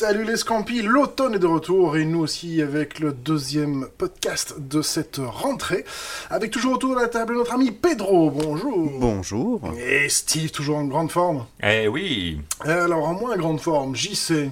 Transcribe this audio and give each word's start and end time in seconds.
Salut 0.00 0.24
les 0.24 0.38
Scampis, 0.38 0.80
l'automne 0.80 1.34
est 1.34 1.38
de 1.38 1.46
retour 1.46 1.98
et 1.98 2.06
nous 2.06 2.20
aussi 2.20 2.62
avec 2.62 3.00
le 3.00 3.12
deuxième 3.12 3.86
podcast 3.98 4.54
de 4.58 4.80
cette 4.80 5.20
rentrée. 5.22 5.84
Avec 6.30 6.50
toujours 6.50 6.72
autour 6.72 6.94
de 6.94 7.00
la 7.02 7.08
table 7.08 7.34
notre 7.34 7.52
ami 7.52 7.70
Pedro, 7.70 8.30
bonjour. 8.30 8.92
Bonjour. 8.98 9.60
Et 9.78 10.08
Steve, 10.08 10.52
toujours 10.52 10.78
en 10.78 10.86
grande 10.86 11.10
forme. 11.10 11.44
Eh 11.62 11.86
oui. 11.86 12.40
Et 12.64 12.70
alors 12.70 13.06
en 13.06 13.12
moins 13.12 13.36
grande 13.36 13.60
forme, 13.60 13.94
JC. 13.94 14.48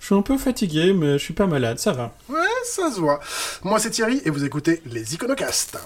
Je 0.00 0.04
suis 0.04 0.14
un 0.14 0.20
peu 0.20 0.36
fatigué, 0.36 0.92
mais 0.92 1.14
je 1.14 1.24
suis 1.24 1.32
pas 1.32 1.46
malade, 1.46 1.78
ça 1.78 1.92
va. 1.92 2.14
Ouais, 2.28 2.40
ça 2.66 2.90
se 2.90 3.00
voit. 3.00 3.20
Moi 3.62 3.78
c'est 3.78 3.88
Thierry 3.88 4.20
et 4.26 4.28
vous 4.28 4.44
écoutez 4.44 4.82
les 4.84 5.14
Iconocastes. 5.14 5.78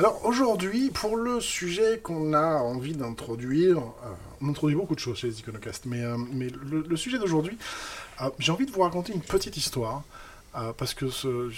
Alors 0.00 0.24
aujourd'hui, 0.24 0.88
pour 0.88 1.14
le 1.14 1.42
sujet 1.42 2.00
qu'on 2.02 2.32
a 2.32 2.54
envie 2.62 2.94
d'introduire, 2.94 3.76
euh, 3.76 4.14
on 4.40 4.48
introduit 4.48 4.74
beaucoup 4.74 4.94
de 4.94 4.98
choses 4.98 5.18
chez 5.18 5.26
les 5.26 5.40
Iconocastes, 5.40 5.84
mais, 5.84 6.02
euh, 6.02 6.16
mais 6.32 6.48
le, 6.48 6.96
sujet 6.96 7.18
d'aujourd'hui, 7.18 7.58
euh, 8.22 8.30
j'ai 8.38 8.50
envie 8.50 8.64
de 8.64 8.70
vous 8.70 8.80
raconter 8.80 9.12
une 9.12 9.20
petite 9.20 9.58
histoire, 9.58 10.02
parce 10.78 10.94
que 10.94 11.04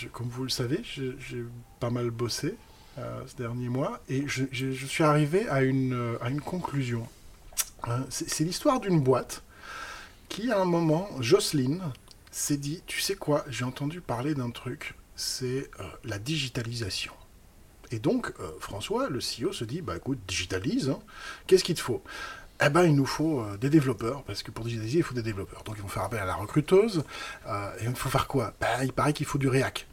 comme 0.09 0.27
vous 0.29 0.43
le 0.43 0.49
savez, 0.49 0.81
j'ai 0.83 1.45
pas 1.79 1.91
mal 1.91 2.11
bossé 2.11 2.57
ces 2.97 3.37
derniers 3.39 3.69
mois, 3.69 4.01
et 4.09 4.25
je, 4.27 4.87
suis 4.89 5.05
arrivé 5.05 5.49
à 5.49 5.63
une, 5.63 6.17
à 6.21 6.29
une 6.29 6.41
conclusion. 6.41 7.07
C'est 8.11 8.43
l'histoire 8.43 8.81
d'une 8.81 8.99
boîte 8.99 9.45
qui, 10.29 10.51
à 10.51 10.59
un 10.59 10.65
moment, 10.65 11.09
Jocelyne 11.21 11.81
s'est 12.33 12.57
dit, 12.57 12.83
tu 12.89 13.01
sais 13.01 13.15
quoi, 13.15 13.45
j'ai 13.49 13.65
entendu 13.65 14.01
parler 14.01 14.35
d'un 14.35 14.51
truc, 14.51 14.97
c'est 15.15 15.71
la 16.03 16.19
digitalisation. 16.19 17.13
Et 17.93 17.99
donc, 17.99 18.33
euh, 18.41 18.51
François, 18.59 19.09
le 19.11 19.19
CEO, 19.19 19.53
se 19.53 19.65
dit, 19.65 19.83
bah 19.83 19.97
écoute, 19.97 20.19
digitalise, 20.27 20.89
hein. 20.89 20.99
qu'est-ce 21.47 21.63
qu'il 21.63 21.75
te 21.75 21.81
faut? 21.81 22.03
Eh 22.65 22.71
ben, 22.71 22.85
il 22.85 22.97
nous 22.97 23.07
faut 23.07 23.41
euh, 23.41 23.59
des 23.59 23.69
développeurs, 23.69 24.23
parce 24.25 24.43
que 24.43 24.51
pour 24.51 24.65
digitaliser, 24.65 24.99
il 24.99 25.05
faut 25.05 25.15
des 25.15 25.23
développeurs. 25.23 25.63
Donc, 25.65 25.77
ils 25.77 25.83
vont 25.83 25.89
faire 25.89 26.05
appel 26.05 26.19
à 26.19 26.25
la 26.25 26.35
recruteuse. 26.35 27.05
Euh, 27.47 27.71
il 27.83 27.95
faut 27.95 28.09
faire 28.09 28.27
quoi? 28.27 28.55
Ben, 28.61 28.83
Il 28.83 28.93
paraît 28.93 29.13
qu'il 29.13 29.27
faut 29.27 29.39
du 29.39 29.49
React. 29.49 29.87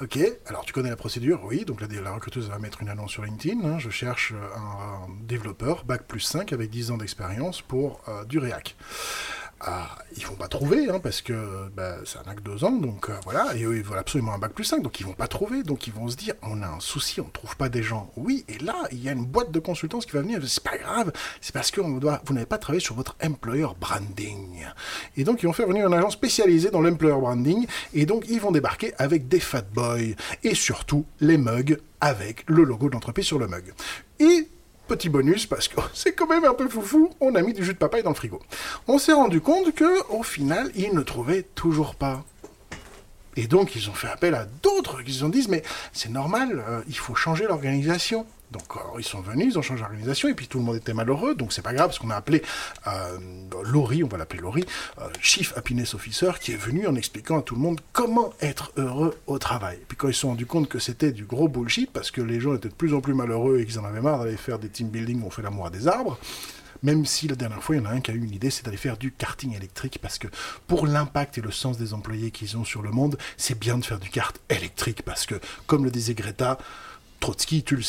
Ok, 0.00 0.18
alors 0.46 0.64
tu 0.64 0.72
connais 0.72 0.88
la 0.88 0.96
procédure, 0.96 1.42
oui, 1.44 1.66
donc 1.66 1.82
la, 1.82 2.12
recruteuse 2.12 2.48
va 2.48 2.58
mettre 2.58 2.80
une 2.80 2.88
annonce 2.88 3.10
sur 3.10 3.22
LinkedIn, 3.22 3.62
hein, 3.62 3.78
je 3.78 3.90
cherche 3.90 4.32
un, 4.32 5.06
développeur, 5.26 5.84
bac 5.84 6.04
plus 6.04 6.20
5, 6.20 6.54
avec 6.54 6.70
10 6.70 6.92
ans 6.92 6.96
d'expérience 6.96 7.60
pour 7.60 8.00
du 8.26 8.38
React. 8.38 8.76
Ah, 9.62 9.98
ils 10.16 10.24
vont 10.24 10.36
pas 10.36 10.48
trouver, 10.48 10.88
hein, 10.88 11.00
parce 11.02 11.20
que 11.20 11.68
bah, 11.76 11.96
c'est 12.06 12.16
un 12.16 12.30
acte 12.30 12.42
2 12.42 12.64
ans, 12.64 12.72
donc 12.72 13.10
euh, 13.10 13.14
voilà, 13.24 13.54
et 13.54 13.64
eux 13.64 13.76
ils 13.76 13.82
veulent 13.82 13.98
absolument 13.98 14.32
un 14.32 14.38
bac 14.38 14.52
plus 14.52 14.64
5, 14.64 14.80
donc 14.80 14.98
ils 15.00 15.06
vont 15.06 15.12
pas 15.12 15.28
trouver, 15.28 15.62
donc 15.62 15.86
ils 15.86 15.92
vont 15.92 16.08
se 16.08 16.16
dire, 16.16 16.32
on 16.42 16.62
a 16.62 16.66
un 16.66 16.80
souci, 16.80 17.20
on 17.20 17.28
trouve 17.28 17.56
pas 17.56 17.68
des 17.68 17.82
gens. 17.82 18.10
Oui, 18.16 18.46
et 18.48 18.56
là, 18.58 18.74
il 18.90 19.02
y 19.02 19.10
a 19.10 19.12
une 19.12 19.26
boîte 19.26 19.50
de 19.50 19.58
consultance 19.58 20.06
qui 20.06 20.12
va 20.12 20.22
venir, 20.22 20.40
c'est 20.46 20.62
pas 20.62 20.78
grave, 20.78 21.12
c'est 21.42 21.52
parce 21.52 21.70
que 21.70 21.82
vous 21.82 22.00
n'avez 22.00 22.46
pas 22.46 22.56
travaillé 22.56 22.80
sur 22.80 22.94
votre 22.94 23.16
employer 23.22 23.66
branding. 23.78 24.64
Et 25.18 25.24
donc 25.24 25.42
ils 25.42 25.46
vont 25.46 25.52
faire 25.52 25.68
venir 25.68 25.86
une 25.86 25.92
agence 25.92 26.14
spécialisée 26.14 26.70
dans 26.70 26.80
l'employer 26.80 27.20
branding, 27.20 27.66
et 27.92 28.06
donc 28.06 28.24
ils 28.30 28.40
vont 28.40 28.52
débarquer 28.52 28.94
avec 28.96 29.28
des 29.28 29.40
fat 29.40 29.60
boys, 29.74 30.14
et 30.42 30.54
surtout 30.54 31.04
les 31.20 31.36
mugs 31.36 31.76
avec 32.00 32.44
le 32.48 32.64
logo 32.64 32.88
de 32.88 32.94
l'entreprise 32.94 33.26
sur 33.26 33.38
le 33.38 33.46
mug. 33.46 33.74
Et 34.20 34.48
Petit 34.90 35.08
bonus, 35.08 35.46
parce 35.46 35.68
que 35.68 35.80
c'est 35.94 36.14
quand 36.14 36.26
même 36.26 36.44
un 36.44 36.52
peu 36.52 36.68
foufou, 36.68 37.10
on 37.20 37.36
a 37.36 37.42
mis 37.42 37.52
du 37.52 37.64
jus 37.64 37.74
de 37.74 37.78
papaye 37.78 38.02
dans 38.02 38.10
le 38.10 38.16
frigo. 38.16 38.40
On 38.88 38.98
s'est 38.98 39.12
rendu 39.12 39.40
compte 39.40 39.72
que, 39.72 40.04
au 40.10 40.24
final, 40.24 40.72
ils 40.74 40.92
ne 40.92 41.02
trouvaient 41.02 41.44
toujours 41.54 41.94
pas. 41.94 42.24
Et 43.36 43.46
donc, 43.46 43.76
ils 43.76 43.88
ont 43.88 43.94
fait 43.94 44.08
appel 44.08 44.34
à 44.34 44.46
d'autres 44.64 45.02
qui 45.02 45.12
se 45.12 45.20
sont 45.20 45.28
dit, 45.28 45.46
mais 45.48 45.62
c'est 45.92 46.08
normal, 46.08 46.64
euh, 46.68 46.80
il 46.88 46.96
faut 46.96 47.14
changer 47.14 47.44
l'organisation. 47.46 48.26
Donc, 48.50 48.64
alors, 48.74 48.98
ils 48.98 49.04
sont 49.04 49.20
venus, 49.20 49.54
ils 49.54 49.58
ont 49.58 49.62
changé 49.62 49.80
l'organisation, 49.80 50.28
et 50.28 50.34
puis 50.34 50.48
tout 50.48 50.58
le 50.58 50.64
monde 50.64 50.76
était 50.76 50.94
malheureux, 50.94 51.34
donc 51.34 51.52
c'est 51.52 51.62
pas 51.62 51.72
grave, 51.72 51.88
parce 51.88 51.98
qu'on 51.98 52.10
a 52.10 52.16
appelé 52.16 52.42
euh, 52.86 53.18
Laurie, 53.64 54.02
on 54.02 54.08
va 54.08 54.18
l'appeler 54.18 54.42
Laurie, 54.42 54.64
euh, 54.98 55.08
Chief 55.20 55.56
Happiness 55.56 55.94
Officer, 55.94 56.32
qui 56.40 56.52
est 56.52 56.56
venu 56.56 56.86
en 56.86 56.96
expliquant 56.96 57.38
à 57.38 57.42
tout 57.42 57.54
le 57.54 57.60
monde 57.60 57.80
comment 57.92 58.32
être 58.40 58.72
heureux 58.76 59.16
au 59.26 59.38
travail. 59.38 59.76
Et 59.76 59.84
puis 59.86 59.96
quand 59.96 60.08
ils 60.08 60.14
se 60.14 60.20
sont 60.20 60.28
rendus 60.28 60.46
compte 60.46 60.68
que 60.68 60.78
c'était 60.78 61.12
du 61.12 61.24
gros 61.24 61.48
bullshit, 61.48 61.90
parce 61.90 62.10
que 62.10 62.20
les 62.20 62.40
gens 62.40 62.54
étaient 62.54 62.68
de 62.68 62.74
plus 62.74 62.92
en 62.92 63.00
plus 63.00 63.14
malheureux 63.14 63.60
et 63.60 63.66
qu'ils 63.66 63.78
en 63.78 63.84
avaient 63.84 64.00
marre 64.00 64.20
d'aller 64.20 64.36
faire 64.36 64.58
des 64.58 64.68
team 64.68 64.88
building 64.88 65.22
où 65.22 65.26
on 65.26 65.30
fait 65.30 65.42
l'amour 65.42 65.66
à 65.66 65.70
des 65.70 65.86
arbres, 65.86 66.18
même 66.82 67.04
si 67.04 67.28
la 67.28 67.36
dernière 67.36 67.62
fois, 67.62 67.76
il 67.76 67.78
y 67.78 67.82
en 67.82 67.86
a 67.86 67.90
un 67.90 68.00
qui 68.00 68.10
a 68.10 68.14
eu 68.14 68.22
une 68.22 68.32
idée, 68.32 68.50
c'est 68.50 68.64
d'aller 68.64 68.76
faire 68.76 68.96
du 68.96 69.12
karting 69.12 69.54
électrique, 69.54 69.98
parce 70.00 70.18
que 70.18 70.28
pour 70.66 70.86
l'impact 70.86 71.38
et 71.38 71.40
le 71.40 71.50
sens 71.50 71.78
des 71.78 71.94
employés 71.94 72.30
qu'ils 72.30 72.56
ont 72.56 72.64
sur 72.64 72.82
le 72.82 72.90
monde, 72.90 73.18
c'est 73.36 73.58
bien 73.58 73.78
de 73.78 73.84
faire 73.84 73.98
du 73.98 74.08
kart 74.08 74.36
électrique, 74.48 75.02
parce 75.02 75.26
que, 75.26 75.34
comme 75.66 75.84
le 75.84 75.90
disait 75.90 76.14
Greta, 76.14 76.58
Trotsky 77.20 77.62
tue 77.62 77.76
le. 77.76 77.82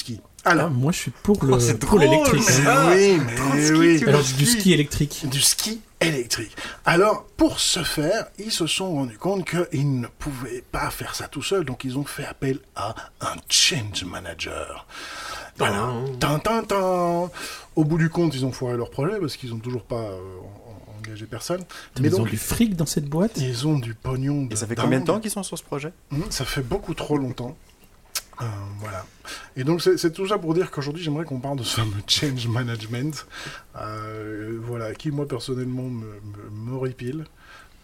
Ah, 0.44 0.52
Alors, 0.52 0.69
moi, 0.72 0.91
je 0.91 0.97
suis 0.97 1.12
pour 1.12 1.44
le 1.46 1.53
Oh, 1.53 1.85
pour 1.85 2.00
l'électrique. 2.00 2.44
hein. 2.68 2.91
oui, 2.96 3.19
mais 3.19 3.72
oui. 3.72 4.03
Alors 4.07 4.24
du 4.24 4.46
ski. 4.46 4.74
électrique. 4.74 5.25
du 5.29 5.40
ski 5.41 5.81
électrique. 6.00 6.56
Alors, 6.84 7.25
pour 7.38 7.59
ce 7.59 7.84
faire, 7.84 8.25
ils 8.40 8.52
se 8.52 8.66
sont 8.66 8.91
rendus 8.96 9.18
compte 9.19 9.46
qu'ils 9.47 10.00
ne 10.00 10.07
pouvaient 10.07 10.63
pas 10.72 10.90
faire 10.90 11.13
ça 11.13 11.28
tout 11.28 11.44
seuls, 11.44 11.63
donc 11.63 11.84
ils 11.84 11.97
ont 11.97 12.06
fait 12.06 12.25
appel 12.25 12.59
à 12.75 12.96
un 13.22 13.35
change 13.50 14.03
manager. 14.03 14.88
Voilà. 15.57 15.90
Tin, 16.19 16.40
tin, 16.40 16.63
tin. 16.63 17.29
Au 17.75 17.84
bout 17.84 17.97
du 18.00 18.09
compte, 18.09 18.34
ils 18.34 18.44
ont 18.46 18.52
foiré 18.52 18.78
leur 18.78 18.90
projet 18.90 19.19
parce 19.19 19.35
qu'ils 19.38 19.52
n'ont 19.52 19.59
toujours 19.59 19.84
pas 19.84 19.96
euh, 20.00 20.18
en- 20.40 20.94
en- 20.96 20.97
engagé 20.97 21.25
personne. 21.28 21.63
Mais 22.00 22.08
Ils 22.08 22.16
ont 22.16 22.19
donc, 22.19 22.29
du 22.29 22.38
fric 22.38 22.75
dans 22.75 22.85
cette 22.88 23.06
boîte. 23.06 23.34
ils 23.38 23.68
ont 23.68 23.78
du 23.78 23.94
pognon. 23.94 24.47
Et 24.50 24.56
ça 24.56 24.66
fait 24.66 24.73
dingue. 24.75 24.85
combien 24.85 25.00
de 25.02 25.06
temps 25.06 25.19
qu'ils 25.19 25.29
sont 25.29 25.44
sur 25.44 25.58
ce 25.58 25.63
projet? 25.63 25.91
Hum, 26.12 26.23
Ça 26.31 26.46
fait 26.46 26.63
beaucoup 26.63 26.96
trop 26.96 27.18
longtemps. 27.18 27.56
Euh, 28.41 28.46
voilà. 28.79 29.06
Et 29.56 29.63
donc, 29.63 29.81
c'est 29.81 30.12
tout 30.13 30.28
ça 30.28 30.38
pour 30.40 30.53
dire 30.53 30.72
qu'aujourd'hui, 30.72 31.03
j'aimerais 31.03 31.25
qu'on 31.25 31.40
parle 31.40 31.57
de 31.57 31.63
ce 31.63 31.75
fameux 31.79 31.94
change 32.07 32.47
management. 32.47 33.25
Euh, 33.78 34.59
voilà, 34.63 34.94
qui, 34.94 35.12
moi, 35.12 35.28
personnellement, 35.28 35.84
me, 35.84 36.06
me, 36.06 36.50
m'horripile. 36.52 37.25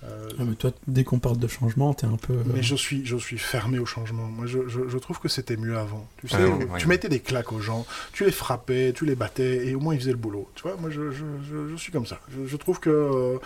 Euh, 0.04 0.30
Ah, 0.40 0.44
mais 0.46 0.56
toi, 0.56 0.72
dès 0.88 1.04
qu'on 1.04 1.18
parle 1.20 1.38
de 1.40 1.48
changement, 1.48 1.94
t'es 1.94 2.06
un 2.06 2.18
peu. 2.18 2.34
euh, 2.34 2.44
mais 2.54 2.62
je 2.62 2.76
suis, 2.76 3.04
je 3.06 3.18
suis 3.18 3.38
fermé 3.40 3.80
au 3.80 3.86
changement. 3.86 4.26
Moi, 4.26 4.46
je, 4.46 4.68
je, 4.68 4.88
je 4.88 4.98
trouve 5.00 5.20
que 5.20 5.28
c'était 5.28 5.58
mieux 5.58 5.76
avant. 5.78 6.08
Tu 6.22 6.28
sais, 6.28 6.38
Ah 6.40 6.42
non, 6.48 6.60
tu 6.60 6.66
oui. 6.72 6.86
mettais 6.88 7.10
des 7.10 7.20
claques 7.20 7.52
aux 7.52 7.60
gens, 7.62 7.86
tu 8.14 8.24
les 8.24 8.32
frappais, 8.32 8.94
tu 8.96 9.06
les 9.06 9.16
battais, 9.16 9.68
et 9.68 9.74
au 9.76 9.80
moins 9.80 9.96
ils 9.96 10.00
faisaient 10.00 10.12
le 10.12 10.18
boulot. 10.18 10.48
Tu 10.54 10.62
vois, 10.64 10.76
moi, 10.78 10.92
je, 10.92 11.10
je, 11.12 11.26
je, 11.50 11.68
je 11.70 11.76
suis 11.76 11.92
comme 11.92 12.06
ça. 12.06 12.20
Je, 12.30 12.46
je 12.46 12.58
trouve 12.58 12.80
que 12.80 12.92
euh, 12.92 13.38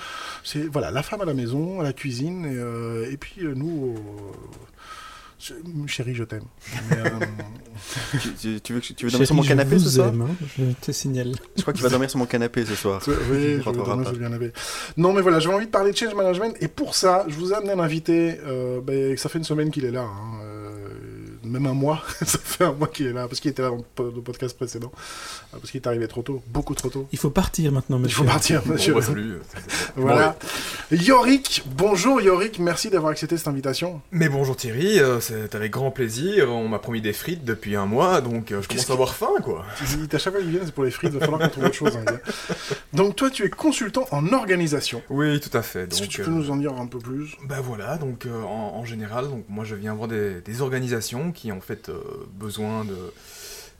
c'est 0.43 0.63
voilà, 0.63 0.91
la 0.91 1.03
femme 1.03 1.21
à 1.21 1.25
la 1.25 1.33
maison, 1.33 1.79
à 1.79 1.83
la 1.83 1.93
cuisine, 1.93 2.45
et, 2.45 2.55
euh, 2.57 3.09
et 3.09 3.15
puis 3.17 3.45
euh, 3.45 3.53
nous. 3.55 3.95
euh, 3.97 4.01
je- 5.41 5.87
Chérie, 5.87 6.13
je 6.15 6.23
t'aime. 6.23 6.43
Euh, 6.93 7.09
tu, 8.21 8.29
tu- 8.39 8.61
tu 8.61 8.73
veux, 8.73 8.79
que- 8.79 8.85
tu 8.93 9.05
veux 9.05 9.09
Chérie, 9.09 9.11
dormir 9.11 9.27
sur 9.27 9.35
mon 9.35 9.43
canapé 9.43 9.79
ce 9.79 9.89
soir 9.89 10.09
aime, 10.09 10.21
hein, 10.21 10.45
je 10.57 10.63
te 10.85 10.91
signale. 10.91 11.33
Je 11.55 11.61
crois 11.61 11.73
qu'il 11.73 11.83
va 11.83 11.89
dormir 11.89 12.09
sur 12.09 12.19
mon 12.19 12.25
canapé 12.25 12.65
ce 12.65 12.75
soir. 12.75 13.01
oui, 13.07 13.13
je 13.17 13.33
vais 13.33 13.57
dormir 13.63 13.83
pas. 13.97 14.03
sur 14.03 14.11
le 14.13 14.19
canapé. 14.19 14.51
Non, 14.97 15.13
mais 15.13 15.21
voilà, 15.21 15.39
j'avais 15.39 15.55
envie 15.55 15.65
de 15.65 15.71
parler 15.71 15.91
de 15.91 15.97
change 15.97 16.13
management, 16.13 16.55
et 16.61 16.67
pour 16.67 16.95
ça, 16.95 17.25
je 17.27 17.35
vous 17.35 17.51
ai 17.51 17.55
amené 17.55 17.71
un 17.73 17.79
invité. 17.79 18.37
Euh, 18.45 18.81
ben, 18.81 19.17
ça 19.17 19.29
fait 19.29 19.37
une 19.39 19.43
semaine 19.43 19.71
qu'il 19.71 19.85
est 19.85 19.91
là. 19.91 20.03
hein, 20.03 20.39
même 21.43 21.65
un 21.65 21.73
mois, 21.73 22.01
ça 22.21 22.37
fait 22.37 22.63
un 22.65 22.73
mois 22.73 22.87
qu'il 22.87 23.07
est 23.07 23.13
là, 23.13 23.27
parce 23.27 23.39
qu'il 23.39 23.51
était 23.51 23.61
là 23.61 23.69
dans 23.69 23.77
le 23.77 23.83
po- 23.95 24.11
le 24.15 24.21
podcast 24.21 24.55
précédent, 24.55 24.91
euh, 25.53 25.57
parce 25.59 25.71
qu'il 25.71 25.81
est 25.81 25.87
arrivé 25.87 26.07
trop 26.07 26.21
tôt, 26.21 26.41
beaucoup 26.47 26.75
trop 26.75 26.89
tôt. 26.89 27.07
Il 27.11 27.17
faut 27.19 27.29
partir 27.29 27.71
maintenant, 27.71 27.97
Il 27.97 28.03
monsieur. 28.03 28.17
faut 28.17 28.23
partir, 28.25 28.61
monsieur. 28.65 28.93
Bon, 28.93 29.01
salut. 29.01 29.39
Voilà. 29.95 30.37
Yorick, 30.91 31.63
bonjour 31.75 32.19
Yorick, 32.21 32.59
merci 32.59 32.89
d'avoir 32.89 33.11
accepté 33.11 33.37
cette 33.37 33.47
invitation. 33.47 34.01
Mais 34.11 34.27
bonjour 34.29 34.55
Thierry, 34.55 34.99
euh, 34.99 35.19
c'est 35.19 35.55
avec 35.55 35.71
grand 35.71 35.91
plaisir. 35.91 36.49
On 36.51 36.67
m'a 36.67 36.79
promis 36.79 37.01
des 37.01 37.13
frites 37.13 37.45
depuis 37.45 37.75
un 37.75 37.85
mois, 37.85 38.21
donc 38.21 38.51
euh, 38.51 38.61
je 38.61 38.67
commence 38.67 38.89
à 38.89 38.93
avoir 38.93 39.13
faim, 39.15 39.27
quoi. 39.43 39.65
Il- 39.81 40.13
À 40.15 40.19
chaque 40.19 40.33
fois 40.33 40.41
qu'il 40.41 40.51
vient, 40.51 40.61
c'est 40.65 40.73
pour 40.73 40.83
les 40.83 40.91
frites, 40.91 41.11
il 41.13 41.19
va 41.19 41.25
falloir 41.25 41.39
qu'on 41.41 41.49
trouve 41.49 41.63
autre 41.65 41.73
chose. 41.75 41.97
hein. 41.97 42.05
Donc 42.93 43.15
toi, 43.15 43.29
tu 43.29 43.45
es 43.45 43.49
consultant 43.49 44.05
en 44.11 44.33
organisation. 44.33 45.01
Oui, 45.09 45.39
tout 45.39 45.55
à 45.57 45.61
fait. 45.61 45.83
Est-ce 45.91 45.99
que 46.01 46.05
Donc, 46.05 46.09
tu 46.09 46.21
peux 46.23 46.29
euh, 46.31 46.33
nous 46.33 46.51
en 46.51 46.57
dire 46.57 46.73
un 46.73 46.87
peu 46.87 46.99
plus? 46.99 47.37
Bah 47.47 47.61
voilà, 47.63 47.97
donc 47.97 48.25
euh, 48.25 48.43
en, 48.43 48.75
en 48.77 48.85
général, 48.85 49.29
donc 49.29 49.45
moi 49.47 49.63
je 49.63 49.75
viens 49.75 49.93
voir 49.93 50.07
des, 50.07 50.41
des 50.41 50.61
organisations 50.61 51.30
qui 51.31 51.51
ont 51.51 51.57
en 51.57 51.61
fait 51.61 51.89
euh, 51.89 52.01
besoin 52.33 52.85
de 52.85 52.97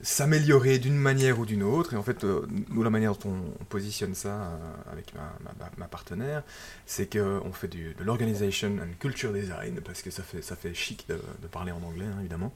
s'améliorer 0.04 0.80
d'une 0.80 0.96
manière 0.96 1.40
ou 1.40 1.46
d'une 1.46 1.62
autre. 1.62 1.94
Et 1.94 1.98
en 1.98 2.02
fait, 2.02 2.24
euh, 2.24 2.48
nous, 2.70 2.82
la 2.82 2.90
manière 2.90 3.14
dont 3.14 3.30
on, 3.30 3.62
on 3.62 3.66
positionne 3.66 4.16
ça 4.16 4.30
euh, 4.30 4.58
avec 4.92 5.14
ma, 5.78 5.88
partenaire, 5.88 6.44
c'est 6.86 7.12
qu'on 7.12 7.52
fait 7.54 7.68
de 7.68 8.04
l'organisation 8.04 8.70
and 8.82 8.96
culture 9.00 9.32
design, 9.32 9.80
parce 9.86 10.02
que 10.02 10.10
ça 10.10 10.24
fait, 10.24 10.42
ça 10.42 10.56
fait 10.56 10.74
chic 10.74 11.06
de, 11.08 11.48
parler 11.48 11.72
en 11.72 11.84
anglais, 11.84 12.06
hein, 12.06 12.18
évidemment. 12.20 12.52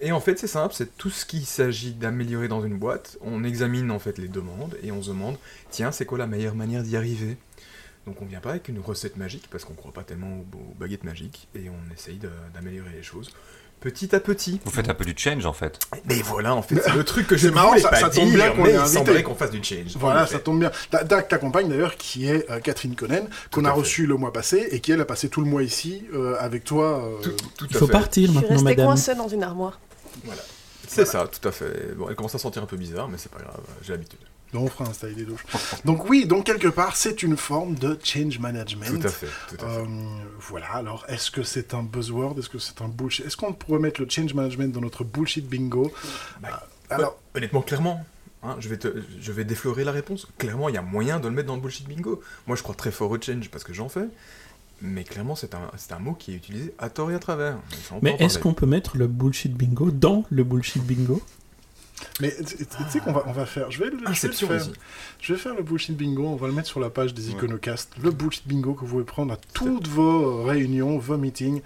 Et 0.00 0.12
en 0.12 0.20
fait, 0.20 0.38
c'est 0.38 0.46
simple, 0.46 0.74
c'est 0.74 0.96
tout 0.96 1.10
ce 1.10 1.24
qu'il 1.24 1.46
s'agit 1.46 1.92
d'améliorer 1.92 2.46
dans 2.46 2.62
une 2.62 2.78
boîte. 2.78 3.18
On 3.22 3.42
examine 3.42 3.90
en 3.90 3.98
fait 3.98 4.18
les 4.18 4.28
demandes 4.28 4.76
et 4.82 4.92
on 4.92 5.02
se 5.02 5.08
demande, 5.08 5.38
tiens, 5.70 5.90
c'est 5.92 6.04
quoi 6.04 6.18
la 6.18 6.26
meilleure 6.26 6.54
manière 6.54 6.82
d'y 6.82 6.96
arriver? 6.96 7.36
Donc 8.06 8.22
on 8.22 8.24
vient 8.24 8.40
pas 8.40 8.50
avec 8.50 8.68
une 8.68 8.78
recette 8.78 9.16
magique 9.16 9.48
parce 9.50 9.64
qu'on 9.64 9.74
croit 9.74 9.92
pas 9.92 10.04
tellement 10.04 10.38
aux, 10.38 10.74
baguettes 10.78 11.04
magiques 11.04 11.48
et 11.54 11.68
on 11.68 11.92
essaye 11.92 12.20
d'améliorer 12.54 12.92
les 12.92 13.02
choses 13.02 13.32
petit 13.90 14.14
à 14.16 14.20
petit. 14.20 14.60
Vous 14.64 14.70
faites 14.72 14.88
un 14.88 14.94
peu 14.94 15.04
du 15.04 15.14
change 15.16 15.46
en 15.46 15.52
fait. 15.52 15.78
Mais 16.06 16.16
voilà, 16.22 16.54
en 16.54 16.62
fait, 16.62 16.76
c'est 16.82 16.92
le 16.94 17.04
truc 17.04 17.26
que 17.28 17.36
je 17.36 17.48
C'est 17.48 17.54
marrant, 17.54 17.76
ça- 17.78 17.88
pas 17.90 18.00
ça 18.00 18.10
tombe 18.10 18.24
dire, 18.30 18.34
bien 18.34 18.50
qu'on 18.50 18.66
il 18.66 18.88
semblerait 18.88 19.22
qu'on 19.22 19.34
fasse 19.36 19.50
du 19.52 19.62
change. 19.62 19.96
Voilà, 19.96 20.26
ça 20.26 20.38
tombe 20.40 20.58
bien. 20.58 20.72
Ta, 20.90 21.04
ta- 21.04 21.38
compagne 21.38 21.68
d'ailleurs, 21.68 21.96
qui 21.96 22.28
est 22.28 22.50
euh, 22.50 22.58
Catherine 22.60 22.96
Connen, 22.96 23.28
qu'on 23.52 23.64
a 23.64 23.70
reçue 23.70 24.06
le 24.06 24.16
mois 24.16 24.32
passé 24.32 24.68
et 24.72 24.80
qui 24.80 24.90
elle 24.92 25.00
a 25.00 25.04
passé 25.04 25.28
tout 25.28 25.40
le 25.40 25.46
mois 25.46 25.62
ici 25.62 26.04
euh, 26.14 26.34
avec 26.40 26.64
toi. 26.64 27.04
euh, 27.04 27.22
Tout, 27.22 27.30
tout 27.58 27.66
Il 27.70 27.76
faut 27.76 27.86
fait. 27.86 27.92
partir 27.92 28.22
Je 28.26 28.32
suis 28.32 28.34
maintenant, 28.34 28.50
restée 28.50 28.64
madame. 28.64 28.86
coincée 28.86 29.14
dans 29.14 29.28
une 29.28 29.42
armoire. 29.44 29.78
Voilà. 30.24 30.42
C'est 30.88 31.04
ça, 31.04 31.26
tout 31.28 31.46
à 31.48 31.52
fait. 31.52 31.94
Bon, 31.96 32.06
elle 32.08 32.14
commence 32.16 32.34
à 32.34 32.38
sentir 32.38 32.62
un 32.62 32.66
peu 32.66 32.76
bizarre, 32.76 33.08
mais 33.08 33.18
c'est 33.18 33.30
pas 33.30 33.38
grave, 33.40 33.60
j'ai 33.82 33.92
l'habitude. 33.92 34.18
Donc 34.56 34.64
on 34.64 34.68
fera 34.70 34.88
installer 34.90 35.14
des 35.14 35.24
douches. 35.24 35.44
Donc 35.84 36.08
oui, 36.08 36.26
donc 36.26 36.44
quelque 36.46 36.68
part, 36.68 36.96
c'est 36.96 37.22
une 37.22 37.36
forme 37.36 37.74
de 37.74 37.98
change 38.02 38.38
management. 38.38 39.00
Tout 39.00 39.06
à 39.06 39.10
fait, 39.10 39.26
tout 39.50 39.64
à 39.64 39.68
fait. 39.68 39.80
Euh, 39.80 39.84
voilà, 40.40 40.66
alors 40.74 41.04
est-ce 41.08 41.30
que 41.30 41.42
c'est 41.42 41.74
un 41.74 41.82
buzzword? 41.82 42.38
Est-ce 42.38 42.48
que 42.48 42.58
c'est 42.58 42.80
un 42.80 42.88
bullshit? 42.88 43.26
Est-ce 43.26 43.36
qu'on 43.36 43.52
pourrait 43.52 43.80
mettre 43.80 44.00
le 44.00 44.08
change 44.08 44.32
management 44.34 44.72
dans 44.72 44.80
notre 44.80 45.04
bullshit 45.04 45.46
bingo? 45.46 45.92
Bah, 46.40 46.66
Euh, 46.90 46.94
Alors, 46.94 47.18
Honnêtement, 47.34 47.62
clairement, 47.62 48.04
hein, 48.42 48.56
je, 48.60 48.68
vais 48.68 48.76
te, 48.78 48.88
je 49.20 49.32
vais 49.32 49.44
déflorer 49.44 49.82
la 49.84 49.92
réponse. 49.92 50.26
Clairement, 50.38 50.68
il 50.68 50.74
y 50.74 50.78
a 50.78 50.82
moyen 50.82 51.18
de 51.20 51.26
le 51.28 51.34
mettre 51.34 51.48
dans 51.48 51.56
le 51.56 51.60
bullshit 51.60 51.86
bingo. 51.88 52.22
Moi, 52.46 52.56
je 52.56 52.62
crois 52.62 52.74
très 52.76 52.92
fort 52.92 53.10
au 53.10 53.20
change 53.20 53.50
parce 53.50 53.64
que 53.64 53.74
j'en 53.74 53.88
fais. 53.88 54.06
Mais 54.82 55.04
clairement, 55.04 55.34
c'est 55.36 55.54
un, 55.54 55.70
c'est 55.76 55.92
un 55.92 55.98
mot 55.98 56.12
qui 56.12 56.32
est 56.32 56.36
utilisé 56.36 56.74
à 56.78 56.88
tort 56.90 57.10
et 57.10 57.14
à 57.14 57.18
travers. 57.18 57.56
Mais 58.02 58.10
est-ce 58.20 58.34
parler. 58.34 58.40
qu'on 58.42 58.54
peut 58.54 58.66
mettre 58.66 58.96
le 58.98 59.06
bullshit 59.06 59.52
bingo 59.52 59.90
dans 59.90 60.24
le 60.30 60.44
bullshit 60.44 60.82
bingo? 60.84 61.20
Mais 62.20 62.34
tu 62.44 62.66
sais 62.90 63.00
qu'on 63.00 63.12
va, 63.12 63.24
on 63.26 63.32
va 63.32 63.46
faire... 63.46 63.70
Je 63.70 63.78
vais, 63.78 63.90
le- 63.90 63.98
je, 64.12 64.20
vais 64.22 64.28
le 64.28 64.34
faire. 64.34 64.48
vas-y. 64.48 64.70
je 65.20 65.32
vais 65.32 65.38
faire 65.38 65.54
le 65.54 65.62
bullshit 65.62 65.96
bingo, 65.96 66.26
on 66.26 66.36
va 66.36 66.46
le 66.46 66.52
mettre 66.52 66.68
sur 66.68 66.80
la 66.80 66.90
page 66.90 67.14
des 67.14 67.30
iconocasts. 67.30 67.92
Le 68.02 68.10
bullshit 68.10 68.46
bingo 68.46 68.74
que 68.74 68.80
vous 68.80 68.92
pouvez 68.92 69.04
prendre 69.04 69.32
à 69.32 69.38
toutes 69.54 69.88
vos 69.88 70.42
réunions, 70.44 70.98
vos 70.98 71.16
meetings. 71.16 71.60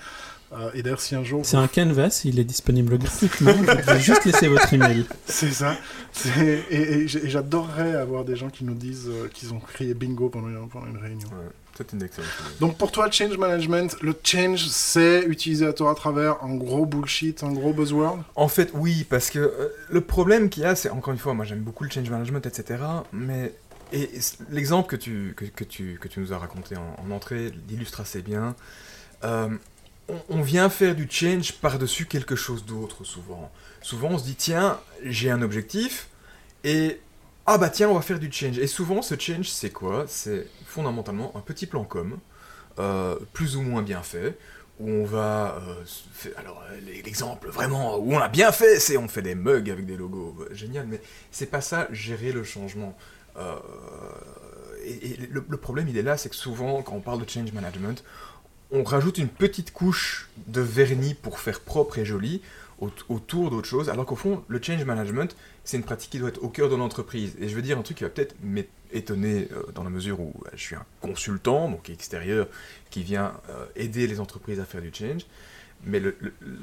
Euh, 0.52 0.70
et 0.74 0.82
d'ailleurs, 0.82 1.00
si 1.00 1.14
un 1.14 1.22
jour... 1.22 1.44
C'est 1.44 1.56
un 1.56 1.68
canvas, 1.68 2.22
il 2.24 2.40
est 2.40 2.44
disponible 2.44 2.98
gratuitement. 2.98 3.52
Vous 3.52 3.64
devez 3.64 4.00
juste 4.00 4.24
laisser 4.24 4.48
votre 4.48 4.72
email. 4.74 5.04
C'est 5.26 5.52
ça. 5.52 5.76
C'est- 6.12 6.64
Et, 6.70 7.06
j'adorerais 7.06 7.94
avoir 7.94 8.24
des 8.24 8.34
gens 8.34 8.50
qui 8.50 8.64
nous 8.64 8.74
disent 8.74 9.08
euh, 9.08 9.28
qu'ils 9.32 9.54
ont 9.54 9.60
crié 9.60 9.94
bingo 9.94 10.28
pendant 10.28 10.48
une, 10.48 10.68
pendant 10.68 10.86
une 10.86 10.98
réunion. 10.98 11.28
Ouais, 11.28 11.50
c'est 11.76 11.92
une 11.92 12.02
excellente 12.02 12.30
idée. 12.40 12.58
Donc 12.58 12.76
pour 12.78 12.90
toi, 12.90 13.08
change 13.10 13.38
management, 13.38 13.96
le 14.02 14.14
change, 14.24 14.66
c'est 14.66 15.24
utiliser 15.26 15.66
à 15.66 15.72
tort 15.72 15.88
à 15.88 15.94
travers 15.94 16.42
un 16.42 16.56
gros 16.56 16.84
bullshit, 16.84 17.44
un 17.44 17.52
gros 17.52 17.72
buzzword? 17.72 18.18
En 18.34 18.48
fait, 18.48 18.70
oui, 18.74 19.06
parce 19.08 19.30
que 19.30 19.38
euh, 19.38 19.68
le 19.88 20.00
problème 20.00 20.48
qu'il 20.50 20.64
y 20.64 20.66
a, 20.66 20.74
c'est 20.74 20.90
encore 20.90 21.12
une 21.12 21.20
fois, 21.20 21.32
moi 21.32 21.44
j'aime 21.44 21.60
beaucoup 21.60 21.84
le 21.84 21.90
change 21.90 22.10
management, 22.10 22.44
etc. 22.44 22.82
Mais 23.12 23.52
et, 23.92 24.10
l'exemple 24.50 24.88
que 24.88 24.96
tu, 24.96 25.34
que, 25.36 25.44
que 25.44 25.64
tu, 25.64 25.96
que 26.00 26.08
tu 26.08 26.18
nous 26.18 26.32
as 26.32 26.38
raconté 26.38 26.76
en, 26.76 26.96
en 27.06 27.10
entrée 27.12 27.52
l'illustre 27.68 28.00
assez 28.00 28.20
bien. 28.20 28.56
Euh, 29.22 29.48
on, 30.28 30.42
vient 30.42 30.68
faire 30.70 30.94
du 30.94 31.08
change 31.10 31.52
par-dessus 31.52 32.06
quelque 32.06 32.36
chose 32.36 32.64
d'autre 32.64 33.04
souvent. 33.04 33.50
Souvent 33.82 34.08
on 34.10 34.18
se 34.18 34.24
dit, 34.24 34.34
tiens, 34.34 34.78
j'ai 35.04 35.30
un 35.30 35.42
objectif 35.42 36.08
et 36.64 37.00
ah 37.46 37.58
bah 37.58 37.70
tiens, 37.70 37.88
on 37.88 37.94
va 37.94 38.02
faire 38.02 38.18
du 38.18 38.30
change. 38.30 38.58
Et 38.58 38.66
souvent 38.66 39.02
ce 39.02 39.18
change, 39.18 39.48
c'est 39.48 39.70
quoi? 39.70 40.04
C'est 40.06 40.46
fondamentalement 40.66 41.32
un 41.34 41.40
petit 41.40 41.66
plan 41.66 41.84
com, 41.84 42.18
euh, 42.78 43.16
plus 43.32 43.56
ou 43.56 43.62
moins 43.62 43.82
bien 43.82 44.02
fait, 44.02 44.38
où 44.78 44.88
on 44.88 45.04
va... 45.04 45.60
euh, 45.66 46.30
alors 46.36 46.62
euh, 46.70 46.78
l'exemple 47.04 47.48
vraiment 47.48 47.96
où 47.98 48.14
on 48.14 48.18
a 48.20 48.28
bien 48.28 48.52
fait, 48.52 48.78
c'est 48.78 48.96
on 48.96 49.08
fait 49.08 49.22
des 49.22 49.34
mugs 49.34 49.70
avec 49.70 49.86
des 49.86 49.96
logos. 49.96 50.36
Génial, 50.52 50.86
mais 50.86 51.00
c'est 51.30 51.46
pas 51.50 51.60
ça, 51.60 51.88
gérer 51.90 52.32
le 52.32 52.44
changement. 52.44 52.96
Et 54.84 55.10
et 55.10 55.16
le, 55.30 55.44
le 55.46 55.56
problème, 55.56 55.88
il 55.88 55.96
est 55.98 56.02
là, 56.02 56.16
c'est 56.16 56.28
que 56.28 56.36
souvent, 56.36 56.82
quand 56.82 56.94
on 56.94 57.00
parle 57.00 57.24
de 57.24 57.28
change 57.28 57.52
management, 57.52 58.02
on 58.72 58.82
rajoute 58.84 59.18
une 59.18 59.28
petite 59.28 59.72
couche 59.72 60.28
de 60.46 60.60
vernis 60.60 61.14
pour 61.14 61.38
faire 61.40 61.60
propre 61.60 61.98
et 61.98 62.04
joli 62.04 62.40
au- 62.80 62.90
autour 63.08 63.50
d'autre 63.50 63.68
chose, 63.68 63.90
alors 63.90 64.06
qu'au 64.06 64.16
fond, 64.16 64.42
le 64.48 64.62
change 64.62 64.84
management, 64.84 65.36
c'est 65.64 65.76
une 65.76 65.82
pratique 65.82 66.10
qui 66.10 66.18
doit 66.18 66.30
être 66.30 66.42
au 66.42 66.48
cœur 66.48 66.68
de 66.70 66.76
l'entreprise. 66.76 67.36
Et 67.40 67.48
je 67.48 67.54
veux 67.54 67.62
dire 67.62 67.78
un 67.78 67.82
truc 67.82 67.98
qui 67.98 68.04
va 68.04 68.10
peut-être 68.10 68.34
m'étonner 68.42 69.48
euh, 69.52 69.70
dans 69.74 69.84
la 69.84 69.90
mesure 69.90 70.18
où 70.20 70.32
euh, 70.46 70.50
je 70.54 70.60
suis 70.62 70.76
un 70.76 70.86
consultant, 71.02 71.68
donc 71.70 71.90
extérieur, 71.90 72.46
qui 72.90 73.02
vient 73.02 73.34
euh, 73.50 73.66
aider 73.76 74.06
les 74.06 74.18
entreprises 74.18 74.60
à 74.60 74.64
faire 74.64 74.80
du 74.80 74.90
change. 74.94 75.26
Mais 75.84 76.00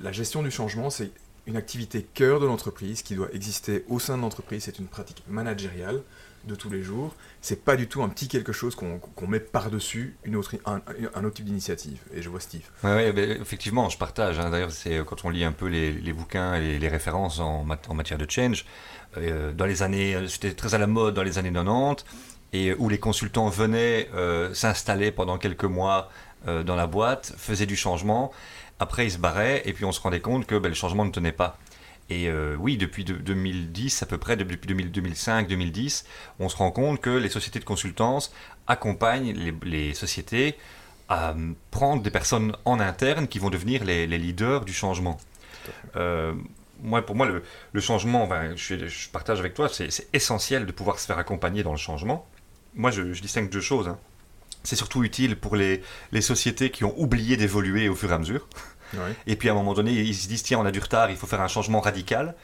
la 0.03 0.11
gestion 0.11 0.41
du 0.43 0.49
changement, 0.51 0.89
c'est 0.89 1.11
une 1.45 1.55
activité 1.55 2.05
cœur 2.13 2.39
de 2.39 2.45
l'entreprise 2.45 3.01
qui 3.03 3.15
doit 3.15 3.29
exister 3.33 3.85
au 3.87 3.99
sein 3.99 4.17
de 4.17 4.21
l'entreprise. 4.21 4.63
C'est 4.63 4.79
une 4.79 4.87
pratique 4.87 5.23
managériale 5.29 6.01
de 6.45 6.55
tous 6.55 6.69
les 6.69 6.81
jours. 6.83 7.13
C'est 7.41 7.63
pas 7.65 7.75
du 7.75 7.87
tout 7.87 8.03
un 8.03 8.09
petit 8.09 8.27
quelque 8.27 8.51
chose 8.53 8.75
qu'on 8.75 9.27
met 9.27 9.39
par-dessus 9.39 10.15
une 10.23 10.35
autre, 10.35 10.55
un, 10.65 10.77
autre 11.23 11.31
type 11.35 11.45
d'initiative. 11.45 11.99
Et 12.13 12.21
je 12.21 12.29
vois 12.29 12.39
Steve. 12.39 12.61
Ouais, 12.83 12.93
ouais, 12.95 13.11
ben, 13.11 13.41
effectivement, 13.41 13.89
je 13.89 13.97
partage. 13.97 14.39
hein. 14.39 14.49
D'ailleurs, 14.49 14.71
c'est 14.71 15.01
quand 15.05 15.25
on 15.25 15.29
lit 15.29 15.43
un 15.43 15.51
peu 15.51 15.67
les, 15.67 16.13
bouquins 16.13 16.55
et 16.55 16.79
les, 16.79 16.87
références 16.87 17.39
en, 17.39 17.63
mat- 17.63 17.89
en 17.89 17.93
matière 17.93 18.17
de 18.17 18.29
change. 18.29 18.65
euh, 19.17 19.51
dans 19.53 19.65
les 19.65 19.83
années, 19.83 20.15
euh, 20.15 20.27
c'était 20.27 20.53
très 20.53 20.73
à 20.73 20.77
la 20.77 20.87
mode 20.87 21.13
dans 21.15 21.23
les 21.23 21.37
années 21.37 21.51
90, 21.51 22.05
et 22.53 22.73
où 22.75 22.87
les 22.89 22.97
consultants 22.99 23.49
venaient 23.49 24.09
euh, 24.15 24.53
s'installer 24.53 25.11
pendant 25.11 25.37
quelques 25.37 25.65
mois 25.65 26.09
dans 26.65 26.75
la 26.75 26.87
boîte, 26.87 27.33
faisaient 27.35 27.65
du 27.65 27.75
changement. 27.75 28.31
Après, 28.79 29.05
ils 29.07 29.11
se 29.11 29.17
barraient, 29.17 29.63
et 29.65 29.73
puis 29.73 29.83
on 29.83 29.91
se 29.91 29.99
rendait 29.99 30.21
compte 30.21 30.45
que 30.45 30.55
ben, 30.55 30.69
le 30.69 30.75
changement 30.75 31.03
ne 31.03 31.11
tenait 31.11 31.33
pas. 31.33 31.57
Et 32.09 32.29
euh, 32.29 32.55
oui, 32.59 32.77
depuis 32.77 33.03
de- 33.03 33.13
2010 33.15 34.01
à 34.03 34.05
peu 34.05 34.17
près, 34.17 34.37
depuis 34.37 34.57
2000 34.67 34.91
2005, 34.91 35.47
2010, 35.47 36.05
on 36.39 36.47
se 36.49 36.55
rend 36.55 36.71
compte 36.71 37.01
que 37.01 37.09
les 37.09 37.29
sociétés 37.29 37.59
de 37.59 37.65
consultance 37.65 38.31
accompagnent 38.67 39.33
les, 39.33 39.53
les 39.63 39.93
sociétés 39.93 40.55
à 41.09 41.31
euh, 41.31 41.51
prendre 41.71 42.01
des 42.01 42.11
personnes 42.11 42.55
en 42.65 42.79
interne 42.79 43.27
qui 43.27 43.39
vont 43.39 43.49
devenir 43.49 43.83
les, 43.83 44.07
les 44.07 44.17
leaders 44.17 44.63
du 44.65 44.73
changement. 44.73 45.17
Euh, 45.95 46.33
moi, 46.81 47.05
pour 47.05 47.15
moi, 47.15 47.25
le, 47.25 47.43
le 47.73 47.81
changement, 47.81 48.29
je, 48.55 49.09
partage 49.09 49.39
avec 49.39 49.53
toi, 49.53 49.67
c'est 49.69 49.91
c'est 49.91 50.07
essentiel 50.13 50.65
de 50.65 50.71
pouvoir 50.71 50.99
se 50.99 51.05
faire 51.07 51.17
accompagner 51.17 51.63
dans 51.63 51.71
le 51.71 51.77
changement. 51.77 52.27
Moi, 52.75 52.91
je, 52.91 53.13
je 53.13 53.21
distingue 53.21 53.49
deux 53.49 53.61
choses. 53.61 53.87
hein. 53.87 53.97
C'est 54.63 54.75
surtout 54.75 55.03
utile 55.03 55.37
pour 55.37 55.55
les, 55.55 55.81
les 56.11 56.21
sociétés 56.21 56.69
qui 56.71 56.83
ont 56.83 56.93
oublié 56.99 57.37
d'évoluer 57.37 57.89
au 57.89 57.95
fur 57.95 58.11
et 58.11 58.15
à 58.15 58.19
mesure. 58.19 58.47
Et 59.25 59.35
puis 59.35 59.49
à 59.49 59.51
un 59.51 59.55
moment 59.55 59.73
donné, 59.73 59.91
ils 59.91 60.15
se 60.15 60.27
disent 60.27 60.43
tiens, 60.43 60.59
on 60.59 60.65
a 60.65 60.71
du 60.71 60.79
retard, 60.79 61.09
il 61.09 61.17
faut 61.17 61.27
faire 61.27 61.41
un 61.41 61.47
changement 61.47 61.79
radical. 61.79 62.35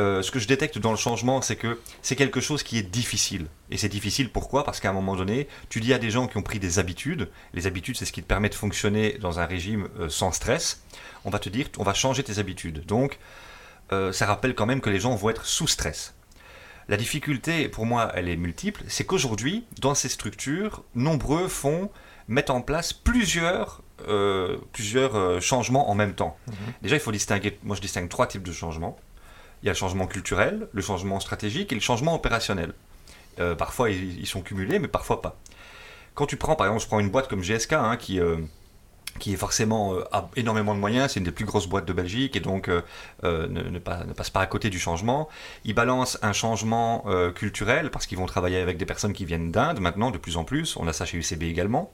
Euh, 0.00 0.22
ce 0.22 0.30
que 0.32 0.40
je 0.40 0.48
détecte 0.48 0.78
dans 0.78 0.90
le 0.90 0.96
changement, 0.96 1.40
c'est 1.40 1.54
que 1.54 1.78
c'est 2.02 2.16
quelque 2.16 2.40
chose 2.40 2.62
qui 2.64 2.78
est 2.78 2.82
difficile. 2.82 3.46
Et 3.70 3.76
c'est 3.76 3.88
difficile 3.88 4.30
pourquoi? 4.30 4.64
Parce 4.64 4.80
qu'à 4.80 4.90
un 4.90 4.92
moment 4.92 5.14
donné, 5.14 5.46
tu 5.68 5.80
dis 5.80 5.94
à 5.94 5.98
des 5.98 6.10
gens 6.10 6.26
qui 6.26 6.36
ont 6.36 6.42
pris 6.42 6.58
des 6.58 6.78
habitudes, 6.78 7.30
les 7.52 7.66
habitudes 7.66 7.96
c'est 7.96 8.04
ce 8.04 8.12
qui 8.12 8.22
te 8.22 8.26
permet 8.26 8.48
de 8.48 8.54
fonctionner 8.54 9.18
dans 9.20 9.38
un 9.38 9.46
régime 9.46 9.88
euh, 10.00 10.08
sans 10.08 10.32
stress, 10.32 10.82
on 11.24 11.30
va 11.30 11.38
te 11.38 11.48
dire 11.48 11.68
on 11.78 11.84
va 11.84 11.94
changer 11.94 12.24
tes 12.24 12.38
habitudes. 12.38 12.84
Donc 12.86 13.18
euh, 13.92 14.12
ça 14.12 14.26
rappelle 14.26 14.54
quand 14.54 14.66
même 14.66 14.80
que 14.80 14.90
les 14.90 14.98
gens 14.98 15.14
vont 15.14 15.30
être 15.30 15.46
sous 15.46 15.68
stress. 15.68 16.14
La 16.88 16.96
difficulté, 16.96 17.68
pour 17.68 17.86
moi, 17.86 18.12
elle 18.14 18.28
est 18.28 18.36
multiple, 18.36 18.82
c'est 18.88 19.04
qu'aujourd'hui, 19.04 19.64
dans 19.80 19.94
ces 19.94 20.10
structures, 20.10 20.82
nombreux 20.94 21.48
font, 21.48 21.90
mettent 22.28 22.50
en 22.50 22.60
place 22.60 22.92
plusieurs, 22.92 23.82
euh, 24.08 24.58
plusieurs 24.72 25.16
euh, 25.16 25.40
changements 25.40 25.90
en 25.90 25.94
même 25.94 26.14
temps. 26.14 26.36
Déjà, 26.82 26.96
il 26.96 27.00
faut 27.00 27.12
distinguer, 27.12 27.58
moi 27.62 27.76
je 27.76 27.80
distingue 27.80 28.08
trois 28.08 28.26
types 28.26 28.42
de 28.42 28.52
changements. 28.52 28.96
Il 29.62 29.66
y 29.66 29.68
a 29.68 29.72
le 29.72 29.78
changement 29.78 30.06
culturel, 30.06 30.68
le 30.72 30.82
changement 30.82 31.20
stratégique 31.20 31.72
et 31.72 31.74
le 31.74 31.80
changement 31.80 32.14
opérationnel. 32.14 32.74
Euh, 33.40 33.54
parfois, 33.54 33.90
ils, 33.90 34.20
ils 34.20 34.26
sont 34.26 34.42
cumulés, 34.42 34.78
mais 34.78 34.88
parfois 34.88 35.22
pas. 35.22 35.38
Quand 36.14 36.26
tu 36.26 36.36
prends, 36.36 36.54
par 36.54 36.66
exemple, 36.66 36.82
je 36.82 36.86
prends 36.86 37.00
une 37.00 37.10
boîte 37.10 37.28
comme 37.28 37.42
GSK, 37.42 37.72
hein, 37.72 37.96
qui, 37.96 38.20
qui 39.18 39.32
est 39.32 39.36
forcément 39.36 39.94
euh, 39.94 40.02
énormément 40.36 40.74
de 40.74 40.80
moyens, 40.80 41.12
c'est 41.12 41.20
une 41.20 41.24
des 41.24 41.30
plus 41.32 41.44
grosses 41.44 41.66
boîtes 41.68 41.86
de 41.86 41.92
Belgique, 41.92 42.36
et 42.36 42.40
donc 42.40 42.68
euh, 42.68 42.82
euh, 43.24 43.46
ne, 43.48 43.62
ne 43.62 43.78
pas- 43.78 44.04
ne 44.04 44.12
passe 44.12 44.30
pas 44.30 44.40
à 44.40 44.46
côté 44.46 44.70
du 44.70 44.78
changement. 44.78 45.28
Ils 45.64 45.74
balancent 45.74 46.18
un 46.22 46.32
changement 46.32 47.04
culturel, 47.34 47.90
parce 47.90 48.06
qu'ils 48.06 48.18
vont 48.18 48.26
travailler 48.26 48.58
avec 48.58 48.76
des 48.76 48.86
personnes 48.86 49.12
qui 49.12 49.24
viennent 49.24 49.50
d'Inde 49.52 49.80
maintenant, 49.80 50.10
de 50.10 50.18
plus 50.18 50.36
en 50.36 50.44
plus. 50.44 50.76
On 50.76 50.88
a 50.88 50.92
ça 50.92 51.04
chez 51.04 51.16
UCB 51.18 51.44
également. 51.44 51.90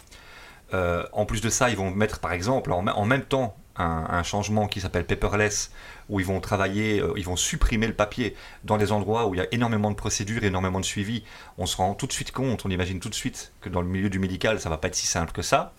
En 0.73 1.27
plus 1.27 1.41
de 1.41 1.49
ça, 1.51 1.69
ils 1.71 1.77
vont 1.77 1.91
mettre 1.91 2.21
par 2.21 2.33
exemple 2.33 2.73
en 2.73 3.05
même 3.05 3.23
temps 3.23 3.57
un, 3.81 4.23
changement 4.23 4.69
qui 4.69 4.81
s'appelle 4.81 5.07
paperless, 5.07 5.71
où 6.09 6.21
ils 6.21 6.27
vont 6.27 6.41
travailler, 6.41 7.01
euh, 7.01 7.13
ils 7.17 7.25
vont 7.25 7.37
supprimer 7.37 7.87
le 7.87 7.95
papier 7.95 8.35
dans 8.65 8.77
des 8.77 8.93
endroits 8.93 9.27
où 9.27 9.35
il 9.35 9.39
y 9.39 9.41
a 9.41 9.47
énormément 9.53 9.91
de 9.91 9.97
procédures, 9.97 10.45
énormément 10.45 10.81
de 10.81 10.85
suivi. 10.85 11.25
On 11.59 11.67
se 11.67 11.77
rend 11.77 11.95
tout 11.95 12.07
de 12.07 12.13
suite 12.13 12.33
compte, 12.33 12.65
on 12.65 12.71
imagine 12.71 13.01
tout 13.01 13.09
de 13.09 13.15
suite 13.15 13.53
que 13.61 13.69
dans 13.69 13.81
le 13.81 13.89
milieu 13.89 14.11
du 14.11 14.19
médical, 14.19 14.61
ça 14.61 14.69
va 14.69 14.77
pas 14.77 14.89
être 14.89 14.95
si 14.95 15.07
simple 15.07 15.33
que 15.33 15.43
ça. 15.43 15.73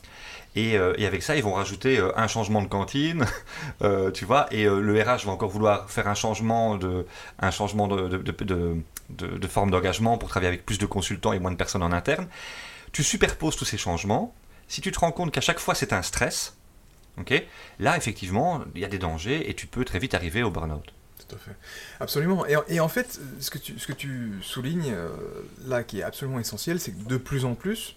Et, 0.55 0.77
euh, 0.77 0.93
avec 1.05 1.23
ça, 1.23 1.35
ils 1.35 1.43
vont 1.43 1.53
rajouter 1.53 1.97
euh, 1.97 2.11
un 2.17 2.27
changement 2.27 2.61
de 2.61 2.67
cantine, 2.67 3.25
tu 4.13 4.25
vois, 4.25 4.47
et 4.51 4.65
le 4.65 5.01
RH 5.01 5.25
va 5.25 5.31
encore 5.31 5.49
vouloir 5.49 5.89
faire 5.89 6.07
un 6.07 6.15
changement 6.15 6.75
de, 6.75 7.05
un 7.39 7.51
changement 7.51 7.87
de- 7.87 8.83
de 9.09 9.47
forme 9.47 9.71
d'engagement 9.71 10.17
pour 10.17 10.29
travailler 10.29 10.47
avec 10.49 10.65
plus 10.65 10.77
de 10.77 10.85
consultants 10.85 11.33
et 11.33 11.39
moins 11.39 11.51
de 11.51 11.57
personnes 11.57 11.83
en 11.83 11.91
interne. 11.91 12.27
Tu 12.91 13.03
superposes 13.03 13.55
tous 13.55 13.65
ces 13.65 13.77
changements. 13.77 14.33
Si 14.67 14.81
tu 14.81 14.91
te 14.91 14.99
rends 14.99 15.11
compte 15.11 15.31
qu'à 15.31 15.41
chaque 15.41 15.59
fois 15.59 15.75
c'est 15.75 15.93
un 15.93 16.01
stress, 16.01 16.57
ok, 17.19 17.43
là 17.79 17.97
effectivement 17.97 18.63
il 18.75 18.81
y 18.81 18.85
a 18.85 18.87
des 18.87 18.99
dangers 18.99 19.49
et 19.49 19.53
tu 19.53 19.67
peux 19.67 19.85
très 19.85 19.99
vite 19.99 20.13
arriver 20.13 20.43
au 20.43 20.51
burn-out. 20.51 20.91
Tout 21.27 21.35
à 21.35 21.37
fait. 21.37 21.55
Absolument. 21.99 22.45
Et, 22.45 22.79
en 22.79 22.87
fait, 22.87 23.19
ce 23.39 23.49
que 23.49 23.93
tu, 23.93 24.39
soulignes 24.41 24.91
euh, 24.91 25.09
là, 25.65 25.83
qui 25.83 25.99
est 25.99 26.03
absolument 26.03 26.39
essentiel, 26.39 26.79
c'est 26.79 26.91
que 26.91 27.07
de 27.07 27.17
plus 27.17 27.45
en 27.45 27.55
plus, 27.55 27.95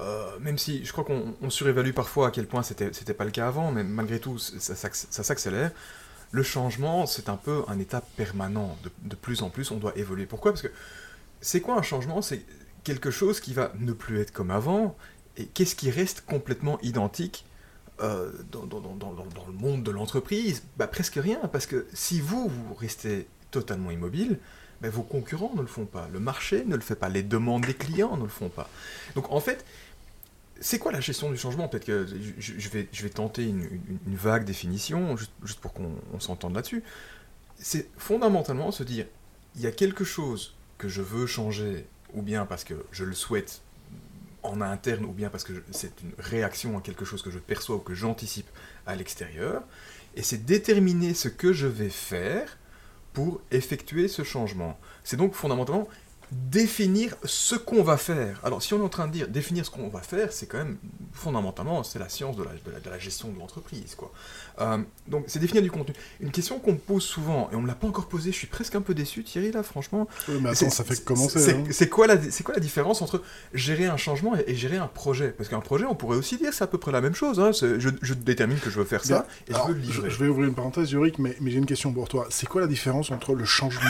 euh, 0.00 0.38
même 0.40 0.58
si 0.58 0.84
je 0.84 0.90
crois 0.90 1.04
qu'on 1.04 1.36
on 1.42 1.50
surévalue 1.50 1.92
parfois 1.92 2.28
à 2.28 2.30
quel 2.30 2.46
point 2.46 2.62
c'était 2.62 2.92
c'était 2.92 3.14
pas 3.14 3.24
le 3.24 3.30
cas 3.30 3.46
avant, 3.46 3.70
mais 3.70 3.84
malgré 3.84 4.18
tout, 4.18 4.38
ça, 4.38 4.74
s'acc- 4.74 5.06
ça 5.10 5.22
s'accélère. 5.22 5.70
Le 6.32 6.42
changement, 6.42 7.06
c'est 7.06 7.28
un 7.28 7.36
peu 7.36 7.62
un 7.68 7.78
état 7.78 8.02
permanent. 8.16 8.76
De 9.02 9.16
plus 9.16 9.42
en 9.42 9.50
plus, 9.50 9.70
on 9.70 9.76
doit 9.76 9.92
évoluer. 9.96 10.26
Pourquoi? 10.26 10.52
Parce 10.52 10.62
que 10.62 10.72
c'est 11.40 11.60
quoi 11.60 11.76
un 11.76 11.82
changement? 11.82 12.22
C'est 12.22 12.42
quelque 12.84 13.10
chose 13.10 13.38
qui 13.38 13.52
va 13.52 13.72
ne 13.78 13.92
plus 13.92 14.18
être 14.20 14.32
comme 14.32 14.50
avant. 14.50 14.96
Et 15.36 15.46
qu'est-ce 15.46 15.76
qui 15.76 15.90
reste 15.90 16.24
complètement 16.24 16.80
identique 16.80 17.44
euh, 18.02 18.32
dans, 18.50 18.64
dans- 18.66 18.80
dans- 18.80 18.94
dans- 18.94 19.46
le 19.46 19.52
monde 19.52 19.82
de 19.82 19.90
l'entreprise 19.90 20.62
bah, 20.76 20.86
Presque 20.86 21.14
rien, 21.16 21.38
parce 21.52 21.66
que 21.66 21.86
si 21.94 22.20
vous, 22.20 22.48
vous 22.48 22.74
restez 22.74 23.26
totalement 23.50 23.90
immobile, 23.90 24.38
bah, 24.80 24.90
vos 24.90 25.02
concurrents 25.02 25.52
ne 25.54 25.60
le 25.60 25.66
font 25.68 25.84
pas, 25.86 26.08
le 26.12 26.18
marché 26.20 26.64
ne 26.66 26.74
le 26.74 26.80
fait 26.82 26.96
pas, 26.96 27.08
les 27.08 27.22
demandes 27.22 27.64
des 27.66 27.74
clients 27.74 28.16
ne 28.16 28.22
le 28.24 28.28
font 28.28 28.48
pas. 28.48 28.68
Donc 29.14 29.30
en 29.30 29.40
fait, 29.40 29.64
c'est 30.60 30.78
quoi 30.78 30.92
la 30.92 31.00
gestion 31.00 31.30
du 31.30 31.36
changement? 31.36 31.68
Peut-être 31.68 31.84
que 31.84 32.06
je, 32.38 32.68
vais, 32.68 32.88
je 32.92 33.02
vais 33.02 33.10
tenter 33.10 33.44
une, 33.44 33.62
une- 34.06 34.16
vague 34.16 34.44
définition, 34.44 35.16
juste, 35.16 35.60
pour 35.60 35.72
qu'on 35.72 35.92
on 36.12 36.20
s'entende 36.20 36.54
là-dessus. 36.54 36.82
C'est 37.58 37.88
fondamentalement 37.98 38.70
se 38.72 38.82
dire, 38.82 39.06
il 39.56 39.60
y 39.62 39.66
a 39.66 39.72
quelque 39.72 40.04
chose 40.04 40.54
que 40.78 40.88
je 40.88 41.02
veux 41.02 41.26
changer, 41.26 41.84
ou 42.14 42.22
bien 42.22 42.46
parce 42.46 42.64
que 42.64 42.74
je 42.92 43.04
le 43.04 43.14
souhaite 43.14 43.60
en 44.42 44.60
interne, 44.60 45.04
ou 45.04 45.12
bien 45.12 45.30
parce 45.30 45.44
que 45.44 45.52
c'est 45.70 46.00
une 46.02 46.12
réaction 46.18 46.78
à 46.78 46.80
quelque 46.80 47.04
chose 47.04 47.22
que 47.22 47.30
je 47.30 47.38
perçois 47.38 47.76
ou 47.76 47.80
que 47.80 47.94
j'anticipe 47.94 48.48
à 48.86 48.96
l'extérieur, 48.96 49.62
et 50.16 50.22
c'est 50.22 50.44
déterminer 50.44 51.14
ce 51.14 51.28
que 51.28 51.52
je 51.52 51.66
vais 51.66 51.90
faire 51.90 52.58
pour 53.12 53.40
effectuer 53.50 54.08
ce 54.08 54.24
changement. 54.24 54.78
C'est 55.04 55.16
donc 55.16 55.34
fondamentalement 55.34 55.88
définir 56.50 57.14
ce 57.24 57.54
qu'on 57.54 57.82
va 57.82 57.96
faire. 57.96 58.40
Alors, 58.44 58.62
si 58.62 58.72
on 58.74 58.78
est 58.80 58.84
en 58.84 58.88
train 58.88 59.06
de 59.06 59.12
dire 59.12 59.28
définir 59.28 59.64
ce 59.66 59.70
qu'on 59.70 59.88
va 59.88 60.00
faire, 60.00 60.32
c'est 60.32 60.46
quand 60.46 60.58
même 60.58 60.76
fondamentalement, 61.12 61.82
c'est 61.82 61.98
la 61.98 62.08
science 62.08 62.36
de 62.36 62.42
la, 62.42 62.50
de 62.50 62.70
la- 62.72 62.80
de 62.80 62.90
la 62.90 62.98
gestion 62.98 63.28
de 63.28 63.38
l'entreprise. 63.38 63.94
quoi. 63.94 64.10
Euh, 64.60 64.78
donc, 65.08 65.24
c'est 65.28 65.38
définir 65.38 65.62
du 65.62 65.70
contenu. 65.70 65.94
Une 66.20 66.30
question 66.30 66.58
qu'on 66.58 66.72
me 66.72 66.78
pose 66.78 67.02
souvent, 67.02 67.48
et 67.52 67.54
on 67.54 67.58
ne 67.58 67.62
me 67.64 67.68
l'a 67.68 67.74
pas 67.74 67.86
encore 67.86 68.06
posée, 68.08 68.32
je 68.32 68.36
suis 68.36 68.46
presque 68.46 68.74
un 68.74 68.80
peu 68.80 68.94
déçu, 68.94 69.24
Thierry, 69.24 69.52
là, 69.52 69.62
franchement. 69.62 70.08
Oui, 70.28 70.36
mais 70.40 70.50
attends, 70.50 70.70
ça 70.70 70.84
fait 70.84 70.96
que 70.96 71.00
commencer. 71.04 71.38
C'est 71.38 71.54
hein. 71.54 71.64
c'est 71.70 71.88
quoi, 71.88 72.06
la, 72.06 72.16
c'est 72.30 72.42
quoi 72.42 72.54
la 72.54 72.60
différence 72.60 73.02
entre 73.02 73.22
gérer 73.54 73.86
un 73.86 73.96
changement 73.96 74.36
et, 74.36 74.44
et 74.48 74.54
gérer 74.54 74.76
un 74.78 74.86
projet? 74.88 75.28
Parce 75.36 75.48
qu'un 75.48 75.60
projet, 75.60 75.84
on 75.84 75.94
pourrait 75.94 76.16
aussi 76.16 76.36
dire 76.38 76.52
c'est 76.54 76.64
à 76.64 76.66
peu 76.66 76.78
près 76.78 76.92
la 76.92 77.00
même 77.00 77.14
chose. 77.14 77.40
hein. 77.40 77.50
Je, 77.52 77.88
je 78.00 78.14
détermine 78.14 78.58
que 78.58 78.70
je 78.70 78.78
veux 78.78 78.84
faire 78.84 79.04
ça 79.04 79.26
et 79.48 79.54
Alors, 79.54 79.68
je 79.68 79.72
veux 79.72 79.78
le 79.78 79.84
livrer. 79.84 80.10
je 80.10 80.18
vais 80.18 80.28
ouvrir 80.28 80.48
une 80.48 80.54
parenthèse, 80.54 80.90
Yorick, 80.92 81.18
mais, 81.18 81.36
mais 81.40 81.50
j'ai 81.50 81.58
une 81.58 81.66
question 81.66 81.92
pour 81.92 82.08
toi. 82.08 82.26
C'est 82.30 82.46
quoi 82.48 82.60
la 82.60 82.66
différence 82.66 83.10
entre 83.10 83.34
le 83.34 83.44
changement 83.44 83.80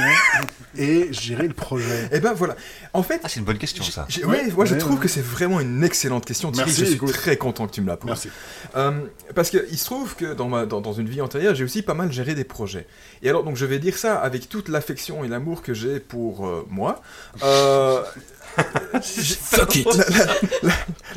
et 0.76 1.12
gérer 1.12 1.48
le 1.48 1.54
projet? 1.54 2.08
Et 2.12 2.20
ben 2.20 2.31
voilà. 2.34 2.56
En 2.92 3.02
fait, 3.02 3.20
Ah, 3.24 3.28
c'est 3.28 3.40
une 3.40 3.44
bonne 3.46 3.58
question 3.58 3.82
ça. 3.84 4.06
j'ai- 4.08 4.24
Ouais, 4.24 4.44
ouais, 4.46 4.50
moi 4.52 4.64
je 4.64 4.74
trouve 4.74 4.94
ouais. 4.94 5.00
que 5.00 5.08
c'est 5.08 5.20
vraiment 5.24 5.60
une 5.60 5.82
excellente 5.84 6.24
question. 6.24 6.50
Thierry, 6.52 6.68
Merci, 6.68 6.80
je 6.80 6.86
suis 6.86 6.94
écoute. 6.96 7.12
très 7.12 7.36
content 7.36 7.66
que 7.66 7.72
tu 7.72 7.80
me 7.80 7.86
la 7.88 7.96
poses. 7.96 8.08
Merci. 8.10 8.28
Euh, 8.76 9.00
parce 9.34 9.50
qu'il 9.50 9.78
se 9.78 9.84
trouve 9.84 10.14
que 10.16 10.34
dans, 10.34 10.48
ma, 10.48 10.66
dans, 10.66 10.80
dans 10.80 10.92
une 10.92 11.08
vie 11.08 11.20
antérieure, 11.20 11.54
j'ai 11.54 11.64
aussi 11.64 11.82
pas 11.82 11.94
mal 11.94 12.12
géré 12.12 12.34
des 12.34 12.44
projets. 12.44 12.86
Et 13.22 13.28
alors, 13.28 13.44
donc 13.44 13.56
je 13.56 13.66
vais 13.66 13.78
dire 13.78 13.96
ça 13.96 14.18
avec 14.20 14.48
toute 14.48 14.68
l'affection 14.68 15.24
et 15.24 15.28
l'amour 15.28 15.62
que 15.62 15.74
j'ai 15.74 16.00
pour 16.00 16.46
euh, 16.46 16.66
moi. 16.70 17.02
Euh, 17.42 18.02
Fuck 19.02 19.76
it. 19.76 19.86
la, 19.94 20.04
la- 20.04 20.26
la- 20.62 20.72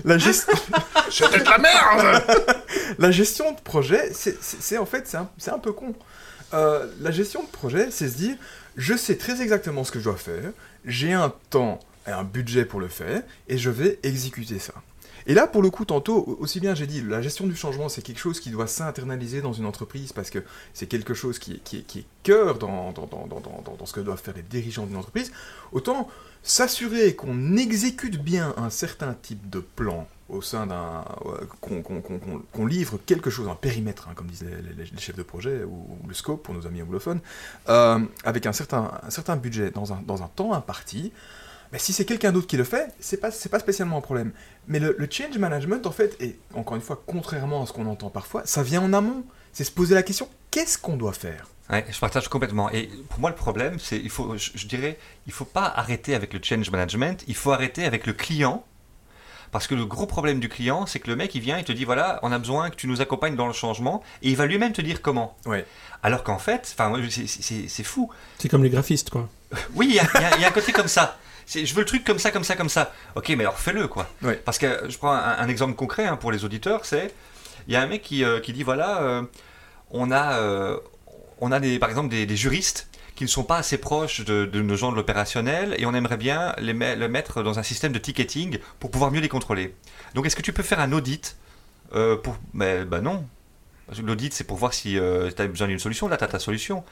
la 0.05 0.17
gest- 0.17 0.49
C'était 1.09 1.39
de 1.39 1.43
la 1.45 1.57
merde 1.57 2.23
la 2.99 3.11
gestion 3.11 3.51
de 3.51 3.59
projet, 3.61 4.11
c'est 4.13 4.77
en 4.77 4.85
fait, 4.85 5.07
c'est 5.07 5.17
un, 5.17 5.29
c'est 5.37 5.51
un 5.51 5.59
peu 5.59 5.71
con. 5.73 5.93
Euh, 6.53 6.85
la 7.01 7.11
gestion 7.11 7.43
de 7.43 7.47
projet, 7.49 7.87
c'est 7.91 8.07
se 8.07 8.15
dire, 8.15 8.35
je 8.77 8.95
sais 8.95 9.15
très 9.17 9.41
exactement 9.41 9.83
ce 9.83 9.91
que 9.91 9.99
je 9.99 10.05
dois 10.05 10.15
faire, 10.15 10.51
j'ai 10.85 11.13
un 11.13 11.33
temps 11.49 11.79
et 12.07 12.11
un 12.11 12.23
budget 12.23 12.65
pour 12.65 12.79
le 12.79 12.87
faire, 12.87 13.23
et 13.47 13.57
je 13.57 13.69
vais 13.69 13.99
exécuter 14.03 14.59
ça. 14.59 14.73
Et 15.27 15.33
là, 15.33 15.47
pour 15.47 15.63
le 15.63 15.71
coup, 15.71 15.85
tantôt, 15.85 16.37
aussi 16.39 16.59
bien 16.59 16.75
j'ai 16.75 16.85
dit, 16.85 17.01
la 17.01 17.19
gestion 17.19 17.47
du 17.47 17.55
changement, 17.55 17.89
c'est 17.89 18.03
quelque 18.03 18.19
chose 18.19 18.39
qui 18.39 18.51
doit 18.51 18.67
s'internaliser 18.67 19.41
dans 19.41 19.53
une 19.53 19.65
entreprise 19.65 20.13
parce 20.13 20.29
que 20.29 20.43
c'est 20.75 20.85
quelque 20.85 21.15
chose 21.15 21.39
qui 21.39 21.53
est, 21.53 22.05
cœur 22.21 22.59
dans, 22.59 22.91
dans, 22.91 23.07
dans- 23.07 23.27
dans 23.27 23.85
ce 23.87 23.93
que 23.93 24.01
doivent 24.01 24.21
faire 24.21 24.35
les 24.35 24.43
dirigeants 24.43 24.85
d'une 24.85 24.97
entreprise. 24.97 25.31
Autant 25.71 26.07
s'assurer 26.43 27.15
qu'on 27.15 27.57
exécute 27.57 28.21
bien 28.21 28.53
un 28.57 28.69
certain 28.69 29.15
type 29.19 29.49
de 29.49 29.61
plan 29.61 30.07
au 30.29 30.41
sein 30.41 30.67
d'un. 30.67 31.05
qu'on 31.61 32.65
livre 32.65 32.99
quelque 33.05 33.29
chose, 33.29 33.47
un 33.47 33.55
périmètre, 33.55 34.07
hein, 34.09 34.13
comme 34.15 34.27
disent 34.27 34.45
les, 34.45 34.99
chefs 34.99 35.15
de 35.15 35.23
projet, 35.23 35.63
ou, 35.63 35.97
le 36.07 36.13
scope 36.13 36.43
pour 36.43 36.53
nos 36.53 36.65
amis 36.65 36.81
anglophones, 36.81 37.19
euh, 37.69 37.99
avec 38.23 38.45
un 38.45 38.53
certain, 38.53 38.91
un 39.03 39.09
certain 39.09 39.35
budget 39.35 39.71
dans 39.71 39.93
un, 39.93 40.01
dans 40.05 40.23
un 40.23 40.27
temps 40.27 40.53
imparti. 40.53 41.11
Si 41.77 41.91
c'est 41.91 42.05
quelqu'un 42.05 42.31
d'autre 42.31 42.47
qui 42.47 42.55
le 42.55 42.63
fait, 42.63 42.93
c'est 42.99 43.17
pas, 43.17 43.31
pas 43.51 43.59
spécialement 43.59 43.97
un 43.97 44.01
problème. 44.01 44.31
Mais 44.67 44.79
le, 44.79 44.95
change 45.09 45.37
management, 45.37 45.85
en 45.85 45.91
fait, 45.91 46.15
et 46.21 46.39
encore 46.53 46.75
une 46.75 46.81
fois, 46.81 47.03
contrairement 47.05 47.63
à 47.63 47.65
ce 47.65 47.73
qu'on 47.73 47.85
entend 47.85 48.09
parfois, 48.09 48.43
ça 48.45 48.63
vient 48.63 48.81
en 48.81 48.93
amont. 48.93 49.25
C'est 49.51 49.65
se 49.65 49.71
poser 49.71 49.95
la 49.95 50.03
question 50.03 50.29
qu'est-ce 50.51 50.77
qu'on 50.77 50.95
doit 50.95 51.13
faire? 51.13 51.47
Ouais, 51.69 51.85
je 51.89 51.99
partage 51.99 52.29
complètement. 52.29 52.69
Et 52.71 52.89
pour 53.09 53.19
moi, 53.19 53.29
le 53.29 53.35
problème, 53.35 53.77
c'est, 53.79 54.01
je, 54.03 54.51
je 54.55 54.67
dirais, 54.67 54.97
il 55.27 55.33
faut 55.33 55.45
pas 55.45 55.65
arrêter 55.65 56.15
avec 56.15 56.33
le 56.33 56.39
change 56.41 56.69
management, 56.69 57.23
il 57.27 57.35
faut 57.35 57.51
arrêter 57.51 57.83
avec 57.83 58.05
le 58.05 58.13
client. 58.13 58.63
Parce 59.55 59.67
que 59.67 59.75
le 59.75 59.85
gros 59.85 60.05
problème 60.05 60.41
du 60.41 60.49
client, 60.49 60.85
c'est 60.85 60.99
que 60.99 61.07
le 61.09 61.15
mec, 61.15 61.33
il 61.33 61.39
vient, 61.39 61.57
il 61.57 61.63
te 61.63 61.71
dit, 61.71 61.85
voilà, 61.85 62.19
on 62.23 62.33
a 62.33 62.39
besoin 62.39 62.69
que 62.69 62.75
tu 62.75 62.87
nous 62.87 62.99
accompagnes 62.99 63.37
dans 63.37 63.47
le 63.47 63.53
changement, 63.53 64.03
et 64.21 64.27
il 64.29 64.35
va 64.35 64.47
lui-même 64.47 64.73
te 64.73 64.81
dire 64.81 65.01
comment. 65.01 65.37
Ouais. 65.45 65.65
Alors 66.03 66.23
qu'en 66.25 66.39
fait, 66.39 66.65
c'est- 67.69 67.83
fou. 67.83 68.11
C'est 68.37 68.49
comme 68.49 68.63
les 68.65 68.69
graphistes, 68.69 69.11
quoi. 69.11 69.29
Oui, 69.73 69.85
il 69.91 69.95
y, 69.95 69.99
a- 69.99 70.37
y 70.37 70.41
y 70.41 70.45
un 70.45 70.51
côté 70.51 70.73
comme 70.73 70.89
ça. 70.89 71.17
C'est- 71.45 71.65
Je 71.65 71.73
veux 71.73 71.79
le 71.79 71.85
truc 71.85 72.03
comme 72.03 72.19
ça, 72.19 72.31
comme 72.31 72.43
ça, 72.43 72.57
comme 72.57 72.67
ça. 72.67 72.91
Ok, 73.15 73.29
mais 73.29 73.45
alors 73.45 73.57
fais-le, 73.57 73.87
quoi. 73.87 74.09
Ouais. 74.23 74.35
Parce 74.43 74.57
que 74.57 74.89
je 74.89 74.97
prends 74.97 75.13
un, 75.13 75.37
un 75.37 75.47
exemple 75.47 75.75
concret 75.75 76.05
hein, 76.05 76.17
pour 76.17 76.33
les 76.33 76.43
auditeurs, 76.43 76.83
c'est 76.83 77.13
il 77.69 77.73
y 77.73 77.77
a 77.77 77.81
un 77.81 77.87
mec 77.87 78.01
qui, 78.01 78.25
euh, 78.25 78.41
qui 78.41 78.51
dit 78.51 78.63
voilà, 78.63 79.01
euh, 79.03 79.21
on 79.89 80.11
a, 80.11 80.33
euh, 80.39 80.77
on 81.39 81.53
a 81.53 81.61
des, 81.61 81.79
par 81.79 81.89
exemple 81.89 82.09
des, 82.09 82.25
des 82.25 82.35
juristes 82.35 82.89
qui 83.15 83.23
ne 83.23 83.29
sont 83.29 83.43
pas 83.43 83.57
assez 83.57 83.77
proches 83.77 84.23
de, 84.25 84.45
de 84.45 84.61
nos 84.61 84.75
gens 84.75 84.91
de 84.91 84.97
l'opérationnel 84.97 85.75
et 85.77 85.85
on 85.85 85.93
aimerait 85.93 86.17
bien 86.17 86.53
les, 86.59 86.73
met- 86.73 86.95
le 86.95 87.07
mettre 87.07 87.43
dans 87.43 87.57
un 87.59 87.63
système 87.63 87.93
de 87.93 87.99
ticketing 87.99 88.59
pour 88.79 88.91
pouvoir 88.91 89.11
mieux 89.11 89.21
les 89.21 89.29
contrôler. 89.29 89.73
Donc 90.13 90.25
est-ce 90.25 90.35
que 90.35 90.41
tu 90.41 90.53
peux 90.53 90.63
faire 90.63 90.79
un 90.79 90.91
audit 90.91 91.37
euh, 91.93 92.17
pour... 92.17 92.37
Mais 92.53 92.85
bah 92.85 93.01
non. 93.01 93.25
L'audit 94.03 94.33
c'est 94.33 94.43
pour 94.43 94.57
voir 94.57 94.73
si 94.73 94.93
tu 94.93 95.41
as 95.41 95.47
besoin 95.47 95.67
d'une 95.67 95.79
solution, 95.79 96.07
là 96.07 96.17
tu 96.17 96.23
as 96.23 96.27
ta 96.27 96.39
solution. 96.39 96.83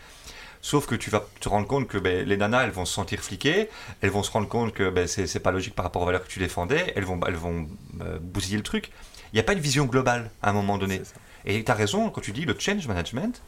Sauf 0.61 0.85
que 0.85 0.95
tu 0.95 1.09
vas 1.09 1.25
te 1.41 1.49
rendre 1.49 1.67
compte 1.67 1.89
que 1.89 1.97
ben, 1.97 2.25
les 2.25 2.37
nanas, 2.37 2.63
elles 2.63 2.71
vont 2.71 2.85
se 2.85 2.93
sentir 2.93 3.19
fliquées, 3.19 3.67
elles 3.99 4.11
vont 4.11 4.23
se 4.23 4.31
rendre 4.31 4.47
compte 4.47 4.73
que 4.73 4.89
ben, 4.89 5.07
c'est 5.07 5.39
pas 5.41 5.51
logique 5.51 5.75
par 5.75 5.83
rapport 5.83 6.03
aux 6.03 6.05
valeurs 6.05 6.23
que 6.23 6.29
tu 6.29 6.39
défendais, 6.39 6.93
elles 6.95 7.03
vont, 7.03 7.19
elles 7.27 7.35
vont 7.35 7.67
euh, 7.99 8.17
bousiller 8.21 8.55
le 8.55 8.63
truc. 8.63 8.91
Il 9.33 9.35
n'y 9.35 9.39
a 9.41 9.43
pas 9.43 9.51
une 9.51 9.59
vision 9.59 9.83
globale 9.83 10.31
à 10.41 10.51
un 10.51 10.53
moment 10.53 10.77
donné. 10.77 11.01
Et 11.45 11.61
tu 11.65 11.69
as 11.69 11.75
raison, 11.75 12.09
quand 12.09 12.21
tu 12.21 12.31
dis 12.31 12.45
le 12.45 12.55
change 12.57 12.87
management, 12.87 13.41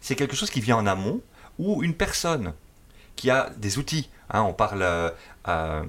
c'est 0.00 0.16
quelque 0.16 0.34
chose 0.34 0.50
qui 0.50 0.60
vient 0.60 0.76
en 0.76 0.86
amont, 0.86 1.20
où 1.58 1.82
une 1.82 1.94
personne 1.94 2.52
qui 3.16 3.30
a 3.30 3.50
des 3.56 3.78
outils, 3.78 4.08
hein, 4.30 4.42
on 4.42 4.52
parle... 4.52 4.82
euh, 4.82 5.10
euh, 5.48 5.82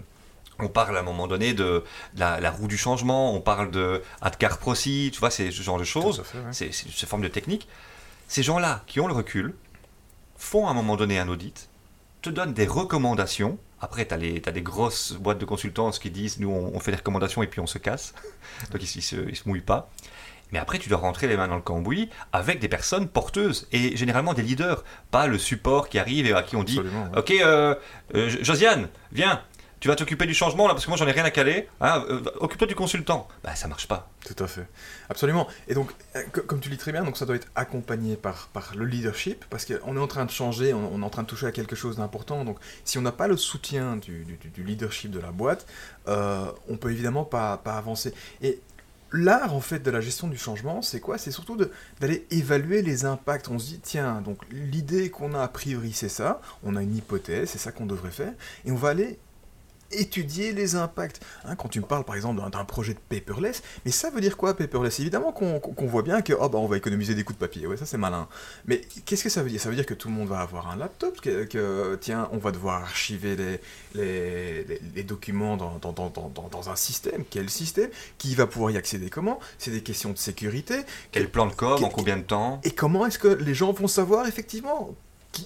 on 0.59 0.69
parle 0.69 0.97
à 0.97 1.01
un 1.01 1.03
moment 1.03 1.27
donné 1.27 1.53
de 1.53 1.83
la, 2.15 2.39
la 2.39 2.49
roue 2.49 2.67
du 2.67 2.77
changement, 2.77 3.31
on 3.33 3.41
parle 3.41 3.69
de 3.69 4.01
Adcar 4.21 4.57
Procy, 4.57 5.11
tu 5.13 5.19
vois, 5.19 5.29
c'est 5.29 5.51
ce 5.51 5.61
genre 5.61 5.77
de 5.77 5.83
choses 5.83 6.23
fait, 6.23 6.39
ouais. 6.39 6.45
c'est 6.51 6.73
c'est 6.73 6.89
cette 6.89 7.07
forme 7.07 7.21
de 7.21 7.27
technique. 7.27 7.67
Ces 8.27 8.41
gens-là 8.41 8.83
qui 8.87 8.99
ont 8.99 9.07
le 9.07 9.13
recul 9.13 9.53
font 10.35 10.67
à 10.67 10.71
un 10.71 10.73
moment 10.73 10.95
donné 10.95 11.19
un 11.19 11.27
audit, 11.27 11.69
te 12.21 12.29
donnent 12.29 12.53
des 12.53 12.65
recommandations. 12.65 13.57
Après, 13.79 14.07
tu 14.07 14.13
as, 14.15 14.17
des 14.17 14.61
grosses 14.61 15.13
boîtes 15.13 15.37
de 15.37 15.45
consultance 15.45 15.99
qui 15.99 16.09
disent 16.09 16.39
nous, 16.39 16.49
on, 16.49 16.75
on 16.75 16.79
fait 16.79 16.91
des 16.91 16.97
recommandations 16.97 17.43
et 17.43 17.47
puis 17.47 17.59
on 17.59 17.67
se 17.67 17.77
casse. 17.77 18.15
Donc, 18.71 18.81
ils, 18.81 18.97
ils 18.97 19.01
se, 19.03 19.15
ils 19.15 19.35
se 19.35 19.47
mouillent 19.47 19.61
pas. 19.61 19.91
Mais 20.51 20.59
après, 20.59 20.79
tu 20.79 20.87
dois 20.89 20.97
rentrer 20.99 21.27
les 21.27 21.35
mains 21.37 21.47
dans 21.47 21.55
le 21.57 21.61
cambouis 21.61 22.09
avec 22.31 22.59
des 22.59 22.69
personnes 22.69 23.07
porteuses 23.09 23.67
et 23.71 23.97
généralement 23.97 24.33
des 24.33 24.43
leaders, 24.43 24.83
pas 25.11 25.27
le 25.27 25.37
support 25.37 25.89
qui 25.89 25.99
arrive 25.99 26.25
et 26.25 26.33
à 26.33 26.43
qui 26.43 26.55
on 26.55 26.63
dit 26.63 26.79
Absolument. 26.79 27.03
ouais. 27.11 27.19
Ok, 27.19 27.31
euh, 27.31 27.75
euh, 28.15 28.29
Josiane, 28.41 28.87
viens, 29.11 29.41
tu 29.79 29.89
vas 29.89 29.95
t'occuper 29.95 30.25
du 30.25 30.33
changement 30.33 30.67
là 30.67 30.73
parce 30.73 30.85
que 30.85 30.89
moi 30.89 30.97
j'en 30.97 31.05
ai 31.07 31.11
rien 31.11 31.25
à 31.25 31.29
caler. 31.31 31.67
Hein, 31.81 32.03
euh, 32.09 32.21
Occupe-toi 32.39 32.65
du 32.67 32.73
consultant. 32.75 33.27
Bah, 33.43 33.53
ça 33.55 33.67
marche 33.67 33.87
pas. 33.87 34.09
Tout 34.25 34.41
à 34.43 34.47
fait. 34.47 34.65
Absolument. 35.09 35.47
Et 35.67 35.73
donc, 35.75 35.91
co- 36.33 36.41
comme 36.41 36.59
tu 36.59 36.69
le 36.69 36.75
dis 36.75 36.79
très 36.79 36.91
bien, 36.91 37.03
donc 37.03 37.15
ça 37.17 37.25
doit 37.27 37.35
être 37.35 37.47
accompagné 37.55 38.15
par, 38.15 38.47
par 38.47 38.71
le 38.75 38.85
leadership, 38.85 39.45
parce 39.51 39.65
qu'on 39.65 39.95
est 39.95 39.99
en 39.99 40.07
train 40.07 40.25
de 40.25 40.31
changer, 40.31 40.73
on, 40.73 40.91
on 40.95 41.01
est 41.01 41.05
en 41.05 41.09
train 41.11 41.21
de 41.23 41.27
toucher 41.27 41.45
à 41.45 41.51
quelque 41.51 41.75
chose 41.75 41.97
d'important. 41.97 42.43
Donc, 42.43 42.57
si 42.85 42.97
on 42.97 43.01
n'a 43.01 43.11
pas 43.11 43.27
le 43.27 43.37
soutien 43.37 43.97
du, 43.97 44.25
du- 44.25 44.49
du 44.49 44.63
leadership 44.63 45.11
de 45.11 45.19
la 45.19 45.31
boîte, 45.31 45.67
euh, 46.07 46.45
on 46.69 46.77
peut 46.77 46.91
évidemment 46.91 47.23
pas, 47.25 47.57
pas 47.57 47.73
avancer. 47.77 48.13
Et 48.41 48.59
l'art, 49.11 49.53
en 49.53 49.61
fait, 49.61 49.79
de 49.79 49.91
la 49.91 50.01
gestion 50.01 50.27
du 50.27 50.37
changement, 50.37 50.81
c'est 50.81 50.99
quoi? 50.99 51.17
C'est 51.17 51.31
surtout 51.31 51.57
d'aller 51.99 52.25
évaluer 52.31 52.81
les 52.81 53.05
impacts. 53.05 53.47
On 53.49 53.59
se 53.59 53.67
dit, 53.67 53.79
tiens, 53.79 54.21
donc 54.21 54.39
l'idée 54.51 55.09
qu'on 55.09 55.33
a 55.33 55.41
a 55.41 55.47
priori, 55.47 55.93
c'est 55.93 56.09
ça, 56.09 56.41
on 56.63 56.75
a 56.75 56.83
une 56.83 56.95
hypothèse, 56.95 57.49
c'est 57.49 57.57
ça 57.57 57.71
qu'on 57.71 57.85
devrait 57.85 58.11
faire, 58.11 58.33
et 58.65 58.71
on 58.71 58.75
va 58.75 58.89
aller 58.89 59.19
étudier 59.91 60.51
les 60.53 60.75
impacts. 60.75 61.21
Hein, 61.45 61.55
quand 61.55 61.67
tu 61.69 61.79
me 61.79 61.85
parles 61.85 62.03
par 62.03 62.15
exemple 62.15 62.41
d'un- 62.51 62.65
projet 62.65 62.93
de 62.93 62.99
paperless, 62.99 63.63
mais 63.85 63.91
ça 63.91 64.09
veut 64.09 64.19
dire 64.21 64.35
quoi 64.35 64.55
paperless? 64.55 64.99
Évidemment 64.99 65.31
qu'on 65.31 65.85
voit 65.87 66.01
bien 66.01 66.21
que 66.21 66.33
oh, 66.33 66.49
bah, 66.49 66.57
on 66.59 66.67
va 66.67 66.75
économiser 66.77 67.15
des 67.15 67.23
coups 67.23 67.39
de 67.39 67.45
papier, 67.45 67.65
ouais 67.67 67.77
ça 67.77 67.85
c'est 67.85 67.97
malin. 67.97 68.27
Mais 68.65 68.81
qu'est-ce 69.05 69.23
que 69.23 69.29
ça 69.29 69.41
veut 69.43 69.49
dire? 69.49 69.61
Ça 69.61 69.69
veut 69.69 69.75
dire 69.75 69.85
que 69.85 69.93
tout 69.93 70.09
le 70.09 70.13
monde 70.13 70.27
va 70.27 70.39
avoir 70.41 70.69
un 70.69 70.75
laptop, 70.75 71.21
que, 71.21 71.45
que, 71.45 71.95
tiens 72.01 72.27
on 72.31 72.37
va 72.37 72.51
devoir 72.51 72.81
archiver 72.81 73.35
les, 73.35 73.59
les, 73.95 74.63
les- 74.65 74.81
les 74.95 75.03
documents 75.03 75.55
dans, 75.57 75.77
dans, 75.77 75.93
dans, 75.93 76.09
dans, 76.09 76.29
dans- 76.29 76.47
dans 76.49 76.69
un 76.69 76.75
système. 76.75 77.23
Quel 77.29 77.49
système? 77.49 77.89
Qui 78.17 78.35
va 78.35 78.47
pouvoir 78.47 78.71
y 78.71 78.77
accéder? 78.77 79.09
Comment? 79.09 79.39
C'est 79.57 79.71
des 79.71 79.81
questions 79.81 80.11
de 80.11 80.17
sécurité. 80.17 80.75
Quel 81.11 81.29
plan 81.29 81.45
de 81.47 81.53
com, 81.53 81.83
en 81.83 81.89
combien 81.89 82.17
de 82.17 82.23
temps? 82.23 82.59
Et 82.63 82.71
comment 82.71 83.05
est-ce 83.05 83.19
que 83.19 83.27
les 83.29 83.53
gens 83.53 83.71
vont 83.71 83.87
savoir 83.87 84.27
effectivement 84.27 84.93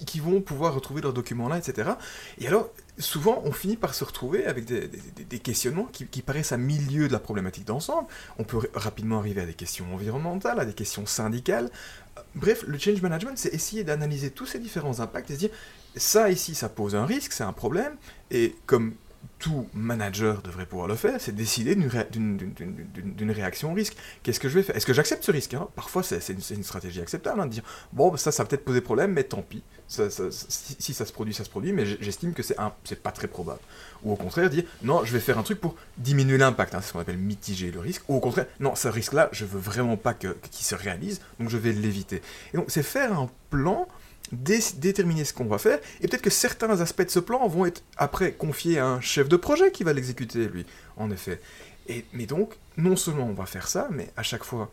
qui 0.06 0.20
vont 0.20 0.40
pouvoir 0.40 0.74
retrouver 0.74 1.02
leurs 1.02 1.12
documents 1.12 1.48
là, 1.48 1.58
etc. 1.58 1.90
Et 2.38 2.46
alors, 2.46 2.70
souvent, 2.98 3.42
on 3.44 3.52
finit 3.52 3.76
par 3.76 3.94
se 3.94 4.04
retrouver 4.04 4.46
avec 4.46 4.64
des, 4.64 5.38
questionnements 5.38 5.84
qui, 5.84 6.06
qui 6.06 6.22
paraissent 6.22 6.52
à 6.52 6.56
milieu 6.56 7.08
de 7.08 7.12
la 7.12 7.18
problématique 7.18 7.64
d'ensemble. 7.64 8.06
On 8.38 8.44
peut 8.44 8.60
rapidement 8.74 9.18
arriver 9.18 9.40
à 9.40 9.46
des 9.46 9.54
questions 9.54 9.92
environnementales, 9.92 10.60
à 10.60 10.64
des 10.64 10.74
questions 10.74 11.06
syndicales. 11.06 11.70
Euh, 12.18 12.22
Bref, 12.34 12.64
le 12.66 12.78
change 12.78 13.00
management, 13.02 13.36
c'est 13.36 13.54
essayer 13.54 13.84
d'analyser 13.84 14.30
tous 14.30 14.46
ces 14.46 14.58
différents 14.58 15.00
impacts 15.00 15.30
et 15.30 15.34
se 15.34 15.38
dire, 15.38 15.50
ça 15.96 16.30
ici, 16.30 16.54
ça 16.54 16.68
pose 16.68 16.94
un 16.94 17.06
risque, 17.06 17.32
c'est 17.32 17.44
un 17.44 17.52
problème, 17.52 17.96
et 18.30 18.56
comme 18.66 18.94
tout 19.38 19.68
manager 19.74 20.40
devrait 20.42 20.66
pouvoir 20.66 20.86
le 20.88 20.94
faire, 20.94 21.20
c'est 21.20 21.34
décider 21.34 21.74
d'une 21.74 21.88
ré- 21.88 22.06
d'une- 22.10 22.36
d'une- 22.36 22.52
d'une- 22.52 22.86
d'une- 22.94 23.14
d'une 23.14 23.30
réaction 23.30 23.72
au 23.72 23.74
risque. 23.74 23.96
Qu'est-ce 24.22 24.38
que 24.40 24.48
je 24.48 24.54
vais 24.54 24.62
faire? 24.62 24.76
Est-ce 24.76 24.86
que 24.86 24.92
j'accepte 24.92 25.24
ce 25.24 25.32
risque 25.32 25.54
hein? 25.54 25.68
Parfois, 25.74 26.02
c'est 26.02 26.26
une, 26.28 26.40
une 26.56 26.62
stratégie 26.64 27.00
acceptable 27.00 27.40
hein, 27.40 27.46
de 27.46 27.50
dire 27.52 27.62
bon, 27.92 28.10
bah, 28.10 28.18
ça, 28.18 28.30
ça 28.32 28.42
va 28.42 28.48
peut-être 28.48 28.64
poser 28.64 28.80
problème, 28.80 29.12
mais 29.12 29.24
tant 29.24 29.42
pis. 29.42 29.62
Si, 29.88 30.94
ça 30.94 31.04
se 31.04 31.12
produit, 31.12 31.34
ça 31.34 31.44
se 31.44 31.50
produit, 31.50 31.72
mais 31.72 31.84
j'estime 31.84 32.32
que 32.34 32.42
c'est 32.42 32.56
pas 33.02 33.10
très 33.12 33.28
probable. 33.28 33.60
Ou 34.04 34.12
au 34.12 34.16
contraire, 34.16 34.48
dire 34.48 34.64
non, 34.82 35.04
je 35.04 35.12
vais 35.12 35.20
faire 35.20 35.38
un 35.38 35.42
truc 35.42 35.60
pour 35.60 35.74
diminuer 35.98 36.38
l'impact. 36.38 36.74
hein, 36.74 36.80
c'est 36.80 36.88
ce 36.88 36.92
qu'on 36.92 37.00
appelle 37.00 37.18
mitiger 37.18 37.70
le 37.70 37.80
risque. 37.80 38.02
Ou 38.08 38.16
au 38.16 38.20
contraire, 38.20 38.46
non, 38.60 38.74
ce 38.74 38.88
risque-là, 38.88 39.28
je 39.32 39.44
veux 39.44 39.58
vraiment 39.60 39.96
pas 39.96 40.14
qu'il 40.14 40.34
se 40.50 40.74
réalise, 40.74 41.20
donc 41.38 41.48
je 41.50 41.58
vais 41.58 41.72
l'éviter. 41.72 42.22
Et 42.54 42.56
donc, 42.56 42.66
c'est 42.68 42.82
faire 42.82 43.18
un 43.18 43.28
plan 43.50 43.86
dé- 44.32 44.58
déterminer 44.76 45.24
ce 45.24 45.32
qu'on 45.32 45.44
va 45.44 45.58
faire, 45.58 45.78
et 46.00 46.08
peut-être 46.08 46.22
que 46.22 46.30
certains 46.30 46.80
aspects 46.80 47.04
de 47.04 47.10
ce 47.10 47.20
plan 47.20 47.46
vont 47.46 47.66
être 47.66 47.82
après 47.96 48.32
confiés 48.32 48.78
à 48.78 48.86
un 48.86 49.00
chef 49.00 49.28
de 49.28 49.36
projet 49.36 49.70
qui 49.70 49.84
va 49.84 49.92
l'exécuter, 49.92 50.48
lui, 50.48 50.66
en 50.96 51.10
effet. 51.10 51.40
Et, 51.88 52.04
mais 52.12 52.26
donc, 52.26 52.54
non 52.76 52.96
seulement 52.96 53.26
on 53.26 53.34
va 53.34 53.46
faire 53.46 53.68
ça, 53.68 53.88
mais 53.90 54.10
à 54.16 54.22
chaque 54.22 54.44
fois, 54.44 54.70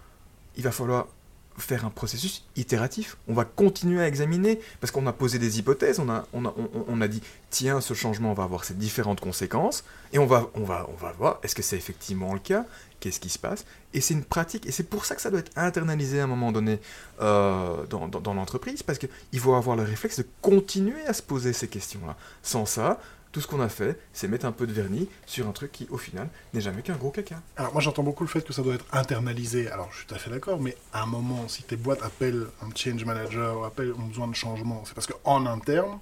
il 0.56 0.64
va 0.64 0.72
falloir 0.72 1.08
faire 1.58 1.84
un 1.86 1.90
processus 1.90 2.46
itératif. 2.56 3.18
On 3.28 3.34
va 3.34 3.44
continuer 3.44 4.02
à 4.02 4.08
examiner, 4.08 4.62
parce 4.80 4.92
qu'on 4.92 5.06
a 5.08 5.12
posé 5.12 5.40
des 5.40 5.60
hypothèses, 5.60 6.00
on 6.00 6.08
a, 6.10 6.26
on 6.32 6.46
a, 6.46 6.54
on 6.88 7.02
a 7.02 7.08
dit, 7.10 7.22
tiens, 7.50 7.82
ce 7.82 7.94
changement 7.94 8.34
va 8.34 8.44
avoir 8.44 8.64
ces 8.64 8.76
différentes 8.76 9.20
conséquences, 9.20 9.84
et 10.14 10.20
on 10.20 10.26
va, 10.26 10.50
on 10.54 10.64
va, 10.64 10.88
on 10.90 10.96
va 10.96 11.12
voir, 11.12 11.40
est-ce 11.44 11.56
que 11.56 11.62
c'est 11.62 11.76
effectivement 11.76 12.34
le 12.34 12.40
cas 12.40 12.66
Qu'est-ce 13.00 13.20
qui 13.20 13.30
se 13.30 13.40
passe 13.40 13.66
Et 13.94 14.02
c'est 14.02 14.14
une 14.14 14.24
pratique, 14.26 14.66
et 14.66 14.72
c'est 14.72 14.84
pour 14.84 15.06
ça 15.06 15.16
que 15.16 15.22
ça 15.22 15.30
doit 15.30 15.40
être 15.40 15.52
internalisé 15.56 16.20
à 16.20 16.26
un 16.26 16.28
moment 16.28 16.52
donné 16.52 16.80
euh, 17.22 17.86
dans, 17.88 18.08
dans- 18.08 18.34
l'entreprise, 18.34 18.84
parce 18.84 19.00
qu'il 19.00 19.40
faut 19.40 19.54
avoir 19.54 19.76
le 19.76 19.84
réflexe 19.84 20.18
de 20.20 20.26
continuer 20.42 21.06
à 21.08 21.14
se 21.14 21.22
poser 21.22 21.54
ces 21.54 21.68
questions-là. 21.68 22.16
Sans 22.44 22.66
ça, 22.66 23.00
tout 23.32 23.42
ce 23.42 23.48
qu'on 23.48 23.62
a 23.62 23.70
fait, 23.70 24.00
c'est 24.12 24.28
mettre 24.28 24.46
un 24.48 24.52
peu 24.52 24.66
de 24.66 24.74
vernis 24.74 25.08
sur 25.28 25.48
un 25.48 25.52
truc 25.52 25.72
qui, 25.72 25.88
au 25.92 25.98
final, 25.98 26.28
n'est 26.54 26.62
jamais 26.62 26.82
qu'un 26.82 26.96
gros 26.96 27.12
caca. 27.12 27.42
Alors 27.58 27.72
moi 27.74 27.82
j'entends 27.82 28.02
beaucoup 28.04 28.24
le 28.24 28.30
fait 28.30 28.42
que 28.42 28.54
ça 28.54 28.64
doit 28.64 28.74
être 28.74 28.86
internalisé, 28.92 29.70
alors 29.70 29.90
je 29.92 29.98
suis 30.00 30.08
tout 30.08 30.16
à 30.16 30.18
fait 30.18 30.32
d'accord, 30.32 30.60
mais 30.60 30.76
à 30.94 31.04
un 31.04 31.06
moment, 31.06 31.48
si 31.48 31.62
tes 31.64 31.76
boîtes 31.76 32.02
appellent 32.02 32.48
un 32.64 32.70
change 32.76 33.06
manager 33.06 33.60
ou 33.60 33.64
appellent 33.66 33.94
ont 33.94 34.08
besoin 34.08 34.28
de 34.28 34.36
changement, 34.36 34.82
c'est 34.86 34.96
parce 34.96 35.06
qu'en 35.08 35.46
interne, 35.46 36.00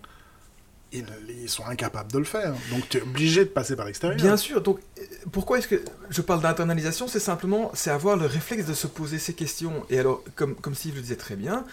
ils, 0.91 1.50
sont 1.50 1.65
incapables 1.65 2.12
de 2.12 2.17
le 2.17 2.25
faire. 2.25 2.53
Donc 2.72 2.89
tu 2.89 2.98
es 2.98 3.01
obligé 3.01 3.46
de 3.46 3.50
passer 3.50 3.75
par 3.75 3.86
l'extérieur. 3.86 4.17
Bien 4.17 4.38
sûr, 4.38 4.62
donc 4.62 4.79
euh, 5.00 5.01
pourquoi 5.32 5.60
est-ce 5.60 5.67
que 5.67 5.82
je 6.10 6.22
parle 6.22 6.41
d'internalisation 6.41 7.08
C'est 7.08 7.20
simplement, 7.20 7.72
c'est 7.74 7.91
avoir 7.91 8.17
le 8.17 8.25
réflexe 8.25 8.65
de 8.65 8.74
se 8.74 8.88
poser 8.88 9.20
ces 9.20 9.34
questions. 9.34 9.86
Et 9.89 10.00
alors, 10.00 10.24
comme, 10.36 10.56
comme 10.56 10.75
Steve 10.75 10.96
le 10.96 11.01
disait 11.01 11.15
très 11.15 11.36
bien, 11.36 11.65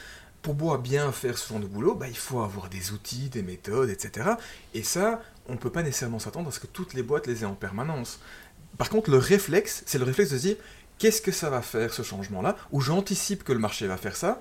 pour 0.42 0.56
pouvoir 0.56 0.78
bien 0.78 1.10
faire 1.10 1.38
ce 1.38 1.48
genre 1.48 1.60
de 1.60 1.66
boulot, 1.66 1.94
bah, 1.94 2.06
il 2.06 2.16
faut 2.16 2.42
avoir 2.42 2.68
des 2.68 2.92
outils, 2.92 3.30
des 3.30 3.42
méthodes, 3.42 3.88
etc. 3.88 4.32
Et 4.74 4.82
ça, 4.82 5.22
on 5.48 5.54
ne 5.54 5.58
peut 5.58 5.70
pas 5.70 5.82
nécessairement 5.82 6.18
s'attendre 6.18 6.48
à 6.48 6.52
ce 6.52 6.60
que 6.60 6.66
toutes 6.66 6.92
les 6.92 7.02
boîtes 7.02 7.26
les 7.26 7.42
aient 7.42 7.46
en 7.46 7.54
permanence. 7.54 8.20
Par 8.76 8.90
contre, 8.90 9.10
le 9.10 9.18
réflexe, 9.18 9.82
c'est 9.86 9.98
le 9.98 10.04
réflexe 10.04 10.30
de 10.30 10.36
se 10.36 10.42
dire, 10.42 10.56
qu'est-ce 10.98 11.22
que 11.22 11.32
ça 11.32 11.48
va 11.48 11.62
faire 11.62 11.94
ce 11.94 12.02
changement-là? 12.02 12.56
Ou 12.72 12.80
j'anticipe 12.80 13.42
que 13.42 13.52
le 13.52 13.58
marché 13.58 13.86
va 13.86 13.96
faire 13.96 14.16
ça. 14.16 14.40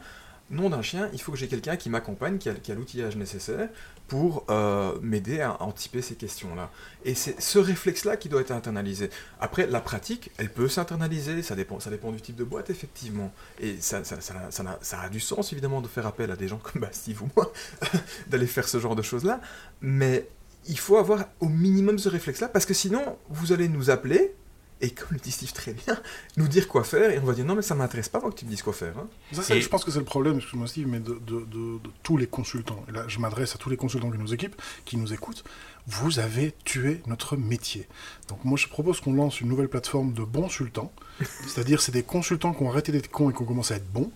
Nom 0.49 0.69
d'un 0.69 0.81
chien, 0.81 1.09
il 1.13 1.21
faut 1.21 1.31
que 1.31 1.37
j'ai 1.37 1.47
quelqu'un 1.47 1.77
qui 1.77 1.89
m'accompagne, 1.89 2.37
qui 2.37 2.49
a, 2.49 2.75
l'outillage 2.75 3.15
nécessaire 3.15 3.69
pour 4.07 4.45
euh, 4.49 4.93
m'aider 5.01 5.41
à 5.41 5.61
anticiper 5.63 6.01
ces 6.01 6.15
questions-là. 6.15 6.69
Et 7.05 7.15
c'est 7.15 7.41
ce 7.41 7.59
réflexe-là 7.59 8.17
qui 8.17 8.29
doit 8.29 8.41
être 8.41 8.51
internalisé. 8.51 9.09
Après, 9.39 9.65
la 9.65 9.79
pratique, 9.79 10.31
elle 10.37 10.51
peut 10.51 10.67
s'internaliser, 10.67 11.41
ça 11.41 11.55
dépend, 11.55 11.79
ça 11.79 11.89
dépend 11.89 12.11
du 12.11 12.21
type 12.21 12.35
de 12.35 12.43
boîte, 12.43 12.69
effectivement. 12.69 13.33
Et 13.59 13.77
ça, 13.79 14.03
ça 14.03 15.01
a 15.01 15.09
du 15.09 15.19
sens, 15.19 15.53
évidemment, 15.53 15.81
de 15.81 15.87
faire 15.87 16.05
appel 16.05 16.29
à 16.29 16.35
des 16.35 16.47
gens 16.47 16.57
comme 16.57 16.81
bah, 16.81 16.89
Steve 16.91 17.23
ou 17.23 17.29
moi, 17.35 17.51
d'aller 18.27 18.47
faire 18.47 18.67
ce 18.67 18.79
genre 18.79 18.95
de 18.95 19.01
choses-là. 19.01 19.39
Mais 19.81 20.27
il 20.67 20.77
faut 20.77 20.97
avoir 20.97 21.25
au 21.39 21.47
minimum 21.47 21.97
ce 21.97 22.09
réflexe-là, 22.09 22.49
parce 22.49 22.65
que 22.65 22.73
sinon, 22.73 23.17
vous 23.29 23.53
allez 23.53 23.69
nous 23.69 23.89
appeler, 23.89 24.35
et 24.83 24.91
comme 24.91 25.07
le 25.11 25.17
dit 25.19 25.31
Steve 25.31 25.51
très 25.53 25.73
bien, 25.73 25.97
nous 26.37 26.47
dire 26.47 26.67
quoi 26.67 26.83
faire, 26.83 27.09
et 27.09 27.17
on 27.17 27.23
va 27.23 27.33
dire 27.33 27.45
non, 27.45 27.55
mais 27.55 27.61
ça 27.61 27.73
m'intéresse 27.73 28.09
pas, 28.09 28.19
moi, 28.19 28.31
que 28.31 28.35
tu 28.35 28.45
me 28.45 28.49
dises 28.51 28.61
quoi 28.61 28.73
faire. 28.73 28.93
hein. 28.97 29.07
Ça, 29.31 29.55
Et- 29.55 29.61
Je 29.61 29.69
pense 29.69 29.83
que 29.83 29.91
c'est 29.91 29.99
le 29.99 30.05
problème, 30.05 30.37
excuse-moi 30.37 30.67
Steve, 30.67 30.87
mais 30.87 30.99
de, 30.99 31.13
de- 31.13 31.45
de- 31.45 31.79
de 31.79 31.89
tous 32.03 32.17
les 32.17 32.27
consultants. 32.27 32.83
Et 32.89 32.91
là, 32.91 33.05
je 33.07 33.17
m'adresse 33.19 33.55
à 33.55 33.57
tous 33.57 33.69
les 33.69 33.77
consultants 33.77 34.11
qui 34.11 34.17
nous 34.19 34.33
équipent, 34.33 34.61
qui 34.85 34.97
nous 34.97 35.11
écoutent. 35.13 35.43
Vous 35.87 36.19
avez 36.19 36.53
tué 36.63 37.01
notre 37.07 37.35
métier. 37.35 37.87
Donc 38.29 38.43
moi, 38.45 38.57
je 38.57 38.67
propose 38.67 38.99
qu'on 39.01 39.13
lance 39.13 39.41
une 39.41 39.49
nouvelle 39.49 39.67
plateforme 39.69 40.13
de 40.13 40.23
bons 40.23 40.43
consultants. 40.43 40.91
C'est-à-dire, 41.47 41.81
c'est 41.81 41.91
des 41.91 42.03
consultants 42.03 42.53
qui 42.53 42.63
ont 42.63 42.69
arrêté 42.69 42.91
d'être 42.91 43.09
cons 43.09 43.29
et 43.29 43.33
qui 43.33 43.41
ont 43.41 43.45
commencé 43.45 43.73
à 43.73 43.77
être 43.77 43.91
bons. 43.91 44.11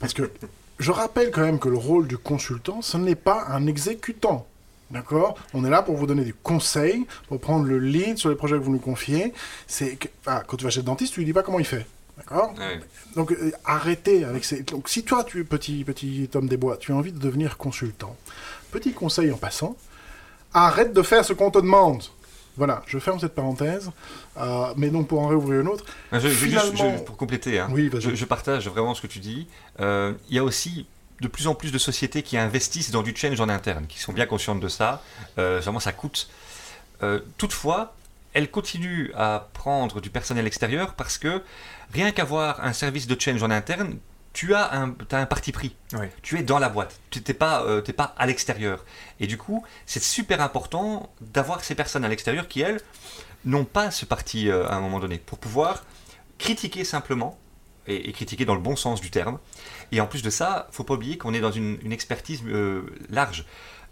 Parce 0.00 0.14
que 0.14 0.30
je 0.78 0.90
rappelle 0.92 1.30
quand 1.30 1.40
même 1.42 1.58
que 1.58 1.68
le 1.68 1.76
rôle 1.76 2.06
du 2.08 2.18
consultant, 2.18 2.82
ce 2.82 2.96
n'est 2.96 3.14
pas 3.16 3.46
un 3.48 3.66
exécutant. 3.66 4.46
D'accord 4.90 5.36
On 5.52 5.64
est 5.64 5.70
là 5.70 5.82
pour 5.82 5.96
vous 5.96 6.06
donner 6.06 6.24
des 6.24 6.34
conseils, 6.42 7.06
pour 7.28 7.38
prendre 7.40 7.66
le 7.66 7.78
lead 7.78 8.16
sur 8.16 8.30
les 8.30 8.36
projets 8.36 8.56
que 8.56 8.62
vous 8.62 8.72
nous 8.72 8.78
confiez. 8.78 9.34
C'est 9.66 9.98
ah, 10.26 10.42
quand 10.46 10.56
tu 10.56 10.64
vas 10.64 10.70
chez 10.70 10.80
le 10.80 10.86
dentiste, 10.86 11.12
tu 11.14 11.20
lui 11.20 11.26
dis 11.26 11.32
pas 11.34 11.42
comment 11.42 11.58
il 11.58 11.66
fait. 11.66 11.86
D'accord 12.16 12.52
Ouais. 12.58 12.80
donc 13.14 13.30
euh, 13.32 13.52
arrêtez 13.64 14.24
avec 14.24 14.44
ces... 14.44 14.62
Donc 14.62 14.88
si 14.88 15.04
toi, 15.04 15.22
tu 15.24 15.44
petit 15.44 15.84
petit 15.84 16.28
homme 16.34 16.48
des 16.48 16.56
bois, 16.56 16.76
tu 16.76 16.90
as 16.92 16.96
envie 16.96 17.12
de 17.12 17.18
devenir 17.18 17.56
consultant, 17.58 18.16
petit 18.72 18.92
conseil 18.92 19.30
en 19.30 19.36
passant, 19.36 19.76
arrête 20.52 20.92
de 20.92 21.02
faire 21.02 21.24
ce 21.24 21.32
qu'on 21.32 21.50
te 21.50 21.58
demande. 21.58 22.02
Voilà, 22.56 22.82
je 22.88 22.98
ferme 22.98 23.20
cette 23.20 23.36
parenthèse, 23.36 23.90
euh, 24.36 24.72
mais 24.76 24.88
donc 24.90 25.06
pour 25.06 25.20
en 25.20 25.28
réouvrir 25.28 25.60
une 25.60 25.68
autre, 25.68 25.84
Je- 26.12 26.18
je- 26.18 26.28
Finalement- 26.28 26.96
je- 26.98 27.04
pour 27.04 27.16
compléter, 27.16 27.60
hein, 27.60 27.68
oui, 27.70 27.88
je 27.92 28.24
partage 28.24 28.66
vraiment 28.68 28.94
ce 28.94 29.02
que 29.02 29.06
tu 29.06 29.20
dis. 29.20 29.46
Euh, 29.78 30.12
Il 30.28 30.34
y 30.34 30.38
a 30.40 30.44
aussi 30.44 30.86
de 31.20 31.28
plus 31.28 31.46
en 31.46 31.54
plus 31.54 31.72
de 31.72 31.78
sociétés 31.78 32.22
qui 32.22 32.36
investissent 32.36 32.90
dans 32.90 33.02
du 33.02 33.14
change 33.16 33.40
en 33.40 33.48
interne, 33.48 33.86
qui 33.86 33.98
sont 33.98 34.12
bien 34.12 34.26
conscientes 34.26 34.60
de 34.60 34.68
ça. 34.68 35.02
Euh, 35.38 35.60
vraiment, 35.60 35.80
ça 35.80 35.92
coûte. 35.92 36.28
Euh, 37.02 37.20
toutefois, 37.36 37.94
elles 38.34 38.50
continuent 38.50 39.10
à 39.16 39.48
prendre 39.52 40.00
du 40.00 40.10
personnel 40.10 40.46
extérieur 40.46 40.94
parce 40.94 41.18
que 41.18 41.42
rien 41.92 42.12
qu'avoir 42.12 42.64
un 42.64 42.72
service 42.72 43.06
de 43.06 43.20
change 43.20 43.42
en 43.42 43.50
interne, 43.50 43.98
tu 44.32 44.54
as 44.54 44.72
un, 44.72 44.94
un 45.10 45.26
parti 45.26 45.50
pris. 45.52 45.74
Ouais. 45.92 46.12
Tu 46.22 46.38
es 46.38 46.42
dans 46.42 46.58
la 46.58 46.68
boîte. 46.68 47.00
Tu 47.10 47.20
n'es 47.26 47.34
pas, 47.34 47.62
euh, 47.64 47.82
pas 47.82 48.14
à 48.16 48.26
l'extérieur. 48.26 48.84
Et 49.18 49.26
du 49.26 49.36
coup, 49.36 49.64
c'est 49.86 50.02
super 50.02 50.40
important 50.40 51.12
d'avoir 51.20 51.64
ces 51.64 51.74
personnes 51.74 52.04
à 52.04 52.08
l'extérieur 52.08 52.46
qui, 52.46 52.60
elles, 52.60 52.80
n'ont 53.44 53.64
pas 53.64 53.90
ce 53.90 54.04
parti 54.04 54.48
euh, 54.48 54.68
à 54.68 54.74
un 54.74 54.80
moment 54.80 55.00
donné, 55.00 55.18
pour 55.18 55.38
pouvoir 55.38 55.84
critiquer 56.38 56.84
simplement, 56.84 57.38
et, 57.88 58.08
et 58.08 58.12
critiquer 58.12 58.44
dans 58.44 58.54
le 58.54 58.60
bon 58.60 58.76
sens 58.76 59.00
du 59.00 59.10
terme. 59.10 59.38
Et 59.92 60.00
en 60.00 60.06
plus 60.06 60.22
de 60.22 60.30
ça, 60.30 60.68
faut 60.70 60.84
pas 60.84 60.94
oublier 60.94 61.18
qu'on 61.18 61.34
est 61.34 61.40
dans 61.40 61.50
une, 61.50 61.78
une 61.82 61.92
expertise 61.92 62.42
euh, 62.46 62.82
large. 63.10 63.44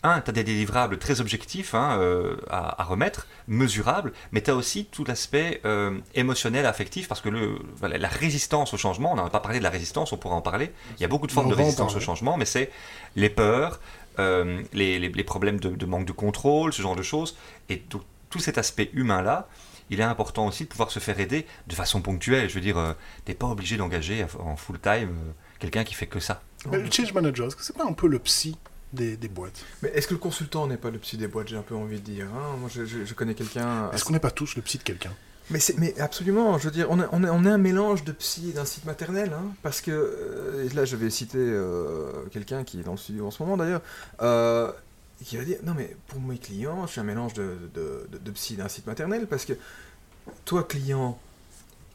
Un, 0.02 0.20
tu 0.20 0.30
as 0.30 0.32
des 0.32 0.44
délivrables 0.44 0.98
très 0.98 1.20
objectifs 1.20 1.74
hein, 1.74 1.98
euh, 1.98 2.36
à, 2.50 2.80
à 2.82 2.84
remettre, 2.84 3.26
mesurables, 3.48 4.12
mais 4.30 4.42
tu 4.42 4.50
as 4.50 4.54
aussi 4.54 4.84
tout 4.84 5.04
l'aspect 5.04 5.60
euh, 5.64 5.98
émotionnel, 6.14 6.66
affectif, 6.66 7.08
parce 7.08 7.22
que 7.22 7.30
le, 7.30 7.58
voilà, 7.76 7.96
la 7.98 8.06
résistance 8.08 8.74
au 8.74 8.76
changement, 8.76 9.12
on 9.12 9.16
n'a 9.16 9.30
pas 9.30 9.40
parlé 9.40 9.58
de 9.58 9.64
la 9.64 9.70
résistance, 9.70 10.12
on 10.12 10.16
pourra 10.18 10.36
en 10.36 10.42
parler. 10.42 10.70
Il 10.98 11.02
y 11.02 11.04
a 11.04 11.08
beaucoup 11.08 11.26
de 11.26 11.32
formes 11.32 11.46
On 11.46 11.50
de 11.50 11.54
résistance 11.54 11.96
au 11.96 12.00
changement, 12.00 12.36
mais 12.36 12.44
c'est 12.44 12.70
les 13.16 13.30
peurs, 13.30 13.80
les, 14.18 14.98
les- 14.98 15.08
les 15.08 15.24
problèmes 15.24 15.58
de, 15.58 15.70
de 15.70 15.86
manque 15.86 16.04
de 16.06 16.12
contrôle, 16.12 16.72
ce 16.72 16.82
genre 16.82 16.94
de 16.96 17.02
choses. 17.02 17.36
Et 17.70 17.78
tout, 17.80 18.02
tout 18.30 18.38
cet 18.38 18.58
aspect 18.58 18.90
humain-là, 18.92 19.48
il 19.90 20.00
est 20.00 20.04
important 20.04 20.46
aussi 20.46 20.64
de 20.64 20.68
pouvoir 20.68 20.90
se 20.90 20.98
faire 20.98 21.18
aider 21.20 21.46
de 21.66 21.74
façon 21.74 22.00
ponctuelle. 22.02 22.48
Je 22.48 22.54
veux 22.54 22.60
dire, 22.60 22.78
euh, 22.78 22.92
t'es 23.24 23.34
pas 23.34 23.46
obligé 23.46 23.76
d'engager 23.76 24.24
en 24.38 24.56
full-time 24.56 25.10
euh, 25.10 25.32
quelqu'un 25.58 25.84
qui 25.84 25.94
fait 25.94 26.06
que 26.06 26.20
ça. 26.20 26.42
Mais 26.70 26.78
le 26.78 26.90
change 26.90 27.12
manager, 27.12 27.46
est-ce 27.46 27.56
que 27.56 27.62
c'est 27.64 27.76
pas 27.76 27.84
un 27.86 27.92
peu 27.92 28.08
le 28.08 28.18
psy 28.18 28.56
des, 28.92 29.16
des 29.16 29.28
boîtes? 29.28 29.64
Mais 29.82 29.90
est-ce 29.94 30.08
que 30.08 30.14
le 30.14 30.18
consultant 30.20 30.66
n'est 30.66 30.76
pas 30.76 30.90
le 30.90 30.98
psy 30.98 31.16
des 31.16 31.28
boîtes? 31.28 31.48
J'ai 31.48 31.56
un 31.56 31.62
peu 31.62 31.74
envie 31.76 32.00
de 32.00 32.04
dire. 32.04 32.26
hein. 32.26 32.56
Moi, 32.58 32.68
je, 32.72 32.84
je- 32.84 33.04
je 33.04 33.14
connais 33.14 33.34
quelqu'un. 33.34 33.90
Est-ce 33.92 34.04
qu'on 34.04 34.12
n'est 34.12 34.18
pas 34.20 34.30
tous 34.30 34.56
le 34.56 34.62
psy 34.62 34.78
de 34.78 34.82
quelqu'un? 34.82 35.12
Mais, 35.48 35.60
c'est- 35.60 35.78
mais 35.78 35.96
absolument, 36.00 36.58
je 36.58 36.64
veux 36.64 36.72
dire, 36.72 36.88
on 36.90 36.98
est, 37.00 37.06
on 37.12 37.22
est, 37.22 37.28
on 37.30 37.44
est 37.44 37.48
un 37.48 37.56
mélange 37.58 38.02
de 38.02 38.10
psy 38.10 38.50
et 38.50 38.52
d'un 38.54 38.64
site 38.64 38.84
maternel, 38.84 39.30
hein, 39.32 39.44
parce 39.62 39.80
que, 39.80 39.92
euh, 39.92 40.66
et 40.68 40.74
là 40.74 40.84
je 40.84 40.96
vais 40.96 41.08
citer 41.08 41.38
euh, 41.38 42.10
quelqu'un 42.32 42.64
qui 42.64 42.80
est 42.80 42.82
dans 42.82 42.90
le 42.90 42.96
studio 42.98 43.28
en 43.28 43.30
ce 43.30 43.40
moment 43.44 43.56
d'ailleurs, 43.56 43.80
euh, 44.22 44.72
qui 45.24 45.36
va 45.36 45.44
dire, 45.44 45.58
non 45.64 45.74
mais 45.74 45.96
pour 46.08 46.20
mes 46.20 46.38
clients, 46.38 46.86
je 46.86 46.92
suis 46.92 47.00
un 47.00 47.04
mélange 47.04 47.32
de, 47.34 47.56
de, 47.74 48.06
de- 48.12 48.18
de 48.18 48.30
psy 48.32 48.54
et 48.54 48.56
d'un 48.58 48.68
site 48.68 48.86
maternel, 48.86 49.26
parce 49.26 49.44
que 49.44 49.54
toi 50.44 50.62
client, 50.64 51.18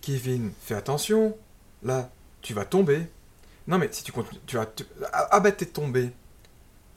Kevin, 0.01 0.51
fais 0.61 0.75
attention, 0.75 1.37
là, 1.83 2.09
tu 2.41 2.53
vas 2.53 2.65
tomber. 2.65 3.07
Non 3.67 3.77
mais 3.77 3.89
si 3.91 4.03
tu 4.03 4.11
continues, 4.11 4.39
tu 4.47 4.55
vas... 4.57 4.65
tu- 4.65 4.85
ah, 5.13 5.27
ah 5.31 5.39
bah 5.39 5.51
t'es 5.51 5.67
tombé. 5.67 6.09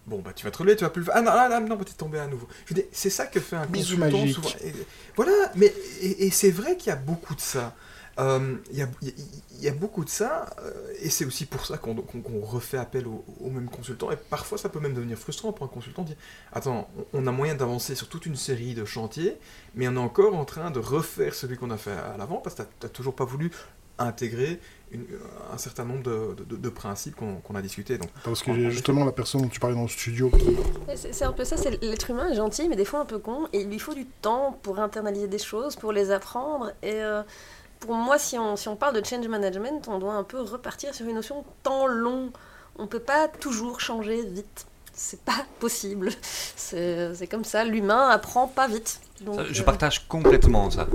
Bon 0.06 0.20
bah 0.20 0.32
tu 0.34 0.44
vas 0.44 0.50
te 0.50 0.58
relever, 0.58 0.76
tu 0.76 0.84
vas 0.84 0.90
plus 0.90 1.00
le 1.00 1.06
faire. 1.06 1.14
Ah 1.16 1.22
non, 1.22 1.30
ah, 1.34 1.60
non, 1.60 1.68
non 1.68 1.76
bah, 1.76 1.84
t'es 1.84 1.92
tombé 1.92 2.18
à 2.18 2.26
nouveau. 2.26 2.48
Je 2.66 2.74
veux 2.74 2.80
dire, 2.80 2.88
c'est 2.92 3.10
ça 3.10 3.26
que 3.26 3.40
fait 3.40 3.56
un 3.56 3.66
Bisous 3.66 3.96
consultant 3.96 4.18
magiques. 4.20 4.34
souvent. 4.34 4.48
Et- 4.62 4.72
voilà, 5.16 5.32
mais 5.54 5.72
et, 6.00 6.26
et 6.26 6.30
c'est 6.30 6.50
vrai 6.50 6.76
qu'il 6.76 6.88
y 6.88 6.92
a 6.92 6.96
beaucoup 6.96 7.34
de 7.34 7.40
ça. 7.40 7.74
Euh, 8.18 8.56
Il 8.70 8.78
y, 8.78 8.82
a, 8.82 8.88
il 9.02 9.08
y 9.08 9.10
a- 9.10 9.14
il 9.58 9.64
y 9.64 9.68
a 9.68 9.72
beaucoup 9.72 10.04
de 10.04 10.10
ça, 10.10 10.46
euh, 10.62 10.70
et 11.00 11.10
c'est 11.10 11.24
aussi 11.24 11.46
pour 11.46 11.64
ça 11.66 11.78
qu'on 11.78 11.96
refait 12.42 12.76
appel 12.78 13.06
aux, 13.06 13.24
mêmes 13.50 13.68
consultants, 13.70 14.10
et 14.10 14.16
parfois 14.16 14.58
ça 14.58 14.68
peut 14.68 14.80
même 14.80 14.94
devenir 14.94 15.16
frustrant 15.18 15.52
pour 15.52 15.64
un 15.64 15.68
consultant 15.68 16.02
de 16.02 16.08
dire 16.08 16.16
Attends, 16.52 16.88
on 17.12 17.20
on 17.22 17.26
a 17.26 17.32
moyen 17.32 17.54
d'avancer 17.54 17.94
sur 17.94 18.08
toute 18.08 18.26
une 18.26 18.36
série 18.36 18.74
de 18.74 18.84
chantiers, 18.84 19.36
mais 19.74 19.88
on 19.88 19.94
est 19.94 19.98
encore 19.98 20.34
en 20.36 20.44
train 20.44 20.70
de 20.70 20.78
refaire 20.80 21.34
celui 21.34 21.56
qu'on 21.56 21.70
a 21.70 21.76
fait 21.76 21.92
à 21.92 22.16
l'avant, 22.18 22.36
parce 22.36 22.54
que 22.56 22.62
tu 22.62 22.68
n'as 22.82 22.88
toujours 22.88 23.14
pas 23.14 23.24
voulu 23.24 23.50
intégrer 23.98 24.60
une- 24.90 25.06
un 25.52 25.58
certain 25.58 25.84
nombre 25.84 26.02
de, 26.02 26.34
de- 26.44 26.56
de 26.56 26.68
principes 26.68 27.14
qu'on 27.16 27.54
a 27.54 27.62
discutés. 27.62 27.96
Donc, 27.96 28.10
Parce 28.24 28.42
que 28.42 28.68
justement 28.70 29.04
la 29.04 29.12
personne 29.12 29.42
dont 29.42 29.48
tu 29.48 29.60
parlais 29.60 29.76
dans 29.76 29.82
le 29.82 29.88
studio 29.88 30.30
c'est 30.96 31.24
un 31.24 31.32
peu 31.32 31.44
ça, 31.44 31.56
c'est 31.56 31.80
l'être 31.82 32.10
humain 32.10 32.28
est 32.30 32.34
gentil, 32.34 32.68
mais 32.68 32.76
des 32.76 32.84
fois 32.84 33.00
un 33.00 33.04
peu 33.04 33.18
con, 33.20 33.46
et 33.52 33.60
il 33.60 33.68
lui 33.68 33.78
faut 33.78 33.94
du 33.94 34.04
temps 34.06 34.58
pour 34.62 34.78
internaliser 34.80 35.28
des 35.28 35.38
choses, 35.38 35.76
pour 35.76 35.92
les 35.92 36.10
apprendre. 36.10 36.72
Et 36.82 36.94
euh, 36.94 37.22
pour 37.80 37.94
moi, 37.94 38.18
si 38.18 38.38
on, 38.38 38.56
si 38.56 38.68
on 38.68 38.76
parle 38.76 39.00
de 39.00 39.06
change 39.06 39.26
management, 39.28 39.86
on 39.88 39.98
doit 39.98 40.14
un 40.14 40.24
peu 40.24 40.40
repartir 40.40 40.94
sur 40.94 41.06
une 41.06 41.14
notion 41.16 41.40
de 41.40 41.46
temps 41.62 41.86
long. 41.86 42.32
On 42.78 42.86
peut 42.86 42.98
pas 43.00 43.28
toujours 43.28 43.80
changer 43.80 44.22
vite. 44.22 44.66
C'est 44.92 45.20
pas 45.24 45.44
possible. 45.60 46.10
C'est 46.56 47.26
comme 47.30 47.44
ça, 47.44 47.64
l'humain 47.64 48.08
apprend 48.10 48.46
pas 48.48 48.68
vite. 48.68 49.00
Donc, 49.20 49.36
Ça, 49.36 49.44
je 49.50 49.60
euh, 49.62 49.64
partage 49.64 50.06
complètement 50.08 50.70
ça. 50.70 50.86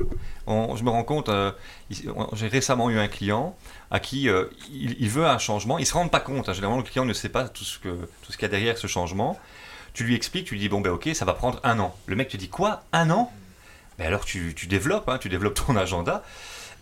On- 0.47 0.75
je 0.75 0.83
me 0.83 0.89
rends 0.89 1.03
compte, 1.03 1.29
euh, 1.29 1.51
j'ai 1.89 2.47
récemment 2.47 2.89
eu 2.89 2.97
un 2.99 3.07
client 3.07 3.55
à 3.91 3.99
qui 3.99 4.27
euh, 4.29 4.45
il, 4.71 4.95
il 5.01 5.09
veut 5.09 5.25
un 5.25 5.37
changement. 5.37 5.77
Il 5.77 5.81
ne 5.81 5.87
se 5.87 5.93
rend 5.93 6.07
pas 6.09 6.19
compte. 6.19 6.49
hein. 6.49 6.53
généralement, 6.53 6.81
le 6.81 6.87
client 6.87 7.05
ne 7.05 7.13
sait 7.13 7.29
pas 7.29 7.47
tout 7.47 7.63
ce 7.63 7.79
que 7.79 7.89
tout 8.21 8.31
ce 8.31 8.37
qu'il 8.37 8.43
y 8.43 8.45
a 8.45 8.49
derrière 8.49 8.77
ce 8.77 8.87
changement. 8.87 9.39
Tu 9.93 10.03
lui 10.03 10.15
expliques, 10.15 10.45
tu 10.47 10.53
lui 10.55 10.59
dis 10.61 10.69
bon 10.69 10.81
ben 10.81 10.91
ok, 10.91 11.09
ça 11.13 11.25
va 11.25 11.33
prendre 11.33 11.59
un 11.63 11.79
an. 11.79 11.95
Le 12.07 12.15
mec 12.15 12.27
te 12.29 12.37
dit 12.37 12.49
quoi, 12.49 12.83
un 12.93 13.09
an? 13.09 13.31
Ben 13.97 14.07
alors 14.07 14.23
tu, 14.25 14.53
tu 14.55 14.67
développes, 14.67 15.09
hein, 15.09 15.17
tu 15.17 15.29
développes 15.29 15.59
ton 15.65 15.75
agenda. 15.75 16.23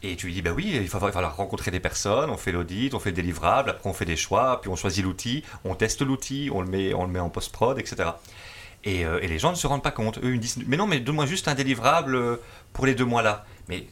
Et 0.04 0.16
tu 0.16 0.28
lui 0.28 0.34
dis, 0.34 0.42
bah 0.42 0.52
oui, 0.56 0.72
il 0.74 0.88
va, 0.88 1.00
falloir- 1.00 1.36
rencontrer 1.36 1.72
des 1.72 1.80
personnes, 1.80 2.30
on 2.30 2.38
fait 2.38 2.52
l'audit, 2.52 2.94
on 2.94 3.00
fait 3.00 3.10
le 3.10 3.16
délivrable, 3.16 3.72
après 3.72 3.90
on 3.90 3.94
fait 3.94 4.06
des 4.06 4.16
choix, 4.16 4.62
puis 4.62 4.70
on 4.70 4.76
choisit 4.76 5.04
l'outil, 5.04 5.44
on 5.66 5.74
teste 5.74 6.02
l'outil, 6.02 6.50
on 6.54 6.62
le 6.62 6.68
met, 6.68 6.94
on 6.94 7.04
le 7.04 7.12
met 7.12 7.20
en 7.20 7.30
post-prod, 7.30 7.80
etc. 7.80 8.10
Et, 8.84 9.06
euh, 9.06 9.20
et 9.22 9.28
les 9.28 9.40
gens 9.40 9.50
ne 9.50 9.56
se 9.56 9.66
rendent 9.66 9.84
pas 9.84 9.92
compte. 9.92 10.20
Eux, 10.20 10.30
ils 10.30 10.36
me 10.36 10.38
disent, 10.38 10.60
mais 10.68 10.78
non, 10.78 10.86
mais 10.88 11.00
donne-moi 11.00 11.26
juste 11.26 11.48
un 11.48 11.56
délivrable 11.56 12.16
euh, 12.16 12.38
pour 12.74 12.86
les 12.86 12.94
deux 12.94 13.06
mois-là. 13.06 13.46
Mais 13.70 13.88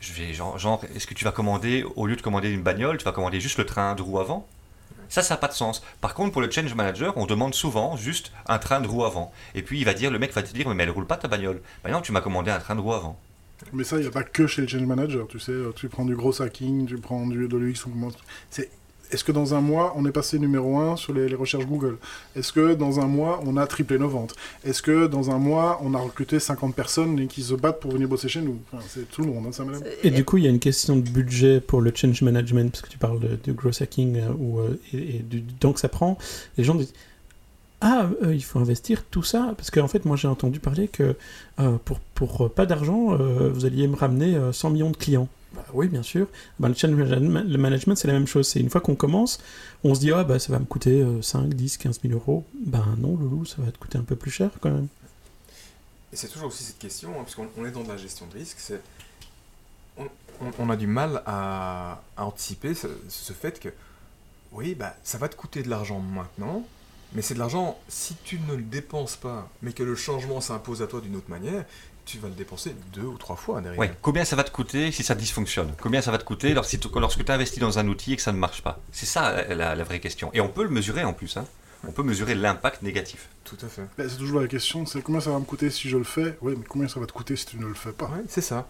je 0.00 0.12
vais, 0.14 0.32
genre, 0.32 0.58
genre, 0.58 0.82
est-ce 0.94 1.06
que 1.06 1.14
tu 1.14 1.24
vas 1.24 1.32
commander, 1.32 1.84
au 1.96 2.06
lieu 2.06 2.16
de 2.16 2.22
commander 2.22 2.50
une 2.50 2.62
bagnole, 2.62 2.96
tu 2.96 3.04
vas 3.04 3.12
commander 3.12 3.38
juste 3.40 3.58
le 3.58 3.66
train 3.66 3.94
de 3.94 4.02
roue 4.02 4.18
avant? 4.20 4.48
Ça, 5.10 5.22
ça 5.22 5.34
n'a 5.34 5.38
pas 5.38 5.48
de 5.48 5.52
sens. 5.52 5.82
Par 6.00 6.14
contre, 6.14 6.32
pour 6.32 6.40
le 6.40 6.50
change 6.50 6.74
manager, 6.74 7.12
on 7.18 7.26
demande 7.26 7.54
souvent 7.54 7.96
juste 7.98 8.32
un 8.46 8.58
train 8.58 8.80
de 8.80 8.88
roue 8.88 9.04
avant. 9.04 9.30
Et 9.54 9.60
puis, 9.62 9.78
il 9.78 9.84
va 9.84 9.92
dire, 9.92 10.10
le 10.10 10.18
mec 10.18 10.32
va 10.32 10.42
te 10.42 10.52
dire, 10.52 10.66
mais 10.70 10.82
elle 10.82 10.90
roule 10.90 11.06
pas 11.06 11.18
ta 11.18 11.28
bagnole. 11.28 11.60
Bah 11.84 11.90
non, 11.90 12.00
tu 12.00 12.12
m'as 12.12 12.22
commandé 12.22 12.50
un 12.50 12.58
train 12.58 12.74
de 12.74 12.80
roue 12.80 12.94
avant. 12.94 13.20
Mais 13.72 13.84
ça, 13.84 13.96
il 13.96 14.02
n'y 14.02 14.06
a 14.06 14.10
pas 14.10 14.22
que 14.22 14.46
chez 14.46 14.62
les 14.62 14.68
change 14.68 14.82
managers, 14.82 15.24
tu 15.28 15.38
sais. 15.40 15.52
Tu 15.76 15.88
prends 15.88 16.04
du 16.04 16.14
gros 16.16 16.40
hacking, 16.42 16.86
tu 16.86 16.96
prends 16.96 17.26
du, 17.26 17.48
de 17.48 17.56
l'UX. 17.56 17.84
c'est- 18.50 18.70
Est-ce 19.10 19.24
que 19.24 19.32
dans 19.32 19.52
un 19.52 19.60
mois, 19.60 19.92
on 19.96 20.06
est 20.06 20.10
passé 20.10 20.38
numéro 20.38 20.78
1 20.78 20.96
sur 20.96 21.12
les, 21.12 21.34
recherches 21.34 21.66
Google? 21.66 21.98
Est-ce 22.34 22.50
que 22.50 22.72
dans 22.74 22.98
un 22.98 23.06
mois, 23.06 23.42
on 23.44 23.58
a 23.58 23.66
triplé 23.66 23.98
nos 23.98 24.08
ventes? 24.08 24.34
Est-ce 24.64 24.80
que 24.80 25.06
dans 25.06 25.30
un 25.30 25.36
mois, 25.36 25.78
on 25.82 25.92
a 25.92 25.98
recruté 25.98 26.40
50 26.40 26.74
personnes 26.74 27.18
et 27.18 27.26
qui 27.26 27.42
se 27.42 27.52
battent 27.52 27.78
pour 27.80 27.92
venir 27.92 28.08
bosser 28.08 28.28
chez 28.30 28.40
nous? 28.40 28.58
C'est 28.88 29.10
tout 29.10 29.20
le 29.20 29.28
monde, 29.28 29.46
hein, 29.46 29.64
Et 30.02 30.10
du 30.10 30.24
coup, 30.24 30.38
il 30.38 30.44
y 30.44 30.46
a 30.46 30.50
une 30.50 30.58
question 30.58 30.96
de 30.96 31.06
budget 31.06 31.60
pour 31.60 31.82
le 31.82 31.92
change 31.94 32.22
management, 32.22 32.70
parce 32.70 32.80
que 32.82 32.88
tu 32.88 32.96
parles 32.96 33.20
de, 33.20 33.52
gross 33.52 33.82
hacking 33.82 34.16
euh, 34.16 34.30
ou, 34.38 34.60
euh, 34.60 34.80
et, 34.94 35.16
et 35.16 35.18
du 35.18 35.42
temps 35.42 35.74
que 35.74 35.80
ça 35.80 35.90
prend. 35.90 36.16
Les 36.56 36.64
gens 36.64 36.74
disent 36.74 36.94
Ah, 37.84 38.06
euh, 38.22 38.32
il 38.32 38.44
faut 38.44 38.60
investir 38.60 39.04
tout 39.10 39.24
ça 39.24 39.54
Parce 39.56 39.72
qu'en 39.72 39.88
fait, 39.88 40.04
moi 40.04 40.16
j'ai 40.16 40.28
entendu 40.28 40.60
parler 40.60 40.86
que 40.86 41.16
euh, 41.58 41.76
pour, 41.84 41.98
pour 41.98 42.46
euh, 42.46 42.48
pas 42.48 42.64
d'argent, 42.64 43.16
vous 43.16 43.66
alliez 43.66 43.88
me 43.88 43.96
ramener 43.96 44.36
euh, 44.36 44.52
100 44.52 44.70
millions 44.70 44.90
de 44.90 44.96
clients. 44.96 45.28
Bah, 45.52 45.64
oui, 45.74 45.88
bien 45.88 46.04
sûr. 46.04 46.28
Bah, 46.60 46.68
le 46.68 46.74
change 46.74 46.92
management, 46.92 47.96
c'est 47.96 48.06
la 48.06 48.14
même 48.14 48.28
chose. 48.28 48.46
C'est 48.46 48.60
une 48.60 48.70
fois 48.70 48.80
qu'on 48.80 48.94
commence, 48.94 49.40
on 49.82 49.96
se 49.96 50.00
dit 50.00 50.12
Ah, 50.12 50.22
bah 50.22 50.38
ça 50.38 50.52
va 50.52 50.60
me 50.60 50.64
coûter 50.64 51.02
euh, 51.02 51.20
5, 51.22 51.48
10, 51.48 51.76
15 51.78 52.00
000 52.02 52.14
euros. 52.14 52.44
Ben 52.54 52.84
non, 52.98 53.16
Loulou, 53.16 53.44
ça 53.44 53.56
va 53.58 53.72
te 53.72 53.78
coûter 53.78 53.98
un 53.98 54.04
peu 54.04 54.14
plus 54.14 54.30
cher 54.30 54.50
quand 54.60 54.70
même. 54.70 54.86
Et 56.12 56.16
c'est 56.16 56.28
toujours 56.28 56.48
aussi 56.48 56.62
cette 56.62 56.78
question, 56.78 57.10
hein, 57.10 57.24
parce 57.24 57.34
qu'on 57.34 57.48
on 57.58 57.66
est 57.66 57.72
dans 57.72 57.82
de 57.82 57.88
la 57.88 57.96
gestion 57.96 58.26
de 58.28 58.34
risque, 58.34 58.58
c'est 58.60 58.80
on, 60.58 60.70
a 60.70 60.76
du 60.76 60.86
mal 60.86 61.22
à, 61.26 62.00
à 62.16 62.24
anticiper 62.24 62.74
ce, 62.74 62.86
ce 63.08 63.32
fait 63.32 63.58
que 63.58 63.68
oui, 64.52 64.74
bah, 64.74 64.94
ça 65.02 65.18
va 65.18 65.28
te 65.28 65.36
coûter 65.36 65.62
de 65.62 65.68
l'argent 65.68 66.00
maintenant, 66.00 66.64
mais 67.14 67.22
c'est 67.22 67.34
de 67.34 67.38
l'argent, 67.38 67.78
si 67.88 68.16
tu 68.24 68.38
ne 68.48 68.54
le 68.56 68.62
dépenses 68.62 69.16
pas, 69.16 69.48
mais 69.62 69.72
que 69.72 69.82
le 69.82 69.94
changement 69.96 70.40
s'impose 70.40 70.82
à 70.82 70.86
toi 70.86 71.00
d'une 71.00 71.16
autre 71.16 71.28
manière, 71.30 71.64
tu 72.04 72.18
vas 72.18 72.28
le 72.28 72.34
dépenser 72.34 72.74
deux 72.92 73.02
ou 73.02 73.16
trois 73.16 73.36
fois 73.36 73.60
derrière. 73.60 73.78
Ouais. 73.78 73.92
Combien 74.02 74.24
ça 74.24 74.34
va 74.34 74.42
te 74.44 74.50
coûter 74.50 74.90
si 74.90 75.04
ça 75.04 75.14
dysfonctionne? 75.14 75.72
Combien 75.80 76.02
ça 76.02 76.10
va 76.10 76.18
te 76.18 76.24
coûter 76.24 76.52
lorsque 76.52 76.78
tu 76.80 76.88
lorsque 76.96 77.30
investis 77.30 77.60
dans 77.60 77.78
un 77.78 77.86
outil 77.86 78.14
et 78.14 78.16
que 78.16 78.22
ça 78.22 78.32
ne 78.32 78.38
marche 78.38 78.62
pas? 78.62 78.80
C'est 78.90 79.06
ça 79.06 79.44
la, 79.54 79.76
la- 79.76 79.84
vraie 79.84 80.00
question. 80.00 80.30
Et 80.34 80.40
on 80.40 80.48
peut 80.48 80.64
le 80.64 80.70
mesurer 80.70 81.04
en 81.04 81.12
plus. 81.12 81.36
hein. 81.36 81.44
On 81.86 81.92
peut 81.92 82.02
mesurer 82.02 82.34
l'impact 82.34 82.82
négatif. 82.82 83.28
Tout 83.44 83.56
à 83.62 83.68
fait. 83.68 83.82
Ben, 83.98 84.08
c'est 84.08 84.16
toujours 84.16 84.40
la 84.40 84.48
question, 84.48 84.86
c'est 84.86 85.02
combien 85.02 85.20
ça 85.20 85.30
va 85.30 85.38
me 85.38 85.44
coûter 85.44 85.68
si 85.70 85.88
je 85.88 85.96
le 85.96 86.04
fais? 86.04 86.36
Oui, 86.40 86.54
mais 86.56 86.64
combien 86.68 86.88
ça 86.88 86.98
va 87.00 87.06
te 87.06 87.12
coûter 87.12 87.36
si 87.36 87.46
tu 87.46 87.56
ne 87.56 87.66
le 87.66 87.74
fais 87.74 87.92
pas? 87.92 88.06
Ouais, 88.06 88.22
c'est 88.28 88.40
ça. 88.40 88.66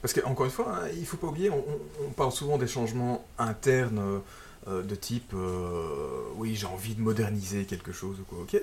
Parce 0.00 0.14
qu'encore 0.14 0.46
une 0.46 0.52
fois, 0.52 0.74
hein, 0.82 0.88
il 0.96 1.06
faut 1.06 1.16
pas 1.16 1.28
oublier, 1.28 1.50
on 1.50 2.10
parle 2.10 2.32
souvent 2.32 2.58
des 2.58 2.66
changements 2.68 3.24
internes 3.38 3.98
euh, 4.00 4.18
euh, 4.68 4.82
de 4.82 4.94
type 4.94 5.32
euh, 5.34 6.22
oui, 6.36 6.54
j'ai 6.54 6.66
envie 6.66 6.94
de 6.94 7.00
moderniser 7.00 7.64
quelque 7.64 7.92
chose 7.92 8.18
ou 8.20 8.24
quoi, 8.24 8.38
ok. 8.42 8.60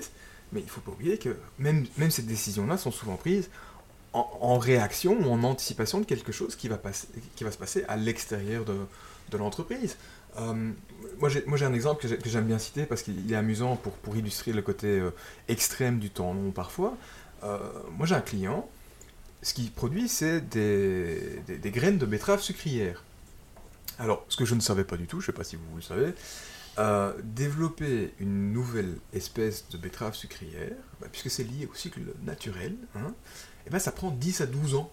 Mais 0.53 0.61
il 0.61 0.69
faut 0.69 0.81
pas 0.81 0.91
oublier 0.91 1.17
que 1.17 1.35
même, 1.59 1.85
même 1.97 2.09
ces 2.11 2.23
décisions-là 2.23 2.77
sont 2.77 2.91
souvent 2.91 3.15
prises 3.17 3.49
en, 4.13 4.57
réaction 4.57 5.17
ou 5.19 5.31
en 5.31 5.43
anticipation 5.43 5.99
de 5.99 6.05
quelque 6.05 6.31
chose 6.31 6.55
qui 6.55 6.67
va, 6.67 6.77
passer, 6.77 7.07
qui 7.35 7.43
va 7.43 7.51
se 7.51 7.57
passer 7.59 7.83
à 7.87 7.95
l'extérieur 7.95 8.65
de, 8.65 8.75
de 9.31 9.37
l'entreprise. 9.37 9.97
Euh, 10.39 10.71
moi, 11.19 11.29
j'ai 11.29 11.65
un 11.65 11.73
exemple 11.73 12.01
que 12.01 12.07
j'ai- 12.07 12.17
que 12.17 12.29
j'aime 12.29 12.45
bien 12.45 12.57
citer 12.59 12.85
parce 12.85 13.03
qu'il 13.03 13.31
est 13.31 13.35
amusant 13.35 13.75
pour, 13.75 13.93
pour 13.93 14.15
illustrer 14.17 14.51
le 14.53 14.61
côté 14.63 15.01
extrême 15.47 15.99
du 15.99 16.09
temps 16.09 16.33
long 16.33 16.51
parfois. 16.51 16.97
Moi, 17.43 18.05
j'ai 18.05 18.15
un 18.15 18.21
client 18.21 18.67
ce 19.41 19.53
qu'il 19.53 19.71
produit, 19.71 20.09
c'est 20.09 20.41
des, 20.41 21.39
des- 21.47 21.57
des 21.57 21.71
graines 21.71 21.97
de 21.97 22.05
betterave 22.05 22.41
sucrière. 22.41 23.03
Alors, 23.99 24.25
ce 24.29 24.37
que 24.37 24.45
je 24.45 24.55
ne 24.55 24.61
savais 24.61 24.83
pas 24.85 24.97
du 24.97 25.05
tout, 25.07 25.19
je 25.19 25.25
ne 25.25 25.27
sais 25.27 25.37
pas 25.37 25.43
si 25.43 25.55
vous 25.57 25.75
le 25.75 25.81
savez, 25.81 26.13
euh, 26.77 27.11
développer 27.23 28.13
une 28.19 28.53
nouvelle 28.53 28.95
espèce 29.13 29.65
de 29.71 29.77
betterave 29.77 30.15
sucrière, 30.15 30.71
bah, 31.01 31.07
puisque 31.11 31.29
c'est 31.29 31.43
lié 31.43 31.67
au 31.71 31.75
cycle 31.75 31.99
naturel, 32.25 32.75
hein, 32.95 33.13
et 33.67 33.69
ben, 33.69 33.79
ça 33.79 33.91
prend 33.91 34.11
10 34.11 34.41
à 34.41 34.45
12 34.45 34.75
ans. 34.75 34.89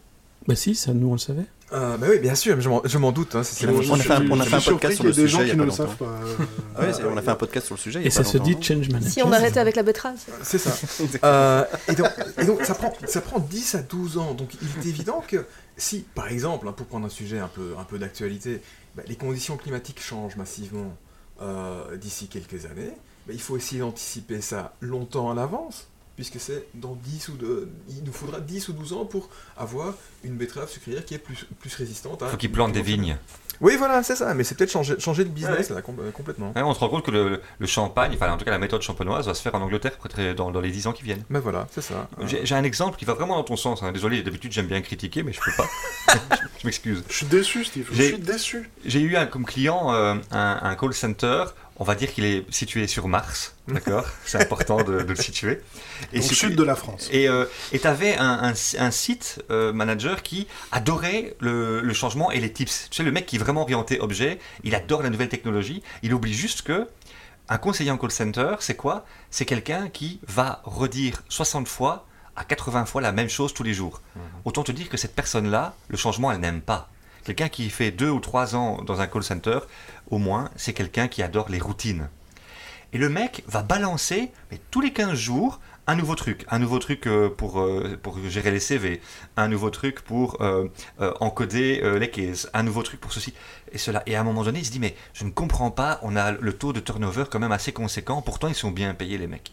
Bah 0.46 0.54
si, 0.54 0.74
ça 0.74 0.92
nous 0.92 1.08
on 1.08 1.12
le 1.12 1.18
savait. 1.18 1.46
Euh, 1.72 1.96
bah 1.96 2.06
oui, 2.10 2.18
bien 2.20 2.34
sûr, 2.36 2.60
je 2.60 2.98
m'en- 2.98 3.10
doute. 3.10 3.34
hein, 3.34 3.42
c'est- 3.42 3.66
c'est 3.66 3.66
On 3.66 3.94
a 3.94 3.98
fait 3.98 4.12
un- 4.12 4.30
on 4.30 4.38
a 4.38 4.44
Je 4.44 4.50
fait 4.50 4.56
un 4.56 4.60
suis 4.60 4.70
podcast 4.72 4.94
sur 4.96 5.04
le 5.04 5.10
ait 5.10 5.14
des 5.14 5.26
gens 5.28 5.38
sujet 5.38 5.48
il 5.48 5.48
y 5.48 5.52
a 5.52 5.56
pas 5.56 5.62
le 5.62 5.68
longtemps. 5.70 5.86
savent 5.88 5.96
pas. 5.96 6.04
euh, 6.04 6.36
Ah 6.76 6.80
ouais, 6.82 6.92
c'est- 6.92 7.04
on 7.04 7.16
a 7.16 7.22
fait 7.22 7.30
un 7.30 7.34
podcast 7.34 7.66
sur 7.66 7.74
le 7.74 7.80
sujet. 7.80 8.04
Et 8.06 8.10
ça 8.10 8.22
se 8.22 8.38
dit 8.38 8.52
change 8.60 8.88
management. 8.90 9.10
Si 9.10 9.22
on 9.22 9.32
arrêtait 9.32 9.58
avec 9.60 9.74
la 9.76 9.82
betterave. 9.82 10.16
C'est 10.42 10.58
ça. 10.58 10.70
Euh, 11.24 11.64
et 11.88 11.94
donc, 11.94 12.08
et 12.38 12.44
donc, 12.44 12.62
ça, 12.64 12.74
prend, 12.74 12.92
ça 13.06 13.20
prend 13.22 13.40
10 13.40 13.74
à 13.74 13.82
12 13.82 14.18
ans. 14.18 14.34
Donc 14.34 14.50
il 14.60 14.68
est 14.68 14.88
évident 14.88 15.24
que 15.26 15.46
si, 15.76 16.04
par 16.14 16.28
exemple, 16.28 16.68
hein, 16.68 16.72
pour 16.76 16.86
prendre 16.86 17.06
un 17.06 17.10
sujet 17.10 17.38
un 17.38 17.48
peu, 17.48 17.72
un 17.80 17.84
peu 17.84 17.98
d'actualité, 17.98 18.60
bah, 18.96 19.02
les 19.06 19.16
conditions 19.16 19.56
climatiques 19.56 20.00
changent 20.00 20.36
massivement 20.36 20.96
euh, 21.42 21.96
d'ici 21.96 22.28
quelques 22.28 22.64
années, 22.64 22.92
bah, 23.26 23.32
il 23.34 23.40
faut 23.40 23.56
essayer 23.56 23.80
d'anticiper 23.80 24.40
ça 24.40 24.74
longtemps 24.80 25.30
à 25.30 25.34
l'avance, 25.34 25.88
puisque 26.16 26.40
c'est 26.40 26.66
dans 26.74 26.94
10 26.94 27.28
ou 27.28 27.32
de, 27.36 27.68
il 27.88 28.02
nous 28.04 28.12
faudra 28.12 28.40
10 28.40 28.68
ou 28.68 28.72
12 28.72 28.92
ans 28.94 29.04
pour 29.04 29.28
avoir 29.56 29.94
une 30.24 30.34
betterave 30.36 30.68
sucrière 30.70 31.04
qui 31.04 31.14
est 31.14 31.18
plus, 31.18 31.46
plus 31.60 31.74
résistante. 31.76 32.22
à- 32.22 32.26
Il 32.26 32.30
faut 32.30 32.36
qu'ils 32.36 32.52
plantent 32.52 32.72
des 32.72 32.82
vignes. 32.82 33.16
Oui, 33.62 33.76
voilà, 33.78 34.02
c'est 34.02 34.16
ça. 34.16 34.34
Mais 34.34 34.44
c'est 34.44 34.54
peut-être 34.54 34.70
changer, 34.70 35.00
changer 35.00 35.24
de 35.24 35.30
business 35.30 35.70
là, 35.70 35.80
com- 35.80 35.96
euh, 35.98 36.10
complètement. 36.10 36.52
On 36.56 36.74
se 36.74 36.78
rend 36.80 36.90
compte 36.90 37.06
que 37.06 37.10
le, 37.10 37.40
le 37.58 37.66
champagne, 37.66 38.12
enfin 38.14 38.30
en 38.30 38.36
tout 38.36 38.44
cas 38.44 38.50
la 38.50 38.58
méthode 38.58 38.82
champenoise, 38.82 39.26
va 39.26 39.32
se 39.32 39.40
faire 39.40 39.54
en 39.54 39.62
Angleterre 39.62 39.96
peut-être 39.96 40.36
dans, 40.36 40.50
dans 40.50 40.60
les 40.60 40.70
10 40.70 40.86
ans 40.88 40.92
qui 40.92 41.04
viennent. 41.04 41.24
Mais 41.30 41.38
voilà, 41.40 41.66
c'est 41.72 41.80
ça. 41.80 42.06
J'ai 42.26 42.44
j'ai 42.44 42.54
un 42.54 42.64
exemple 42.64 42.98
qui 42.98 43.06
va 43.06 43.14
vraiment 43.14 43.36
dans 43.36 43.44
ton 43.44 43.56
sens. 43.56 43.82
hein. 43.82 43.92
Désolé, 43.92 44.22
d'habitude 44.22 44.52
j'aime 44.52 44.66
bien 44.66 44.82
critiquer, 44.82 45.22
mais 45.22 45.32
je 45.32 45.40
peux 45.40 45.52
pas. 45.56 45.66
je 46.12 46.36
je 46.60 46.66
m'excuse. 46.66 47.02
Je 47.08 47.14
suis 47.14 47.26
déçu, 47.26 47.64
Steve. 47.64 47.88
Je 47.90 47.96
J'ai- 47.96 48.08
suis 48.08 48.18
déçu. 48.18 48.68
J'ai 48.84 49.00
eu 49.00 49.16
un, 49.16 49.24
comme 49.24 49.46
client 49.46 49.90
euh, 49.90 50.14
un, 50.32 50.58
un 50.62 50.74
call 50.74 50.92
center. 50.92 51.44
On 51.78 51.84
va 51.84 51.94
dire 51.94 52.10
qu'il 52.12 52.24
est 52.24 52.50
situé 52.50 52.86
sur 52.86 53.06
Mars, 53.06 53.54
d'accord 53.68 54.06
C'est 54.24 54.40
important 54.42 54.78
de, 54.78 55.02
de 55.02 55.12
le 55.12 55.16
situer. 55.16 55.60
Au 56.14 56.16
situé- 56.20 56.34
sud 56.48 56.56
de 56.56 56.62
la 56.62 56.74
France. 56.74 57.08
Et 57.12 57.28
tu 57.72 57.86
avais 57.86 58.16
un, 58.16 58.50
un- 58.52 58.54
un 58.78 58.90
site 58.90 59.42
euh, 59.50 59.72
manager 59.74 60.22
qui 60.22 60.46
adorait 60.72 61.34
le, 61.40 61.80
le 61.82 61.92
changement 61.94 62.30
et 62.30 62.40
les 62.40 62.50
tips. 62.52 62.88
Tu 62.90 62.96
sais, 62.96 63.02
le 63.02 63.12
mec 63.12 63.26
qui 63.26 63.36
est 63.36 63.38
vraiment 63.38 63.60
orienté 63.62 64.00
objet, 64.00 64.38
il 64.64 64.74
adore 64.74 65.02
la 65.02 65.10
nouvelle 65.10 65.28
technologie. 65.28 65.82
Il 66.02 66.14
oublie 66.14 66.32
juste 66.34 66.62
que 66.62 66.88
un 67.48 67.58
conseiller 67.58 67.90
en 67.90 67.98
call 67.98 68.10
center, 68.10 68.56
c'est 68.60 68.74
quoi? 68.76 69.04
C'est 69.30 69.44
quelqu'un 69.44 69.88
qui 69.88 70.18
va 70.26 70.62
redire 70.64 71.22
60 71.28 71.68
fois 71.68 72.06
à 72.36 72.44
80 72.44 72.86
fois 72.86 73.00
la 73.02 73.12
même 73.12 73.28
chose 73.28 73.52
tous 73.54 73.62
les 73.62 73.74
jours. 73.74 74.00
Autant 74.44 74.62
te 74.62 74.72
dire 74.72 74.88
que 74.88 74.96
cette 74.96 75.14
personne-là, 75.14 75.74
le 75.88 75.96
changement, 75.96 76.32
elle 76.32 76.40
n'aime 76.40 76.60
pas. 76.62 76.88
Quelqu'un 77.24 77.48
qui 77.48 77.70
fait 77.70 77.90
deux 77.90 78.10
ou 78.10 78.20
trois 78.20 78.54
ans 78.56 78.82
dans 78.82 79.00
un 79.00 79.06
call 79.08 79.22
center, 79.24 79.58
au 80.10 80.18
moins, 80.18 80.50
c'est 80.56 80.72
quelqu'un 80.72 81.08
qui 81.08 81.22
adore 81.22 81.48
les 81.48 81.58
routines. 81.58 82.08
Et 82.92 82.98
le 82.98 83.08
mec 83.08 83.42
va 83.46 83.62
balancer, 83.62 84.30
mais 84.50 84.60
tous 84.70 84.80
les 84.80 84.92
15 84.92 85.14
jours, 85.14 85.60
un 85.86 85.96
nouveau 85.96 86.14
truc, 86.14 86.44
un 86.48 86.58
nouveau 86.58 86.78
truc 86.78 87.06
euh, 87.06 87.28
pour, 87.28 87.60
euh, 87.60 87.98
pour 88.02 88.18
gérer 88.28 88.50
les 88.50 88.60
CV, 88.60 89.00
un 89.36 89.48
nouveau 89.48 89.70
truc 89.70 90.00
pour 90.00 90.40
euh, 90.40 90.68
encoder 91.20 91.80
les 91.98 92.10
cases, 92.10 92.48
un 92.54 92.62
nouveau 92.62 92.82
truc 92.82 93.00
pour 93.00 93.12
ceci 93.12 93.34
et 93.72 93.78
cela. 93.78 94.02
Et 94.06 94.16
à 94.16 94.20
un 94.20 94.24
moment 94.24 94.44
donné, 94.44 94.60
il 94.60 94.64
se 94.64 94.70
dit, 94.70 94.80
mais 94.80 94.96
je 95.12 95.24
ne 95.24 95.30
comprends 95.30 95.70
pas, 95.70 96.00
on 96.02 96.16
a 96.16 96.32
le 96.32 96.52
taux 96.52 96.72
de 96.72 96.80
turnover 96.80 97.24
quand 97.30 97.38
même 97.38 97.52
assez 97.52 97.72
conséquent, 97.72 98.22
pourtant 98.22 98.48
ils 98.48 98.54
sont 98.54 98.70
bien 98.70 98.94
payés 98.94 99.18
les 99.18 99.26
mecs. 99.26 99.52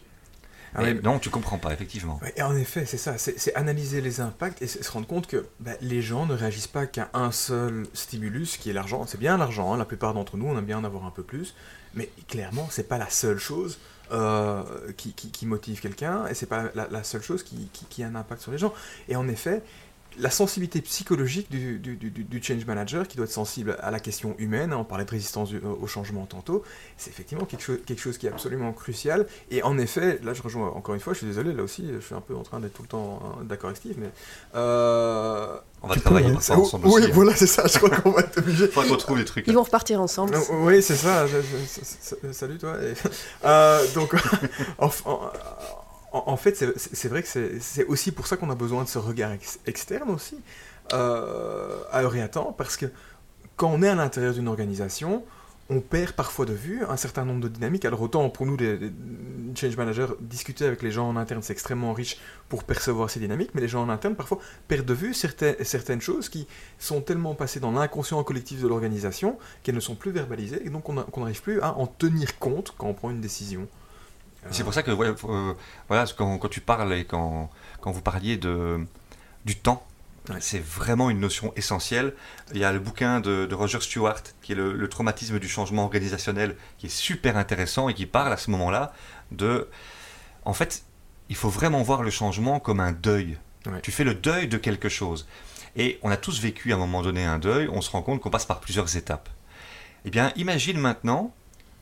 Ah 0.74 0.82
Mais 0.82 0.92
oui. 0.92 1.00
non, 1.02 1.18
tu 1.18 1.30
comprends 1.30 1.58
pas, 1.58 1.72
effectivement. 1.72 2.18
Et 2.36 2.42
en 2.42 2.56
effet, 2.56 2.84
c'est 2.86 2.96
ça, 2.98 3.16
c'est 3.18 3.54
analyser 3.54 4.00
les 4.00 4.20
impacts 4.20 4.60
et 4.62 4.66
se 4.66 4.90
rendre 4.90 5.06
compte 5.06 5.26
que 5.28 5.46
bah, 5.60 5.72
les 5.80 6.02
gens 6.02 6.26
ne 6.26 6.34
réagissent 6.34 6.66
pas 6.66 6.86
qu'à 6.86 7.10
un 7.14 7.30
seul 7.30 7.86
stimulus 7.94 8.56
qui 8.56 8.70
est 8.70 8.72
l'argent. 8.72 9.06
C'est 9.06 9.18
bien 9.18 9.36
l'argent, 9.38 9.72
hein, 9.72 9.76
la 9.78 9.84
plupart 9.84 10.14
d'entre 10.14 10.36
nous, 10.36 10.46
on 10.46 10.58
aime 10.58 10.64
bien 10.64 10.78
en 10.78 10.84
avoir 10.84 11.04
un 11.04 11.10
peu 11.10 11.22
plus, 11.22 11.54
mais 11.94 12.08
clairement, 12.28 12.66
c'est 12.70 12.88
pas 12.88 12.98
la 12.98 13.08
seule 13.08 13.38
chose 13.38 13.78
euh, 14.12 14.62
qui, 14.96 15.12
qui- 15.12 15.30
qui 15.30 15.46
motive 15.46 15.80
quelqu'un 15.80 16.26
et 16.26 16.34
c'est 16.34 16.46
pas 16.46 16.64
la, 16.74 16.88
la 16.90 17.04
seule 17.04 17.22
chose 17.22 17.42
qui 17.44 18.02
a 18.02 18.06
un 18.06 18.14
impact 18.16 18.42
sur 18.42 18.50
les 18.52 18.58
gens. 18.58 18.74
Et 19.08 19.16
en 19.16 19.28
effet, 19.28 19.62
la 20.18 20.30
sensibilité 20.30 20.80
psychologique 20.80 21.50
du, 21.50 21.78
du- 21.78 21.96
du- 21.96 22.10
du 22.10 22.42
change 22.42 22.64
manager 22.66 23.08
qui 23.08 23.16
doit 23.16 23.26
être 23.26 23.32
sensible 23.32 23.76
à 23.80 23.90
la 23.90 24.00
question 24.00 24.34
humaine, 24.38 24.72
hein, 24.72 24.78
on 24.78 24.84
parlait 24.84 25.04
de 25.04 25.10
résistance 25.10 25.48
du- 25.50 25.58
au 25.58 25.86
changement 25.86 26.26
tantôt, 26.26 26.62
c'est 26.96 27.10
effectivement 27.10 27.44
quelque 27.44 27.62
chose, 27.62 27.78
quelque 27.86 28.00
chose 28.00 28.18
qui 28.18 28.26
est 28.26 28.30
absolument 28.30 28.72
crucial. 28.72 29.26
Et 29.50 29.62
en 29.62 29.76
effet, 29.78 30.20
là 30.22 30.34
je 30.34 30.42
rejoins 30.42 30.68
encore 30.68 30.94
une 30.94 31.00
fois, 31.00 31.12
je 31.12 31.18
suis 31.18 31.26
désolé, 31.26 31.52
là 31.52 31.62
aussi 31.62 31.86
je 31.92 32.00
suis 32.00 32.14
un 32.14 32.20
peu 32.20 32.34
en 32.34 32.42
train 32.42 32.60
d'être 32.60 32.74
tout 32.74 32.82
le 32.82 32.88
temps 32.88 33.20
hein, 33.24 33.44
d'accord 33.44 33.68
avec 33.70 33.78
Steve, 33.78 33.96
mais... 33.98 34.10
euh, 34.54 35.56
On 35.82 35.88
va 35.88 35.94
peux, 35.94 36.00
travailler 36.00 36.34
ça 36.40 36.56
ensemble 36.58 36.86
oui, 36.86 36.94
aussi. 36.94 37.04
hein. 37.06 37.10
voilà, 37.12 37.34
c'est 37.36 37.46
ça, 37.46 37.66
je 37.66 37.76
crois 37.78 37.90
qu'on 37.90 38.12
va 38.12 38.20
être 38.20 38.38
obligé. 38.38 38.66
Faudrait 38.74 38.88
qu'on 38.90 38.96
trouve 38.96 39.18
des 39.18 39.24
trucs. 39.24 39.46
Ils 39.46 39.54
vont 39.54 39.62
repartir 39.62 40.00
ensemble. 40.00 40.34
Euh, 40.34 40.40
Oui, 40.60 40.82
c'est 40.82 40.96
ça. 40.96 41.26
je- 41.26 41.36
je- 41.40 41.80
je- 42.22 42.28
je- 42.28 42.32
salut 42.32 42.58
toi. 42.58 42.76
Et- 42.82 42.94
Euh, 43.44 43.84
donc, 43.94 44.14
en, 44.78 44.86
en- 44.86 45.10
en- 45.10 45.30
en 46.14 46.36
fait, 46.36 46.54
c'est- 46.56 47.08
vrai 47.08 47.22
que 47.22 47.28
c'est 47.60 47.84
aussi 47.86 48.12
pour 48.12 48.26
ça 48.26 48.36
qu'on 48.36 48.50
a 48.50 48.54
besoin 48.54 48.84
de 48.84 48.88
ce 48.88 48.98
regard 48.98 49.32
ex- 49.32 49.58
externe 49.66 50.10
aussi, 50.10 50.38
euh, 50.92 51.78
à 51.92 52.02
heure 52.02 52.14
et 52.16 52.22
à 52.22 52.28
temps, 52.28 52.52
parce 52.56 52.76
que 52.76 52.86
quand 53.56 53.70
on 53.70 53.82
est 53.82 53.88
à 53.88 53.94
l'intérieur 53.94 54.34
d'une 54.34 54.48
organisation, 54.48 55.24
on 55.70 55.80
perd 55.80 56.12
parfois 56.12 56.44
de 56.44 56.52
vue 56.52 56.84
un 56.84 56.96
certain 56.96 57.24
nombre 57.24 57.40
de 57.40 57.48
dynamiques. 57.48 57.84
Alors 57.86 58.02
autant 58.02 58.28
pour 58.28 58.44
nous, 58.46 58.56
les, 58.56 58.78
change 59.54 59.76
managers, 59.76 60.08
discuter 60.20 60.66
avec 60.66 60.82
les 60.82 60.90
gens 60.90 61.08
en 61.08 61.16
interne, 61.16 61.42
c'est 61.42 61.52
extrêmement 61.54 61.92
riche 61.94 62.18
pour 62.50 62.64
percevoir 62.64 63.08
ces 63.08 63.18
dynamiques, 63.20 63.50
mais 63.54 63.62
les 63.62 63.68
gens 63.68 63.82
en 63.82 63.88
interne 63.88 64.14
parfois 64.14 64.38
perdent 64.68 64.84
de 64.86 64.94
vue 64.94 65.14
certaines, 65.14 66.00
choses 66.02 66.28
qui 66.28 66.46
sont 66.78 67.00
tellement 67.00 67.34
passées 67.34 67.60
dans 67.60 67.72
l'inconscient 67.72 68.22
collectif 68.24 68.60
de 68.60 68.68
l'organisation 68.68 69.38
qu'elles 69.62 69.74
ne 69.74 69.80
sont 69.80 69.94
plus 69.94 70.10
verbalisées 70.10 70.60
et 70.66 70.70
donc 70.70 70.84
qu'on 70.84 71.20
n'arrive 71.20 71.42
plus 71.42 71.60
à 71.62 71.74
en 71.78 71.86
tenir 71.86 72.38
compte 72.38 72.74
quand 72.76 72.88
on 72.88 72.94
prend 72.94 73.10
une 73.10 73.20
décision. 73.22 73.66
C'est 74.50 74.64
pour 74.64 74.74
ça 74.74 74.82
que 74.82 74.90
ouais, 74.90 75.08
euh, 75.08 75.54
voilà, 75.88 76.04
quand, 76.16 76.38
quand 76.38 76.48
tu 76.48 76.60
parles 76.60 76.92
et 76.94 77.04
quand, 77.04 77.50
quand 77.80 77.90
vous 77.92 78.02
parliez 78.02 78.36
de, 78.36 78.78
du 79.44 79.56
temps, 79.56 79.86
Ouais. 80.30 80.36
c'est 80.40 80.58
vraiment 80.64 81.10
une 81.10 81.20
notion 81.20 81.52
essentielle. 81.54 82.14
Il 82.54 82.58
y 82.58 82.64
a 82.64 82.72
le 82.72 82.78
bouquin 82.78 83.20
de, 83.20 83.44
de 83.44 83.54
Roger 83.54 83.80
Stewart, 83.80 84.22
qui 84.40 84.52
est 84.52 84.54
le, 84.54 84.72
le 84.72 84.88
traumatisme 84.88 85.38
du 85.38 85.50
changement 85.50 85.84
organisationnel, 85.84 86.56
qui 86.78 86.86
est 86.86 86.88
super 86.88 87.36
intéressant 87.36 87.90
et 87.90 87.94
qui 87.94 88.06
parle 88.06 88.32
à 88.32 88.38
ce 88.38 88.50
moment-là 88.52 88.94
de... 89.32 89.68
En 90.46 90.54
fait, 90.54 90.84
il 91.28 91.36
faut 91.36 91.50
vraiment 91.50 91.82
voir 91.82 92.02
le 92.02 92.08
changement 92.08 92.58
comme 92.58 92.80
un 92.80 92.92
deuil. 92.92 93.36
Ouais. 93.66 93.82
Tu 93.82 93.92
fais 93.92 94.04
le 94.04 94.14
deuil 94.14 94.48
de 94.48 94.56
quelque 94.56 94.88
chose. 94.88 95.26
Et 95.76 95.98
on 96.02 96.10
a 96.10 96.16
tous 96.16 96.40
vécu 96.40 96.72
à 96.72 96.76
un 96.76 96.78
moment 96.78 97.02
donné 97.02 97.22
un 97.26 97.38
deuil, 97.38 97.68
on 97.70 97.82
se 97.82 97.90
rend 97.90 98.00
compte 98.00 98.20
qu'on 98.22 98.30
passe 98.30 98.46
par 98.46 98.60
plusieurs 98.60 98.96
étapes. 98.96 99.28
Eh 100.06 100.10
bien, 100.10 100.32
imagine 100.36 100.78
maintenant 100.78 101.34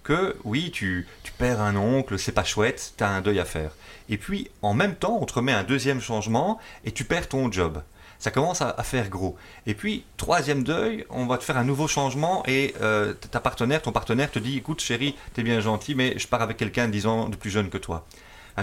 que 0.02 0.36
oui, 0.44 0.70
tu, 0.70 1.06
tu 1.22 1.32
perds 1.32 1.60
un 1.60 1.76
oncle, 1.76 2.18
c'est 2.18 2.32
pas 2.32 2.44
chouette, 2.44 2.94
tu 2.96 3.04
as 3.04 3.08
un 3.08 3.20
deuil 3.20 3.40
à 3.40 3.44
faire. 3.44 3.72
Et 4.08 4.18
puis, 4.18 4.50
en 4.62 4.74
même 4.74 4.94
temps, 4.94 5.18
on 5.20 5.26
te 5.26 5.34
remet 5.34 5.52
un 5.52 5.64
deuxième 5.64 6.00
changement 6.00 6.58
et 6.84 6.92
tu 6.92 7.04
perds 7.04 7.28
ton 7.28 7.50
job. 7.50 7.82
Ça 8.18 8.30
commence 8.30 8.62
à, 8.62 8.80
faire 8.84 9.08
gros. 9.08 9.36
Et 9.66 9.74
puis, 9.74 10.04
troisième 10.16 10.62
deuil, 10.62 11.04
on 11.10 11.26
va 11.26 11.38
te 11.38 11.44
faire 11.44 11.56
un 11.56 11.64
nouveau 11.64 11.88
changement 11.88 12.44
et 12.46 12.72
euh, 12.80 13.14
ta 13.14 13.40
partenaire, 13.40 13.82
ton 13.82 13.90
partenaire 13.90 14.30
te 14.30 14.38
dit, 14.38 14.58
écoute 14.58 14.80
chérie, 14.80 15.16
t'es 15.34 15.42
bien 15.42 15.58
gentil, 15.58 15.96
mais 15.96 16.16
je 16.16 16.28
pars 16.28 16.40
avec 16.40 16.56
quelqu'un 16.56 16.86
de 16.86 16.92
10 16.92 17.06
ans 17.06 17.28
de 17.28 17.34
plus 17.34 17.50
jeune 17.50 17.68
que 17.68 17.78
toi. 17.78 18.06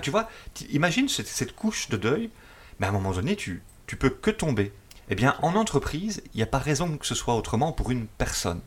Tu 0.01 0.11
vois, 0.11 0.29
imagine 0.69 1.09
cette, 1.09 1.27
cette 1.27 1.55
couche 1.55 1.89
de 1.89 1.97
deuil, 1.97 2.29
mais 2.79 2.85
à 2.85 2.89
un 2.89 2.93
moment 2.93 3.11
donné, 3.11 3.35
tu, 3.35 3.61
tu 3.85 3.97
peux 3.97 4.09
que 4.09 4.31
tomber. 4.31 4.71
Eh 5.09 5.15
bien, 5.15 5.35
en 5.41 5.55
entreprise, 5.55 6.21
il 6.33 6.37
n'y 6.37 6.43
a 6.43 6.47
pas 6.47 6.59
raison 6.59 6.97
que 6.97 7.05
ce 7.05 7.15
soit 7.15 7.35
autrement 7.35 7.73
pour 7.73 7.91
une 7.91 8.05
personne 8.05 8.61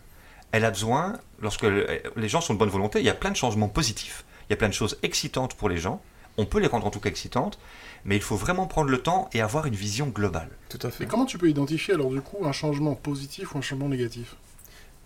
elle 0.53 0.65
a 0.65 0.71
besoin, 0.71 1.19
lorsque 1.41 1.63
le- 1.63 1.87
les 2.17 2.29
gens 2.29 2.41
sont 2.41 2.55
de 2.55 2.59
bonne 2.59 2.69
volonté, 2.69 3.01
il 3.01 3.05
y 3.05 3.11
a 3.11 3.15
plein 3.15 3.31
de 3.31 3.37
changements 3.37 3.69
positifs, 3.69 4.25
il 4.49 4.53
y 4.53 4.55
a 4.55 4.57
plein 4.57 4.69
de 4.69 4.75
choses 4.75 4.97
excitantes 5.03 5.55
pour 5.55 5.69
les 5.69 5.79
gens, 5.79 6.01
on 6.39 6.47
peut 6.47 6.61
les 6.61 6.67
rendre 6.67 6.87
en 6.87 6.91
tout 6.91 7.01
cas 7.01 7.11
excitantes, 7.11 7.59
mais 8.05 8.17
il 8.17 8.23
faut 8.23 8.37
vraiment 8.37 8.67
prendre 8.67 8.91
le 8.91 8.99
temps 9.03 9.29
et 9.33 9.41
avoir 9.41 9.67
une 9.67 9.75
vision 9.75 10.07
globale. 10.09 10.49
Tout 10.69 10.79
à 10.83 10.89
Et 10.89 10.91
fait. 10.93 11.07
comment 11.07 11.27
tu 11.27 11.39
peux 11.39 11.49
identifier 11.49 11.95
alors 11.95 12.11
du 12.11 12.21
coup 12.21 12.45
un 12.47 12.53
changement 12.53 12.95
positif 12.95 13.55
ou 13.55 13.59
un 13.59 13.63
changement 13.63 13.89
négatif? 13.89 14.37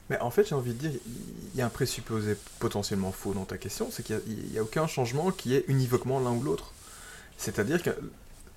Mais 0.09 0.21
en 0.21 0.31
fait, 0.31 0.49
j'ai 0.49 0.55
envie 0.55 0.73
de 0.73 0.79
dire, 0.89 1.01
il 1.53 1.59
y 1.59 1.63
a 1.63 1.67
un 1.67 1.69
présupposé 1.69 2.37
potentiellement 2.61 3.11
faux 3.11 3.35
dans 3.35 3.45
ta 3.45 3.59
question, 3.59 3.89
c'est 3.91 4.05
qu'il 4.05 4.21
n'y 4.53 4.57
a, 4.59 4.63
aucun 4.63 4.87
changement 4.87 5.33
qui 5.33 5.57
est 5.57 5.65
univoquement 5.67 6.21
l'un 6.21 6.31
ou 6.31 6.43
l'autre. 6.43 6.73
C'est-à-dire 7.39 7.83
que 7.83 7.91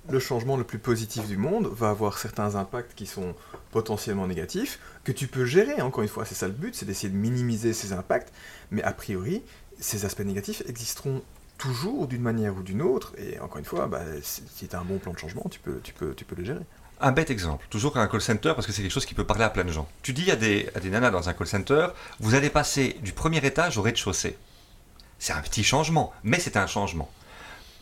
le 0.08 0.20
changement 0.20 0.56
le 0.56 0.62
plus 0.64 0.78
positif 0.78 1.26
du 1.26 1.36
monde 1.36 1.66
va 1.66 1.90
avoir 1.90 2.18
certains 2.18 2.54
impacts 2.54 2.94
qui 2.94 3.06
sont 3.06 3.34
potentiellement 3.72 4.28
négatifs, 4.28 4.78
que 5.04 5.12
tu 5.12 5.26
peux 5.26 5.44
gérer, 5.44 5.80
encore 5.80 6.02
une 6.02 6.08
fois, 6.08 6.24
c'est 6.24 6.34
ça 6.34 6.46
le 6.46 6.52
but, 6.52 6.74
c'est 6.74 6.86
d'essayer 6.86 7.08
de 7.08 7.16
minimiser 7.16 7.72
ces 7.72 7.92
impacts, 7.92 8.32
mais 8.70 8.82
a 8.82 8.92
priori, 8.92 9.42
ces 9.78 10.04
aspects 10.04 10.20
négatifs 10.20 10.62
existeront 10.66 11.22
toujours 11.58 12.06
d'une 12.06 12.22
manière 12.22 12.56
ou 12.56 12.62
d'une 12.62 12.82
autre, 12.82 13.12
et 13.18 13.38
encore 13.40 13.58
une 13.58 13.64
fois, 13.64 13.86
bah, 13.86 14.02
si 14.22 14.68
tu 14.68 14.74
as 14.74 14.80
un 14.80 14.84
bon 14.84 14.98
plan 14.98 15.12
de 15.12 15.18
changement, 15.18 15.44
tu 15.50 15.58
peux, 15.60 15.80
tu 15.82 15.92
peux, 15.92 16.14
tu 16.14 16.24
peux 16.24 16.36
le 16.36 16.44
gérer. 16.44 16.64
Un 17.02 17.12
bête 17.12 17.30
exemple, 17.30 17.66
toujours 17.70 17.96
un 17.96 18.06
call 18.08 18.20
center, 18.20 18.52
parce 18.54 18.66
que 18.66 18.72
c'est 18.72 18.82
quelque 18.82 18.92
chose 18.92 19.06
qui 19.06 19.14
peut 19.14 19.24
parler 19.24 19.44
à 19.44 19.50
plein 19.50 19.64
de 19.64 19.72
gens. 19.72 19.88
Tu 20.02 20.12
dis 20.12 20.30
à 20.30 20.36
des, 20.36 20.68
à 20.74 20.80
des 20.80 20.90
nanas 20.90 21.10
dans 21.10 21.28
un 21.30 21.32
call 21.32 21.46
center, 21.46 21.88
vous 22.18 22.34
allez 22.34 22.50
passer 22.50 22.98
du 23.02 23.12
premier 23.12 23.38
étage 23.38 23.78
au 23.78 23.82
rez-de-chaussée. 23.82 24.36
C'est 25.18 25.32
un 25.32 25.40
petit 25.40 25.64
changement, 25.64 26.12
mais 26.24 26.38
c'est 26.38 26.56
un 26.56 26.66
changement. 26.66 27.10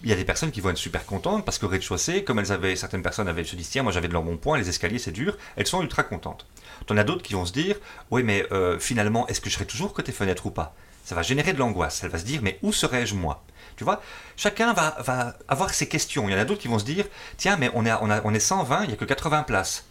Il 0.04 0.08
y 0.08 0.12
a 0.12 0.16
des 0.16 0.24
personnes 0.24 0.52
qui 0.52 0.60
vont 0.60 0.70
être 0.70 0.76
super 0.76 1.04
contentes 1.04 1.44
parce 1.44 1.58
qu'au 1.58 1.66
rez-de-chaussée, 1.66 2.22
comme 2.22 2.38
elles 2.38 2.52
avaient, 2.52 2.76
certaines 2.76 3.02
personnes 3.02 3.26
avaient 3.26 3.42
se 3.42 3.56
disent 3.56 3.70
tiens, 3.70 3.82
moi 3.82 3.90
j'avais 3.90 4.06
de 4.06 4.12
leur 4.12 4.22
bon 4.22 4.36
point, 4.36 4.56
les 4.56 4.68
escaliers 4.68 5.00
c'est 5.00 5.10
dur, 5.10 5.36
elles 5.56 5.66
sont 5.66 5.82
ultra 5.82 6.04
contentes. 6.04 6.46
T'en 6.86 6.96
as 6.96 7.02
d'autres 7.04 7.22
qui 7.22 7.34
vont 7.34 7.44
se 7.44 7.52
dire 7.52 7.76
oui, 8.12 8.22
mais 8.22 8.46
euh, 8.52 8.78
finalement, 8.78 9.26
est-ce 9.26 9.40
que 9.40 9.50
je 9.50 9.54
serai 9.56 9.66
toujours 9.66 9.92
côté 9.94 10.12
fenêtre 10.12 10.46
ou 10.46 10.50
pas? 10.50 10.74
Ça 11.04 11.14
va 11.16 11.22
générer 11.22 11.52
de 11.52 11.58
l'angoisse. 11.58 12.04
Elle 12.04 12.10
va 12.10 12.18
se 12.18 12.24
dire 12.24 12.42
mais 12.42 12.58
où 12.62 12.72
serais-je 12.72 13.14
moi? 13.16 13.42
Tu 13.76 13.82
vois 13.84 14.00
Chacun 14.36 14.72
va, 14.72 14.96
va 15.00 15.36
avoir 15.48 15.74
ses 15.74 15.88
questions. 15.88 16.28
Il 16.28 16.32
y 16.32 16.34
en 16.34 16.38
a 16.38 16.44
d'autres 16.44 16.60
qui 16.60 16.68
vont 16.68 16.78
se 16.78 16.84
dire 16.84 17.06
tiens, 17.36 17.56
mais 17.56 17.70
on 17.74 17.84
est, 17.84 17.92
on 18.00 18.08
a- 18.10 18.20
on 18.24 18.32
est 18.34 18.40
120, 18.40 18.82
il 18.84 18.88
n'y 18.88 18.92
a 18.94 18.96
que 18.96 19.04
80 19.04 19.42
places. 19.42 19.84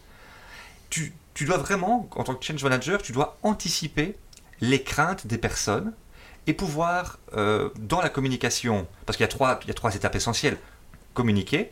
Tu, 0.89 1.13
tu 1.33 1.43
dois 1.45 1.57
vraiment, 1.57 2.07
en 2.15 2.23
tant 2.23 2.33
que 2.35 2.45
change 2.45 2.63
manager, 2.63 3.01
tu 3.01 3.11
dois 3.11 3.37
anticiper 3.43 4.15
les 4.61 4.81
craintes 4.83 5.27
des 5.27 5.37
personnes 5.37 5.93
et 6.47 6.53
pouvoir, 6.53 7.19
euh, 7.35 7.69
dans 7.77 8.01
la 8.01 8.09
communication, 8.09 8.87
parce 9.05 9.17
qu'il 9.17 9.23
y, 9.23 9.29
a 9.29 9.29
trois- 9.29 9.59
y 9.67 9.71
a 9.71 9.73
trois 9.73 9.93
étapes 9.95 10.15
essentielles, 10.15 10.57
communiquer, 11.13 11.71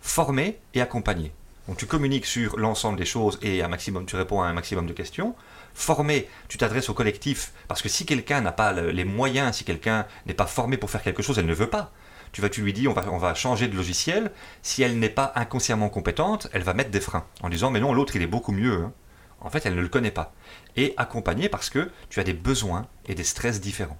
former 0.00 0.58
et 0.74 0.80
accompagner. 0.80 1.32
Donc 1.66 1.78
tu 1.78 1.86
communiques 1.86 2.26
sur 2.26 2.58
l'ensemble 2.58 2.98
des 2.98 3.06
choses 3.06 3.38
et 3.42 3.62
un 3.62 3.68
maximum, 3.68 4.04
tu 4.06 4.16
réponds 4.16 4.42
à 4.42 4.46
un 4.46 4.52
maximum 4.52 4.86
de 4.86 4.92
questions. 4.92 5.34
Former, 5.74 6.28
tu 6.48 6.58
t'adresses 6.58 6.88
au 6.90 6.94
collectif, 6.94 7.52
parce 7.68 7.82
que 7.82 7.88
si 7.88 8.04
quelqu'un 8.06 8.42
n'a 8.42 8.52
pas 8.52 8.72
le- 8.72 8.90
les 8.90 9.04
moyens, 9.04 9.56
si 9.56 9.64
quelqu'un 9.64 10.06
n'est 10.26 10.34
pas 10.34 10.46
formé 10.46 10.76
pour 10.76 10.90
faire 10.90 11.02
quelque 11.02 11.22
chose, 11.22 11.38
elle 11.38 11.46
ne 11.46 11.54
veut 11.54 11.70
pas. 11.70 11.90
Tu 12.32 12.40
vas, 12.42 12.48
tu 12.48 12.62
lui 12.62 12.72
dis, 12.72 12.86
on 12.86 12.92
va, 12.92 13.04
on 13.10 13.18
va 13.18 13.34
changer 13.34 13.68
de 13.68 13.76
logiciel. 13.76 14.30
Si 14.62 14.82
elle 14.82 14.98
n'est 14.98 15.08
pas 15.08 15.32
inconsciemment 15.36 15.88
compétente, 15.88 16.48
elle 16.52 16.62
va 16.62 16.74
mettre 16.74 16.90
des 16.90 17.00
freins 17.00 17.24
en 17.42 17.48
disant, 17.48 17.70
mais 17.70 17.80
non, 17.80 17.94
l'autre 17.94 18.14
il 18.16 18.22
est 18.22 18.26
beaucoup 18.28 18.52
mieux. 18.52 18.74
hein. 18.84 18.92
En 19.40 19.50
fait, 19.50 19.66
elle 19.66 19.74
ne 19.74 19.80
le 19.82 19.88
connaît 19.88 20.10
pas. 20.10 20.32
Et 20.76 20.94
accompagner 20.96 21.48
parce 21.48 21.70
que 21.70 21.90
tu 22.10 22.20
as 22.20 22.24
des 22.24 22.32
besoins 22.32 22.86
et 23.06 23.14
des 23.14 23.24
stress 23.24 23.60
différents. 23.60 23.98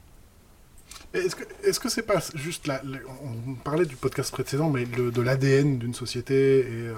Est-ce 1.12 1.36
que 1.36 1.44
est-ce 1.62 1.78
que 1.78 1.88
c'est 1.88 2.02
pas 2.02 2.20
juste 2.34 2.68
on 3.22 3.54
parlait 3.54 3.84
du 3.84 3.94
podcast 3.94 4.32
précédent, 4.32 4.68
mais 4.70 4.84
de 4.84 5.22
l'ADN 5.22 5.78
d'une 5.78 5.94
société 5.94 6.60
et 6.60 6.88
euh, 6.88 6.94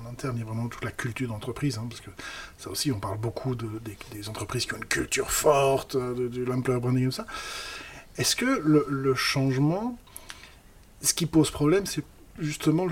en 0.00 0.10
interne 0.10 0.36
il 0.36 0.40
y 0.40 0.42
a 0.42 0.46
vraiment 0.46 0.66
toute 0.68 0.84
la 0.84 0.90
culture 0.90 1.28
d'entreprise, 1.28 1.78
hein, 1.78 1.86
parce 1.88 2.00
que 2.00 2.10
ça 2.58 2.68
aussi 2.68 2.90
on 2.90 2.98
parle 2.98 3.18
beaucoup 3.18 3.54
de, 3.54 3.68
des, 4.12 4.28
entreprises 4.28 4.66
qui 4.66 4.74
ont 4.74 4.78
une 4.78 4.84
culture 4.86 5.30
forte, 5.30 5.94
euh, 5.94 6.14
de, 6.14 6.26
de 6.26 6.44
l'employer 6.44 6.80
branding 6.80 7.04
tout 7.04 7.12
ça. 7.12 7.26
Est-ce 8.16 8.34
que 8.34 8.44
le 8.44 9.14
changement, 9.14 9.96
ce 11.00 11.14
qui 11.14 11.26
pose 11.26 11.52
problème, 11.52 11.86
c'est 11.86 12.02
justement 12.38 12.86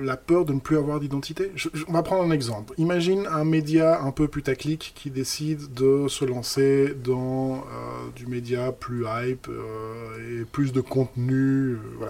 la 0.00 0.16
peur 0.16 0.44
de 0.44 0.52
ne 0.52 0.60
plus 0.60 0.76
avoir 0.76 1.00
d'identité 1.00 1.52
On 1.88 1.92
va 1.92 2.02
prendre 2.02 2.24
un 2.24 2.30
exemple. 2.30 2.74
Imagine 2.78 3.26
un 3.26 3.44
média 3.44 4.00
un 4.02 4.10
peu 4.10 4.28
putaclic 4.28 4.92
qui 4.94 5.10
décide 5.10 5.72
de 5.74 6.08
se 6.08 6.24
lancer 6.24 6.94
dans 6.94 7.56
euh, 7.58 7.60
du 8.16 8.26
média 8.26 8.72
plus 8.72 9.04
hype 9.06 9.48
euh, 9.48 10.40
et 10.42 10.44
plus 10.44 10.72
de 10.72 10.80
contenu. 10.80 11.76
euh. 12.02 12.08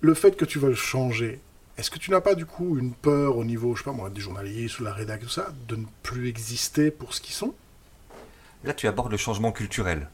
Le 0.00 0.14
fait 0.14 0.36
que 0.36 0.44
tu 0.44 0.58
vas 0.58 0.68
le 0.68 0.74
changer, 0.74 1.40
est-ce 1.78 1.90
que 1.90 1.98
tu 1.98 2.10
n'as 2.10 2.20
pas 2.20 2.34
du 2.34 2.46
coup 2.46 2.78
une 2.78 2.92
peur 2.92 3.36
au 3.36 3.44
niveau, 3.44 3.74
je 3.74 3.80
sais 3.82 3.84
pas 3.84 3.92
moi, 3.92 4.10
des 4.10 4.20
journalistes 4.20 4.80
ou 4.80 4.84
la 4.84 4.92
rédac, 4.92 5.20
tout 5.20 5.28
ça, 5.28 5.48
de 5.68 5.76
ne 5.76 5.84
plus 6.02 6.28
exister 6.28 6.90
pour 6.90 7.14
ce 7.14 7.20
qu'ils 7.20 7.34
sont? 7.34 7.54
Là, 8.64 8.74
tu 8.74 8.86
abordes 8.88 9.12
le 9.12 9.16
changement 9.16 9.52
culturel. 9.52 10.08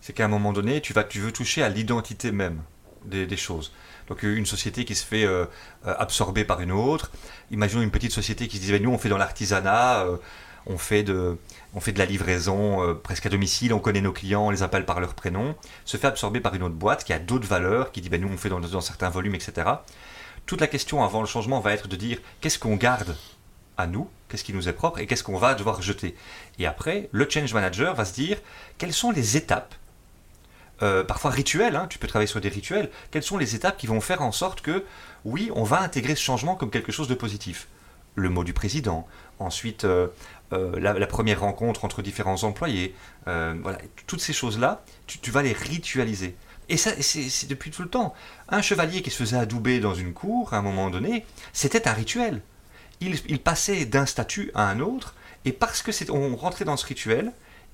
C'est 0.00 0.12
qu'à 0.12 0.24
un 0.24 0.28
moment 0.28 0.52
donné, 0.52 0.80
tu, 0.80 0.92
vas, 0.92 1.04
tu 1.04 1.20
veux 1.20 1.32
toucher 1.32 1.62
à 1.62 1.68
l'identité 1.68 2.32
même. 2.32 2.60
des 3.04 3.36
choses. 3.36 3.72
Donc 4.10 4.24
une 4.24 4.44
société 4.44 4.84
qui 4.84 4.96
se 4.96 5.06
fait 5.06 5.24
euh, 5.24 5.46
euh, 5.86 5.94
absorber 5.96 6.44
par 6.44 6.60
une 6.60 6.72
autre. 6.72 7.12
Imaginons 7.52 7.80
une 7.80 7.92
petite 7.92 8.10
société 8.10 8.48
qui 8.48 8.56
se 8.56 8.62
dit, 8.62 8.72
ben, 8.72 8.82
nous 8.82 8.90
on 8.90 8.98
fait 8.98 9.08
dans 9.08 9.16
l'artisanat, 9.16 10.00
euh, 10.00 10.16
on, 10.66 10.78
fait 10.78 11.04
de, 11.04 11.38
on 11.74 11.80
fait 11.80 11.92
de 11.92 11.98
la 12.00 12.06
livraison 12.06 12.98
presque 13.04 13.26
à 13.26 13.28
domicile, 13.28 13.72
on 13.72 13.78
connaît 13.78 14.00
nos 14.00 14.12
clients, 14.12 14.48
on 14.48 14.50
les 14.50 14.64
appelle 14.64 14.84
par 14.84 15.00
leur 15.00 15.14
prénom, 15.14 15.54
se 15.84 15.96
fait 15.96 16.08
absorber 16.08 16.40
par 16.40 16.54
une 16.56 16.64
autre 16.64 16.74
boîte 16.74 17.04
qui 17.04 17.12
a 17.12 17.20
d'autres 17.20 17.46
valeurs, 17.46 17.92
qui 17.92 18.00
dit, 18.00 18.08
ben, 18.08 18.20
nous 18.20 18.28
on 18.28 18.36
fait 18.36 18.48
dans, 18.48 18.58
dans 18.58 18.80
certains 18.80 19.10
volumes, 19.10 19.36
etc. 19.36 19.70
Toute 20.44 20.60
la 20.60 20.66
question 20.66 21.04
avant 21.04 21.20
le 21.20 21.28
changement 21.28 21.60
va 21.60 21.72
être 21.72 21.86
de 21.86 21.94
dire, 21.94 22.18
qu'est-ce 22.40 22.58
qu'on 22.58 22.74
garde 22.74 23.16
à 23.78 23.86
nous, 23.86 24.10
qu'est-ce 24.28 24.42
qui 24.42 24.52
nous 24.52 24.68
est 24.68 24.72
propre 24.72 24.98
et 24.98 25.06
qu'est-ce 25.06 25.22
qu'on 25.22 25.38
va 25.38 25.54
devoir 25.54 25.82
jeter? 25.82 26.16
Et 26.58 26.66
après, 26.66 27.08
le 27.12 27.30
change 27.30 27.54
manager 27.54 27.94
va 27.94 28.04
se 28.04 28.14
dire 28.14 28.38
quelles 28.76 28.92
sont 28.92 29.12
les 29.12 29.36
étapes, 29.36 29.76
euh, 30.82 31.04
parfois 31.04 31.30
rituelles, 31.30 31.76
hein, 31.76 31.86
tu 31.88 31.98
peux 31.98 32.06
travailler 32.06 32.28
sur 32.28 32.40
des 32.40 32.48
rituels, 32.48 32.90
quelles 33.10 33.22
sont 33.22 33.38
les 33.38 33.54
étapes 33.54 33.76
qui 33.76 33.86
vont 33.86 34.00
faire 34.00 34.22
en 34.22 34.32
sorte 34.32 34.60
que, 34.60 34.84
oui, 35.24 35.50
on 35.54 35.64
va 35.64 35.80
intégrer 35.80 36.14
ce 36.14 36.22
changement 36.22 36.54
comme 36.54 36.70
quelque 36.70 36.92
chose 36.92 37.08
de 37.08 37.14
positif? 37.14 37.68
Le 38.16 38.28
mot 38.28 38.42
du 38.42 38.52
président, 38.52 39.06
ensuite 39.38 39.84
euh, 39.84 40.08
euh, 40.52 40.78
la, 40.80 41.06
première 41.06 41.40
rencontre 41.40 41.84
entre 41.84 42.02
différents 42.02 42.42
employés, 42.42 42.94
voilà, 43.26 43.78
toutes 44.06 44.20
ces 44.20 44.32
choses-là, 44.32 44.82
tu, 45.06 45.30
vas 45.30 45.42
les 45.42 45.52
ritualiser. 45.52 46.34
Et 46.68 46.76
ça, 46.76 46.90
c'est 47.00 47.48
depuis 47.48 47.70
tout 47.70 47.82
le 47.82 47.88
temps. 47.88 48.14
Un 48.48 48.62
chevalier 48.62 49.02
qui 49.02 49.10
se 49.10 49.16
faisait 49.16 49.36
adouber 49.36 49.80
dans 49.80 49.94
une 49.94 50.12
cour, 50.12 50.54
à 50.54 50.58
un 50.58 50.62
moment 50.62 50.90
donné, 50.90 51.24
c'était 51.52 51.86
un 51.88 51.92
rituel 51.92 52.42
il, 53.00 53.40
passait 53.40 53.86
d'un 53.86 54.06
statut 54.06 54.50
à 54.54 54.68
un 54.68 54.80
autre, 54.80 55.14
et 55.44 55.52
parce 55.52 55.82
que 55.82 55.90
on 56.10 56.36
rentrait 56.36 56.64
dans 56.64 56.76
ce 56.76 56.86
rituel, 56.86 57.32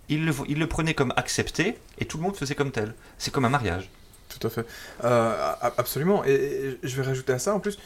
il 0.09 0.25
le, 0.25 0.67
prenait 0.67 0.95
comme 0.95 1.13
accepté, 1.17 1.79
et 1.99 2.05
tout 2.05 2.17
le 2.19 2.23
monde 2.23 2.37
faisait 2.37 2.55
comme 2.55 2.71
tel. 2.71 2.95
C'est 3.19 3.33
comme 3.33 3.45
un 3.45 3.51
mariage. 3.51 3.91
Tout 4.29 4.47
à 4.47 4.51
fait. 4.51 4.67
Euh, 5.05 5.53
absolument. 5.79 6.25
Et, 6.25 6.79
je 6.83 6.97
vais 6.97 7.03
rajouter 7.03 7.33
à 7.33 7.39
ça, 7.39 7.55
en 7.55 7.61
plus, 7.61 7.79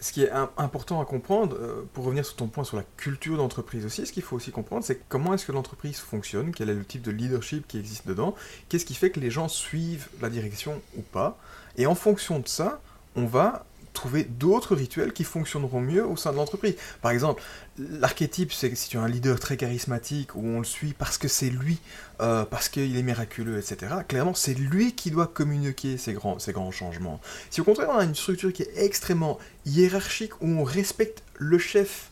ce 0.00 0.12
qui 0.12 0.24
est 0.24 0.30
im- 0.30 0.50
important 0.56 1.00
à 1.00 1.04
comprendre, 1.04 1.56
euh, 1.60 1.88
pour 1.94 2.04
revenir 2.04 2.26
sur 2.26 2.34
ton 2.34 2.48
point 2.48 2.64
sur 2.64 2.76
la 2.76 2.84
culture 2.96 3.36
d'entreprise 3.36 3.86
aussi, 3.86 4.04
ce 4.04 4.12
qu'il 4.12 4.22
faut 4.22 4.36
aussi 4.36 4.50
comprendre, 4.50 4.84
c'est 4.84 5.00
comment 5.08 5.32
est-ce 5.34 5.46
que 5.46 5.52
l'entreprise 5.52 5.98
fonctionne, 5.98 6.52
quel 6.52 6.70
est 6.70 6.74
le 6.74 6.84
type 6.84 7.02
de 7.02 7.10
leadership 7.12 7.68
qui 7.68 7.78
existe 7.78 8.06
dedans, 8.08 8.34
qu'est-ce 8.68 8.84
qui 8.84 8.94
fait 8.94 9.10
que 9.10 9.20
les 9.20 9.30
gens 9.30 9.48
suivent 9.48 10.08
la 10.20 10.28
direction 10.28 10.80
ou 10.96 11.02
pas. 11.02 11.38
Et 11.76 11.86
en 11.86 11.94
fonction 11.94 12.40
de 12.40 12.48
ça, 12.48 12.80
on 13.14 13.26
va 13.26 13.64
trouver 13.92 14.24
d'autres 14.24 14.74
rituels 14.74 15.12
qui 15.12 15.24
fonctionneront 15.24 15.80
mieux 15.80 16.04
au 16.04 16.16
sein 16.16 16.32
de 16.32 16.36
l'entreprise. 16.36 16.74
Par 17.00 17.10
exemple, 17.10 17.42
l'archétype, 17.78 18.52
c'est 18.52 18.74
si 18.74 18.88
tu 18.88 18.98
as 18.98 19.00
un 19.00 19.08
leader 19.08 19.38
très 19.38 19.56
charismatique, 19.56 20.34
où 20.34 20.44
on 20.44 20.58
le 20.58 20.64
suit 20.64 20.94
parce 20.94 21.18
que 21.18 21.28
c'est 21.28 21.50
lui, 21.50 21.78
euh, 22.20 22.44
parce 22.44 22.68
qu'il 22.68 22.96
est 22.96 23.02
miraculeux, 23.02 23.58
etc., 23.58 23.94
clairement, 24.08 24.34
c'est 24.34 24.54
lui 24.54 24.94
qui 24.94 25.10
doit 25.10 25.26
communiquer 25.26 25.96
ces 25.96 26.12
grands, 26.12 26.38
ces 26.38 26.52
grands 26.52 26.70
changements. 26.70 27.20
Si 27.50 27.60
au 27.60 27.64
contraire, 27.64 27.88
on 27.90 27.98
a 27.98 28.04
une 28.04 28.14
structure 28.14 28.52
qui 28.52 28.62
est 28.62 28.72
extrêmement 28.76 29.38
hiérarchique, 29.66 30.40
où 30.40 30.48
on 30.48 30.64
respecte 30.64 31.22
le 31.36 31.58
chef 31.58 32.10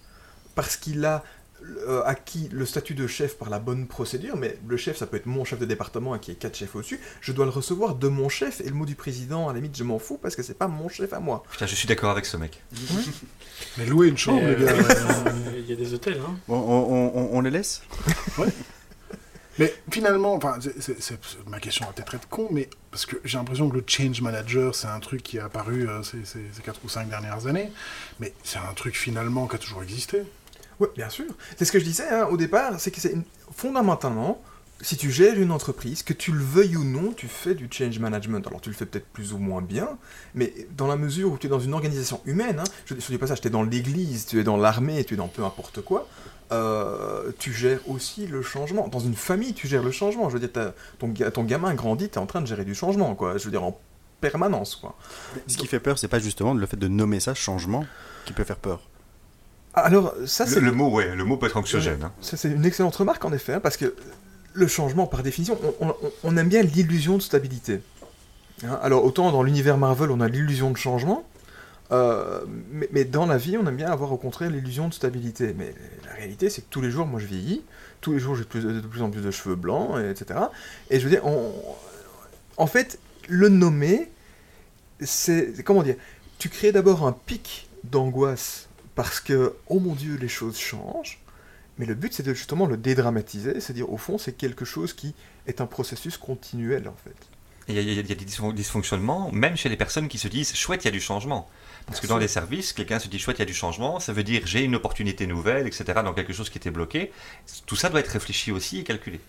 parce 0.55 0.77
qu'il 0.77 1.05
a 1.05 1.23
euh, 1.89 2.03
acquis 2.05 2.49
le 2.53 2.65
statut 2.67 2.95
de 2.95 3.07
chef 3.07 3.37
par 3.39 3.51
la 3.51 3.59
bonne 3.59 3.87
procédure, 3.87 4.37
mais 4.37 4.59
le 4.67 4.77
chef, 4.77 4.97
ça 4.97 5.07
peut 5.07 5.17
être 5.17 5.27
mon 5.27 5.45
chef 5.45 5.59
de 5.59 5.65
département 5.67 6.19
qui 6.19 6.31
est 6.33 6.35
quatre 6.35 6.57
chefs 6.57 6.75
au-dessus, 6.75 7.01
je 7.21 7.33
dois 7.33 7.45
le 7.45 7.51
recevoir 7.51 7.95
de 7.95 8.09
mon 8.09 8.29
chef, 8.29 8.61
et 8.61 8.65
le 8.69 8.75
mot 8.75 8.87
du 8.87 8.95
président, 8.95 9.49
à 9.49 9.53
la 9.53 9.59
limite, 9.61 9.77
je 9.77 9.85
m'en 9.85 9.99
fous, 9.99 10.19
parce 10.21 10.37
que 10.37 10.43
c'est 10.43 10.59
pas 10.59 10.69
mon 10.69 10.89
chef 10.89 11.13
à 11.13 11.21
moi. 11.21 11.43
Putain, 11.51 11.67
je 11.67 11.75
suis 11.75 11.87
d'accord 11.89 12.11
avec 12.11 12.27
ce 12.27 12.37
mec. 12.37 12.63
Mais 13.79 13.87
louer 13.87 14.09
une 14.09 14.17
chambre, 14.19 14.47
les 14.47 14.57
gars. 14.57 14.73
euh, 14.73 14.83
euh, 15.27 15.53
Il 15.59 15.67
y 15.69 15.73
a 15.73 15.77
des 15.77 15.93
hôtels, 15.95 16.21
hein. 16.27 16.35
On, 16.49 16.55
on- 16.57 17.29
on 17.33 17.41
les 17.41 17.51
laisse 17.51 17.83
Mais 19.59 19.75
finalement, 19.91 20.35
enfin, 20.35 20.57
ma 21.49 21.61
question 21.61 21.85
va 21.85 21.93
peut-être 21.93 22.15
être 22.15 22.29
con, 22.29 22.49
mais 22.51 22.71
parce 22.91 23.05
que 23.05 23.17
j'ai 23.25 23.37
l'impression 23.37 23.69
que 23.69 23.77
le 23.77 23.85
change 23.87 24.23
manager, 24.23 24.75
c'est 24.75 24.87
un 24.87 25.01
truc 25.01 25.23
qui 25.23 25.37
est 25.37 25.41
apparu 25.41 25.87
euh, 25.87 26.03
ces, 26.03 26.25
ces, 26.25 26.41
ces 26.51 26.63
4 26.63 26.81
ou 26.83 26.89
5 26.89 27.11
dernières 27.11 27.47
années, 27.47 27.71
mais 28.21 28.33
c'est 28.43 28.59
un 28.59 28.73
truc 28.75 28.97
finalement 28.97 29.47
qui 29.49 29.57
a 29.57 29.59
toujours 29.59 29.83
existé. 29.83 30.23
Oui, 30.81 30.89
bien 30.97 31.11
sûr. 31.11 31.27
C'est 31.57 31.65
ce 31.65 31.73
que 31.73 31.79
je 31.79 31.85
disais 31.85 32.09
hein, 32.09 32.27
au 32.31 32.37
départ, 32.37 32.81
c'est 32.81 32.91
que 32.91 33.01
c'est 33.01 33.15
fondamentalement, 33.55 34.43
si 34.81 34.97
tu 34.97 35.11
gères 35.11 35.39
une 35.39 35.53
entreprise, 35.53 36.03
que 36.03 36.15
tu 36.15 36.33
le 36.33 36.43
veuilles 36.43 36.77
ou 36.77 36.85
non, 36.85 37.13
tu 37.13 37.29
fais 37.29 37.55
du 37.55 37.69
change 37.71 37.99
management. 37.99 38.47
Alors 38.47 38.61
tu 38.63 38.71
le 38.71 38.75
fais 38.75 38.87
peut-être 38.87 39.07
plus 39.09 39.35
ou 39.35 39.39
moins 39.39 39.61
bien, 39.61 39.99
mais 40.35 40.55
dans 40.77 40.87
la 40.87 40.97
mesure 40.97 41.33
où 41.33 41.39
tu 41.39 41.47
es 41.47 41.51
dans 41.51 41.61
une 41.61 41.75
organisation 41.75 42.23
humaine, 42.25 42.61
hein, 42.61 42.65
je 42.87 42.95
dis 42.95 43.03
sur 43.03 43.13
du 43.13 43.19
passage, 43.19 43.41
tu 43.43 43.49
es 43.49 43.51
dans 43.51 43.63
l'église, 43.63 44.27
tu 44.27 44.41
es 44.41 44.45
dans 44.45 44.57
l'armée, 44.57 45.05
tu 45.05 45.15
es 45.15 45.17
dans 45.19 45.29
peu 45.29 45.45
importe 45.45 45.83
quoi, 45.83 46.09
euh, 46.53 47.31
tu 47.39 47.53
gères 47.53 47.81
aussi 47.89 48.27
le 48.27 48.43
changement. 48.43 48.89
Dans 48.89 48.99
une 49.01 49.15
famille, 49.15 49.53
tu 49.53 49.69
gères 49.69 49.83
le 49.83 49.93
changement. 49.93 50.29
Je 50.29 50.39
veux 50.39 50.49
dire, 50.49 50.73
ton, 50.99 51.13
ton 51.13 51.45
gamin 51.45 51.75
grandit, 51.75 52.09
tu 52.09 52.15
es 52.15 52.19
en 52.19 52.27
train 52.27 52.41
de 52.41 52.47
gérer 52.47 52.65
du 52.65 52.75
changement, 52.75 53.15
quoi. 53.15 53.39
Je 53.39 53.45
veux 53.45 53.51
dire, 53.51 53.63
en 53.63 53.79
permanence, 54.21 54.77
quoi. 54.77 54.97
Ce 55.47 55.57
qui 55.57 55.67
fait 55.67 55.81
peur, 55.81 55.99
c'est 55.99 56.09
pas 56.09 56.19
justement 56.19 56.55
le 56.55 56.67
fait 56.67 56.77
de 56.77 56.89
nommer 56.89 57.21
ça 57.21 57.35
changement 57.35 57.87
qui 58.25 58.33
peut 58.33 58.45
faire 58.45 58.57
peur. 58.57 58.90
Alors, 59.75 60.15
ça, 60.27 60.47
c'est 60.47 60.61
le 60.61 60.73
mot, 60.73 60.91
ouais, 60.91 61.15
le 61.15 61.25
mot 61.25 61.37
peut 61.37 61.47
être 61.47 61.57
anxiogène. 61.57 62.03
hein. 62.03 62.13
Ça, 62.21 62.37
c'est 62.37 62.51
une 62.51 62.65
excellente 62.65 62.97
remarque, 62.97 63.25
en 63.25 63.33
effet, 63.33 63.55
hein, 63.55 63.61
parce 63.61 63.77
que 63.77 63.95
le 64.53 64.67
changement, 64.67 65.07
par 65.07 65.23
définition, 65.23 65.59
on, 65.81 65.89
on- 65.89 65.95
on 66.25 66.37
aime 66.37 66.49
bien 66.49 66.63
l'illusion 66.63 67.17
de 67.17 67.23
stabilité. 67.23 67.81
Hein, 68.65 68.79
alors, 68.83 69.05
autant 69.05 69.31
dans 69.31 69.43
l'univers 69.45 69.79
Marvel, 69.79 70.11
on 70.11 70.21
a 70.21 70.29
l'illusion 70.29 70.71
de 70.73 70.77
changement, 70.77 71.25
euh, 71.93 72.41
mais, 72.73 72.89
mais 72.93 73.05
dans 73.05 73.27
la 73.27 73.37
vie, 73.37 73.57
on 73.59 73.67
aime 73.67 73.77
bien 73.77 73.91
avoir 73.91 74.13
au 74.13 74.17
contraire 74.17 74.51
l'illusion 74.51 74.89
de 74.89 74.95
stabilité. 74.95 75.55
Mais 75.57 75.73
la 76.05 76.15
réalité, 76.15 76.51
c'est 76.51 76.63
que 76.63 76.67
tous 76.71 76.81
les 76.81 76.91
jours, 76.91 77.07
moi, 77.07 77.21
je 77.21 77.27
vieillis, 77.27 77.63
tous 78.01 78.13
les 78.13 78.19
jours, 78.19 78.35
j'ai 78.35 78.43
de 78.43 78.49
plus, 78.49 78.63
de 78.65 78.81
plus 78.81 79.03
en 79.03 79.11
plus 79.11 79.23
de 79.23 79.31
cheveux 79.31 79.55
blancs, 79.57 79.99
et 80.01 80.11
etc. 80.11 80.41
Et 80.91 80.99
je 80.99 81.05
veux 81.05 81.11
dire, 81.11 81.25
on- 81.27 81.53
en 82.57 82.67
fait, 82.67 82.99
le 83.29 83.49
nommer, 83.49 84.11
c'est- 85.01 85.63
Comment 85.65 85.83
dire 85.85 85.95
Tu 86.39 86.49
crées 86.49 86.73
d'abord 86.73 87.07
un 87.07 87.13
pic 87.13 87.69
d'angoisse 87.85 88.69
parce 88.95 89.21
que, 89.21 89.55
oh 89.69 89.81
mon 89.81 89.95
Dieu, 89.95 90.17
les 90.17 90.29
choses 90.29 90.59
changent. 90.59 91.19
Mais 91.79 91.87
le 91.87 91.95
but, 91.95 92.13
c'est 92.13 92.23
de 92.23 92.35
justement 92.35 92.67
le 92.67 92.77
dédramatiser, 92.77 93.61
c'est-à-dire 93.61 93.91
au 93.91 93.97
fond, 93.97 94.19
c'est 94.19 94.33
quelque 94.37 94.65
chose 94.67 94.93
qui 94.93 95.15
est 95.47 95.61
un 95.61 95.67
processus 95.67 96.17
continuel 96.19 96.89
en 96.89 96.97
fait. 97.05 97.17
Il 97.69 97.75
y, 97.75 97.79
a- 97.79 97.83
il 97.83 97.99
y 97.99 98.03
des 98.03 98.15
dysfon- 98.25 98.53
dysfonctionnements, 98.53 99.31
même 99.33 99.57
chez 99.57 99.69
les 99.69 99.77
personnes 99.77 100.09
qui 100.09 100.19
se 100.19 100.29
disent 100.29 100.55
chouette, 100.55 100.85
il 100.85 100.87
y 100.87 100.89
a 100.89 100.93
du 100.93 101.01
changement. 101.01 101.49
Parce 101.87 102.01
que 102.01 102.07
dans 102.07 102.19
les 102.19 102.29
services, 102.29 102.73
quelqu'un 102.73 102.99
se 102.99 103.09
dit 103.09 103.19
chouette, 103.19 103.39
il 103.39 103.41
y 103.41 103.43
a 103.43 103.47
du 103.47 103.55
changement, 103.55 104.01
ça 104.01 104.13
veut 104.13 104.25
dire 104.25 104.43
j'ai 104.45 104.63
une 104.63 104.75
opportunité 104.75 105.27
nouvelle, 105.27 105.67
etc. 105.67 105.85
dans 106.05 106.13
quelque 106.13 106.33
chose 106.33 106.51
qui 106.51 106.59
était 106.59 106.71
bloqué. 106.71 107.13
Tout 107.67 107.77
ça 107.77 107.89
doit 107.89 108.01
être 108.01 108.09
réfléchi 108.09 108.53
aussi 108.53 108.81
et 108.81 108.85
calculé. 108.85 109.21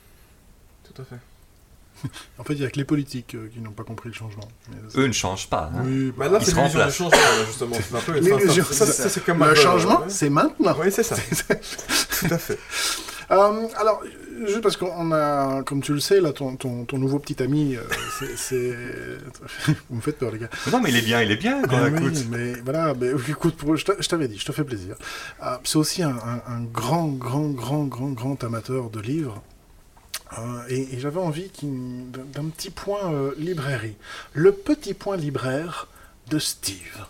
Tout 0.83 1.01
à 1.01 1.05
fait. 1.05 1.15
En 2.39 2.43
fait, 2.43 2.53
il 2.53 2.61
y 2.61 2.65
a 2.65 2.69
que 2.69 2.77
les 2.77 2.85
politiques 2.85 3.35
euh, 3.35 3.49
qui 3.53 3.59
n'ont 3.59 3.71
pas 3.71 3.83
compris 3.83 4.09
le 4.09 4.15
changement. 4.15 4.47
Mais 4.69 4.77
Eux 5.01 5.07
ne 5.07 5.11
changent 5.11 5.47
pas. 5.47 5.71
hein. 5.75 5.81
Oui, 5.85 6.11
Bah 6.17 6.27
là, 6.27 6.37
Ils 6.41 6.45
c'est 6.45 6.51
se 6.51 6.55
l'illusion 6.55 6.79
du 6.79 6.83
remplacent. 6.83 6.95
changement, 6.97 7.45
justement. 7.47 7.75
C'est 7.75 7.95
un 7.95 7.99
peu. 8.01 8.19
L'illusion, 8.19 8.63
ça, 8.65 8.73
ça, 8.73 8.85
c'est 8.87 9.03
ça, 9.03 9.09
c'est 9.09 9.23
comme 9.25 9.43
le 9.45 9.55
changement, 9.55 9.99
ouais. 10.01 10.09
c'est 10.09 10.29
maintenant. 10.29 10.75
Oui, 10.79 10.91
c'est 10.91 11.03
ça. 11.03 11.15
Tout 12.19 12.33
à 12.33 12.37
fait. 12.37 12.57
Euh, 13.31 13.67
alors, 13.77 14.01
juste 14.45 14.59
parce 14.59 14.75
qu'on 14.75 15.11
a, 15.13 15.63
comme 15.63 15.81
tu 15.81 15.93
le 15.93 16.01
sais, 16.01 16.19
là, 16.19 16.33
ton, 16.33 16.57
ton, 16.57 16.83
ton 16.83 16.97
nouveau 16.97 17.17
petit 17.17 17.41
ami, 17.41 17.77
euh, 17.77 17.81
c'est- 18.19 18.35
c'est... 18.35 18.75
Vous 19.89 19.95
me 19.95 20.01
faites 20.01 20.17
peur, 20.17 20.31
les 20.31 20.39
gars. 20.39 20.49
Mais 20.65 20.71
non, 20.73 20.81
mais 20.81 20.89
il 20.89 20.97
est 20.97 21.01
bien, 21.01 21.21
il 21.21 21.31
est 21.31 21.37
bien. 21.37 21.61
Quoi, 21.61 21.83
oui, 21.83 21.97
écoute. 21.97 22.25
mais 22.29 22.53
voilà, 22.65 22.93
mais, 22.93 23.11
écoute, 23.29 23.55
pour- 23.55 23.77
je 23.77 23.85
t'a- 23.85 23.95
je 23.99 24.07
t'avais 24.09 24.27
dit, 24.27 24.37
je 24.37 24.45
te 24.45 24.51
fais 24.51 24.65
plaisir. 24.65 24.95
Euh, 25.43 25.55
c'est 25.63 25.77
aussi 25.77 26.03
un, 26.03 26.09
un- 26.09 26.41
un 26.53 26.61
grand, 26.73 27.07
grand, 27.07 27.47
grand, 27.51 27.85
grand, 27.85 28.09
grand 28.09 28.43
amateur 28.43 28.89
de 28.89 28.99
livres. 28.99 29.41
Euh, 30.39 30.63
et 30.69 30.99
j'avais 30.99 31.19
envie 31.19 31.51
d'un 31.63 32.45
petit 32.45 32.69
point 32.69 33.11
euh, 33.11 33.33
librairie. 33.37 33.95
Le 34.33 34.53
petit 34.53 34.93
point 34.93 35.17
libraire 35.17 35.87
de 36.29 36.39
Steve. 36.39 37.05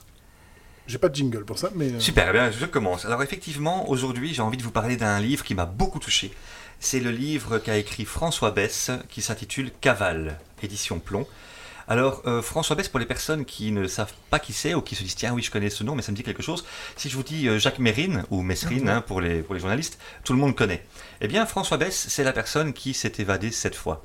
J'ai 0.88 0.98
pas 0.98 1.10
de 1.10 1.16
jingle 1.16 1.46
pour 1.46 1.60
ça, 1.60 1.70
mais... 1.76 1.92
euh, 1.92 2.00
Super, 2.00 2.30
eh 2.30 2.34
bien, 2.34 2.52
je 2.52 2.66
commence. 2.66 3.06
Alors 3.06 3.22
effectivement, 3.22 3.90
aujourd'hui, 3.90 4.34
j'ai 4.34 4.42
envie 4.42 4.58
de 4.58 4.64
vous 4.64 4.72
parler 4.72 4.98
d'un 4.98 5.20
livre 5.20 5.44
qui 5.44 5.54
m'a 5.56 5.66
beaucoup 5.66 6.00
touché. 6.00 6.34
C'est 6.80 7.00
le 7.00 7.12
livre 7.12 7.60
qu'a 7.60 7.78
écrit 7.78 8.06
François 8.06 8.50
Bess, 8.52 8.90
qui 9.10 9.22
s'intitule 9.22 9.72
Cavale, 9.82 10.40
édition 10.64 11.00
Plomb. 11.00 11.28
Alors, 11.88 12.22
euh, 12.26 12.42
François 12.42 12.76
Bess, 12.76 12.88
pour 12.88 13.00
les 13.00 13.06
personnes 13.06 13.46
qui 13.46 13.72
ne 13.72 13.88
savent 13.88 14.14
pas 14.30 14.40
qui 14.40 14.54
c'est 14.54 14.74
ou 14.74 14.82
qui 14.82 14.96
se 14.96 15.04
disent 15.04 15.16
tiens, 15.16 15.34
oui, 15.34 15.42
je 15.42 15.52
connais 15.52 15.70
ce 15.70 15.84
nom, 15.84 15.96
mais 15.96 16.02
ça 16.02 16.12
me 16.12 16.18
dit 16.18 16.24
quelque 16.24 16.44
chose. 16.44 16.66
Si 16.96 17.10
je 17.10 17.16
vous 17.16 17.24
dis 17.24 17.48
euh, 17.48 17.60
Jacques 17.60 17.80
Mérine, 17.80 18.24
ou 18.30 18.42
Messrine 18.42 18.88
hein, 18.90 19.02
pour, 19.02 19.22
les, 19.22 19.42
pour 19.42 19.56
les 19.56 19.62
journalistes, 19.62 20.00
tout 20.24 20.34
le 20.34 20.40
monde 20.40 20.56
connaît. 20.56 20.86
Eh 21.22 21.28
bien, 21.28 21.46
François 21.46 21.78
Bess, 21.78 22.08
c'est 22.10 22.24
la 22.24 22.34
personne 22.34 22.74
qui 22.74 22.94
s'est 22.94 23.14
évadée 23.20 23.52
cette 23.52 23.76
fois. 23.76 24.04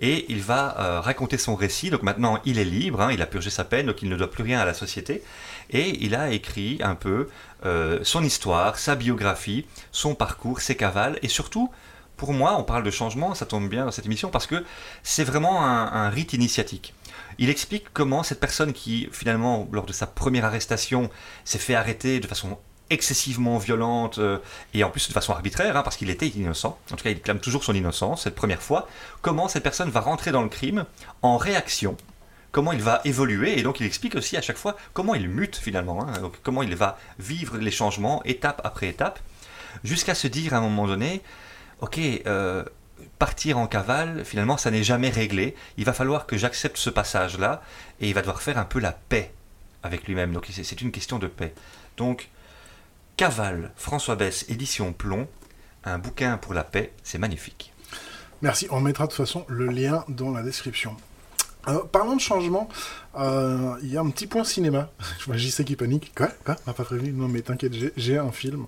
Et 0.00 0.24
il 0.30 0.40
va 0.40 0.80
euh, 0.80 1.00
raconter 1.00 1.36
son 1.36 1.54
récit. 1.54 1.90
Donc 1.90 2.02
maintenant, 2.02 2.40
il 2.44 2.58
est 2.58 2.64
libre, 2.64 3.02
hein, 3.02 3.12
il 3.12 3.20
a 3.20 3.26
purgé 3.26 3.50
sa 3.50 3.64
peine, 3.64 3.86
donc 3.86 4.02
il 4.02 4.08
ne 4.08 4.16
doit 4.16 4.30
plus 4.30 4.42
rien 4.42 4.58
à 4.58 4.64
la 4.64 4.74
société. 4.74 5.22
Et 5.68 6.04
il 6.04 6.14
a 6.14 6.30
écrit 6.30 6.78
un 6.82 6.94
peu 6.94 7.28
euh, 7.66 8.00
son 8.02 8.24
histoire, 8.24 8.78
sa 8.78 8.94
biographie, 8.94 9.66
son 9.92 10.14
parcours, 10.14 10.60
ses 10.60 10.74
cavales, 10.74 11.18
et 11.22 11.28
surtout, 11.28 11.70
pour 12.16 12.32
moi, 12.32 12.56
on 12.58 12.64
parle 12.64 12.82
de 12.82 12.90
changement, 12.90 13.34
ça 13.34 13.46
tombe 13.46 13.68
bien 13.68 13.84
dans 13.84 13.90
cette 13.90 14.06
émission, 14.06 14.30
parce 14.30 14.46
que 14.46 14.64
c'est 15.02 15.24
vraiment 15.24 15.64
un, 15.64 15.92
un 15.92 16.08
rite 16.08 16.32
initiatique. 16.32 16.94
Il 17.40 17.48
explique 17.48 17.86
comment 17.94 18.22
cette 18.22 18.38
personne 18.38 18.74
qui, 18.74 19.08
finalement, 19.12 19.66
lors 19.72 19.86
de 19.86 19.94
sa 19.94 20.06
première 20.06 20.44
arrestation, 20.44 21.10
s'est 21.44 21.58
fait 21.58 21.74
arrêter 21.74 22.20
de 22.20 22.26
façon 22.26 22.58
excessivement 22.90 23.56
violente 23.56 24.18
euh, 24.18 24.38
et 24.74 24.84
en 24.84 24.90
plus 24.90 25.08
de 25.08 25.12
façon 25.12 25.32
arbitraire, 25.32 25.76
hein, 25.76 25.82
parce 25.82 25.96
qu'il 25.96 26.10
était 26.10 26.28
innocent. 26.28 26.78
En 26.92 26.96
tout 26.96 27.02
cas, 27.02 27.10
il 27.10 27.20
clame 27.20 27.40
toujours 27.40 27.64
son 27.64 27.74
innocence 27.74 28.24
cette 28.24 28.34
première 28.34 28.62
fois. 28.62 28.88
Comment 29.22 29.48
cette 29.48 29.62
personne 29.62 29.88
va 29.88 30.00
rentrer 30.00 30.32
dans 30.32 30.42
le 30.42 30.50
crime 30.50 30.84
en 31.22 31.36
réaction 31.36 31.96
comment 32.52 32.72
il 32.72 32.82
va 32.82 33.00
évoluer. 33.04 33.58
Et 33.58 33.62
donc 33.62 33.78
il 33.78 33.86
explique 33.86 34.16
aussi 34.16 34.36
à 34.36 34.42
chaque 34.42 34.56
fois 34.56 34.76
comment 34.92 35.14
il 35.14 35.28
mute 35.28 35.54
finalement, 35.56 36.04
hein. 36.04 36.32
comment 36.42 36.64
il 36.64 36.74
va 36.74 36.98
vivre 37.20 37.56
les 37.58 37.70
changements 37.70 38.22
étape 38.24 38.60
après 38.64 38.88
étape, 38.88 39.20
jusqu'à 39.84 40.16
se 40.16 40.26
dire 40.26 40.52
à 40.52 40.56
un 40.56 40.60
moment 40.60 40.88
donné, 40.88 41.22
ok, 41.80 42.00
euh, 42.26 42.64
partir 43.18 43.58
en 43.58 43.66
cavale, 43.66 44.24
finalement, 44.24 44.56
ça 44.56 44.70
n'est 44.70 44.82
jamais 44.84 45.10
réglé. 45.10 45.54
Il 45.76 45.84
va 45.84 45.92
falloir 45.92 46.26
que 46.26 46.36
j'accepte 46.36 46.76
ce 46.76 46.90
passage-là, 46.90 47.62
et 48.00 48.08
il 48.08 48.14
va 48.14 48.20
devoir 48.20 48.42
faire 48.42 48.58
un 48.58 48.64
peu 48.64 48.80
la 48.80 48.92
paix 48.92 49.32
avec 49.82 50.06
lui-même. 50.06 50.32
Donc 50.32 50.46
c'est- 50.50 50.80
une 50.80 50.92
question 50.92 51.18
de 51.18 51.26
paix. 51.26 51.54
Donc, 51.96 52.28
Cavale, 53.16 53.70
François 53.76 54.16
Bess, 54.16 54.46
édition 54.48 54.92
Plomb, 54.92 55.28
un 55.84 55.98
bouquin 55.98 56.36
pour 56.38 56.54
la 56.54 56.64
paix, 56.64 56.92
c'est 57.02 57.18
magnifique. 57.18 57.72
Merci, 58.42 58.66
on 58.70 58.80
mettra 58.80 59.04
de 59.04 59.10
toute 59.10 59.18
façon 59.18 59.44
le 59.48 59.66
lien 59.66 60.04
dans 60.08 60.30
la 60.32 60.42
description. 60.42 60.96
Euh, 61.68 61.82
parlant 61.92 62.16
de 62.16 62.20
changement, 62.22 62.70
euh, 63.18 63.74
il 63.82 63.92
y 63.92 63.98
a 63.98 64.00
un 64.00 64.08
petit 64.08 64.26
point 64.26 64.44
cinéma. 64.44 64.88
Je 65.18 65.26
vois 65.26 65.36
JC 65.36 65.62
qui 65.64 65.76
panique. 65.76 66.12
Quoi? 66.16 66.28
Quoi? 66.44 66.56
On 66.64 66.70
m'a 66.70 66.74
pas 66.74 66.84
prévenu? 66.84 67.12
Non 67.12 67.28
mais 67.28 67.42
t'inquiète, 67.42 67.74
j'ai- 67.98 68.16
un 68.18 68.32
film 68.32 68.64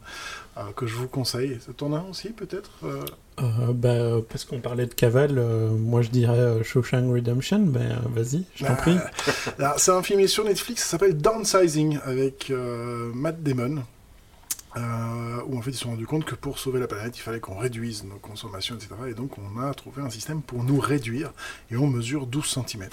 que 0.76 0.86
je 0.86 0.94
vous 0.94 1.09
conseille. 1.09 1.59
T'en 1.76 1.92
as 1.92 1.98
un 1.98 2.05
aussi 2.11 2.28
peut-être 2.30 2.70
euh 2.84 3.00
Euh, 3.40 3.72
bah, 3.72 4.20
parce 4.28 4.44
qu'on 4.44 4.61
parlait 4.61 4.84
de 4.86 4.92
cavale, 4.94 5.38
euh, 5.38 5.70
moi 5.70 6.03
je 6.03 6.11
dirais 6.11 6.38
euh, 6.38 6.62
Shawshank 6.62 7.11
Redemption, 7.11 7.72
euh, 7.76 7.94
vas-y, 8.14 8.44
je 8.55 8.66
t'en 8.66 8.74
prie. 8.76 8.96
C'est 9.78 9.90
un 9.90 10.03
film 10.03 10.26
sur 10.28 10.44
Netflix, 10.44 10.82
ça 10.82 10.90
s'appelle 10.90 11.16
Downsizing 11.16 11.98
avec 12.05 12.50
euh, 12.50 13.11
Matt 13.14 13.42
Damon. 13.42 13.82
euh, 14.76 15.40
où 15.46 15.59
en 15.59 15.62
fait 15.62 15.70
ils 15.70 15.74
se 15.74 15.80
sont 15.80 15.90
rendus 15.90 16.07
compte 16.07 16.24
que 16.24 16.34
pour 16.34 16.59
sauver 16.59 16.80
la 16.80 16.86
planète, 16.86 17.16
il 17.18 17.20
fallait 17.20 17.40
qu'on 17.40 17.57
réduise 17.59 18.05
nos 18.05 18.16
consommations, 18.16 18.74
etc. 18.76 18.90
Et 19.09 19.14
donc 19.14 19.32
on 19.38 19.61
a 19.61 19.72
trouvé 19.74 20.03
un 20.03 20.11
système 20.11 20.40
pour 20.42 20.62
nous 20.64 20.78
réduire, 20.80 21.32
et 21.70 21.76
on 21.76 21.86
mesure 21.86 22.26
12 22.26 22.46
cm. 22.66 22.84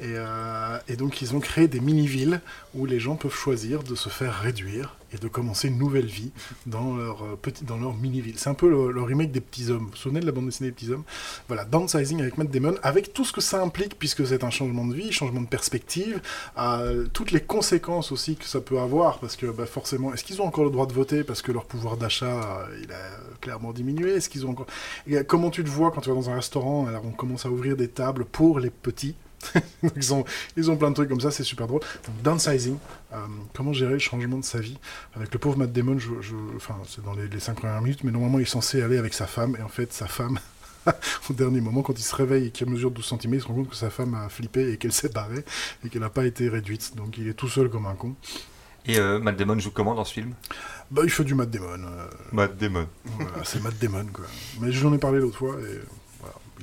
Et, 0.00 0.04
euh, 0.16 0.78
et 0.88 0.96
donc 0.96 1.22
ils 1.22 1.34
ont 1.34 1.40
créé 1.40 1.66
des 1.68 1.80
mini-villes 1.80 2.40
où 2.74 2.84
les 2.86 3.00
gens 3.00 3.16
peuvent 3.16 3.34
choisir 3.34 3.82
de 3.84 3.94
se 3.94 4.08
faire 4.08 4.34
réduire 4.40 4.96
et 5.12 5.18
de 5.18 5.28
commencer 5.28 5.68
une 5.68 5.78
nouvelle 5.78 6.06
vie 6.06 6.30
dans 6.66 6.96
leur, 6.96 7.24
euh, 7.24 7.78
leur 7.80 7.94
mini-ville. 7.94 8.38
C'est 8.38 8.50
un 8.50 8.54
peu 8.54 8.68
le, 8.68 9.02
remake 9.02 9.32
des 9.32 9.40
Petits 9.40 9.70
Hommes. 9.70 9.84
Vous 9.84 9.90
vous 9.90 9.96
souvenez 9.96 10.20
de 10.20 10.26
la 10.26 10.32
bande 10.32 10.46
dessinée 10.46 10.68
des 10.70 10.74
Petits 10.74 10.92
Hommes? 10.92 11.04
Voilà, 11.46 11.64
Downsizing 11.64 12.20
avec 12.20 12.38
Matt 12.38 12.50
Damon, 12.50 12.74
avec 12.82 13.12
tout 13.12 13.24
ce 13.24 13.32
que 13.32 13.40
ça 13.40 13.62
implique, 13.62 13.98
puisque 13.98 14.26
c'est 14.26 14.44
un 14.44 14.50
changement 14.50 14.86
de 14.86 14.94
vie, 14.94 15.12
changement 15.12 15.40
de 15.40 15.46
perspective, 15.46 16.20
euh, 16.58 17.06
toutes 17.12 17.30
les 17.30 17.40
conséquences 17.40 18.12
aussi 18.12 18.36
que 18.36 18.44
ça 18.44 18.60
peut 18.60 18.78
avoir, 18.78 19.18
parce 19.18 19.36
que 19.36 19.46
bah, 19.46 19.66
forcément, 19.66 20.12
est-ce 20.12 20.24
qu'ils 20.24 20.42
ont 20.42 20.46
encore 20.46 20.64
le 20.64 20.70
droit 20.70 20.86
de 20.86 20.92
voter 20.92 21.24
parce 21.24 21.42
que 21.42 21.52
leur 21.52 21.64
pouvoir 21.64 21.96
d'achat, 21.96 22.26
euh, 22.26 22.80
il 22.82 22.92
a 22.92 23.36
clairement 23.40 23.72
diminué? 23.72 24.12
Est-ce 24.12 24.28
qu'ils 24.28 24.46
ont 24.46 24.50
encore... 24.50 24.66
Comment 25.26 25.50
tu 25.50 25.64
te 25.64 25.68
vois 25.68 25.90
quand 25.90 26.00
tu 26.00 26.10
vas 26.10 26.14
dans 26.14 26.30
un 26.30 26.34
restaurant, 26.34 26.86
alors 26.86 27.04
on 27.04 27.12
commence 27.12 27.46
à 27.46 27.50
ouvrir 27.50 27.76
des 27.76 27.88
tables 27.88 28.24
pour 28.24 28.60
les 28.60 28.70
petits 28.70 29.14
ils, 29.96 30.12
ont, 30.14 30.24
ils 30.56 30.70
ont 30.70 30.76
plein 30.76 30.90
de 30.90 30.94
trucs 30.94 31.08
comme 31.08 31.20
ça, 31.20 31.30
c'est 31.30 31.44
super 31.44 31.66
drôle. 31.66 31.80
Donc, 32.06 32.22
downsizing, 32.22 32.76
euh, 33.12 33.16
comment 33.54 33.72
gérer 33.72 33.92
le 33.94 33.98
changement 33.98 34.38
de 34.38 34.44
sa 34.44 34.58
vie. 34.60 34.78
Avec 35.14 35.32
le 35.32 35.38
pauvre 35.38 35.56
Matt 35.58 35.72
Damon, 35.72 35.98
je, 35.98 36.10
je- 36.20 36.34
enfin, 36.56 36.76
c'est 36.88 37.04
dans 37.04 37.14
les, 37.14 37.28
les 37.28 37.40
cinq 37.40 37.54
premières 37.54 37.80
minutes, 37.80 38.02
mais 38.04 38.10
normalement 38.10 38.38
il 38.38 38.42
est 38.42 38.46
censé 38.46 38.82
aller 38.82 38.98
avec 38.98 39.14
sa 39.14 39.26
femme, 39.26 39.56
et 39.58 39.62
en 39.62 39.68
fait, 39.68 39.92
sa 39.92 40.06
femme, 40.08 40.38
au 41.30 41.32
dernier 41.34 41.60
moment, 41.60 41.82
quand 41.82 41.98
il 41.98 42.02
se 42.02 42.14
réveille 42.14 42.46
et 42.46 42.50
qu'il 42.50 42.68
mesure 42.68 42.90
12 42.90 43.04
cm, 43.20 43.34
il 43.34 43.40
se 43.40 43.46
rend 43.46 43.54
compte 43.54 43.68
que 43.70 43.76
sa 43.76 43.90
femme 43.90 44.14
a 44.14 44.28
flippé 44.28 44.72
et 44.72 44.76
qu'elle 44.76 44.92
s'est 44.92 45.08
barrée, 45.10 45.44
et 45.84 45.88
qu'elle 45.88 46.02
n'a 46.02 46.10
pas 46.10 46.24
été 46.26 46.48
réduite. 46.48 46.96
Donc 46.96 47.16
il 47.18 47.28
est 47.28 47.34
tout 47.34 47.48
seul 47.48 47.68
comme 47.70 47.86
un 47.86 47.94
con. 47.94 48.14
Et 48.86 48.98
euh, 48.98 49.18
Matt 49.18 49.36
Damon 49.36 49.58
joue 49.58 49.70
comment 49.70 49.94
dans 49.94 50.04
ce 50.04 50.14
film? 50.14 50.32
Bah, 50.90 51.02
il 51.04 51.10
fait 51.10 51.24
du 51.24 51.34
Matt 51.34 51.50
Damon. 51.50 51.66
euh, 51.86 52.06
Matt 52.32 52.56
Damon. 52.56 52.86
voilà, 53.04 53.44
c'est 53.44 53.62
Matt 53.62 53.78
Damon, 53.78 54.06
quoi. 54.12 54.24
Mais 54.60 54.72
je 54.72 54.80
lui 54.80 54.86
en 54.86 54.94
ai 54.94 54.98
parlé 54.98 55.18
l'autre 55.20 55.36
fois, 55.36 55.56
et 55.60 55.78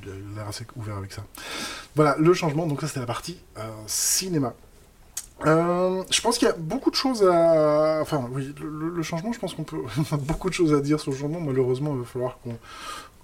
il 0.04 0.10
a 0.10 0.14
l'air 0.36 0.48
assez 0.48 0.66
ouvert 0.76 0.98
avec 0.98 1.14
ça. 1.14 1.24
Voilà, 1.96 2.16
le 2.20 2.34
changement, 2.34 2.68
donc 2.68 2.82
ça 2.82 2.88
c'était 2.88 3.00
la 3.00 3.06
partie 3.06 3.38
euh, 3.58 3.70
cinéma. 3.88 4.54
Euh, 5.46 6.04
je 6.10 6.22
pense 6.22 6.38
qu'il 6.38 6.48
y 6.48 6.52
a 6.52 6.56
beaucoup 6.56 6.90
de 6.90 6.96
choses 6.96 7.24
à... 7.24 8.00
Enfin, 8.02 8.28
oui, 8.32 8.54
le, 8.62 9.04
changement, 9.04 9.34
je 9.34 9.40
pense 9.40 9.54
qu'on 9.54 9.64
peut... 9.64 9.82
A 10.12 10.18
beaucoup 10.18 10.50
de 10.50 10.54
choses 10.54 10.74
à 10.74 10.80
dire 10.80 11.00
sur 11.00 11.12
le 11.12 11.18
changement. 11.18 11.42
Malheureusement, 11.42 11.94
il 11.94 12.00
va 12.00 12.06
falloir 12.06 12.40
qu'on 12.40 12.58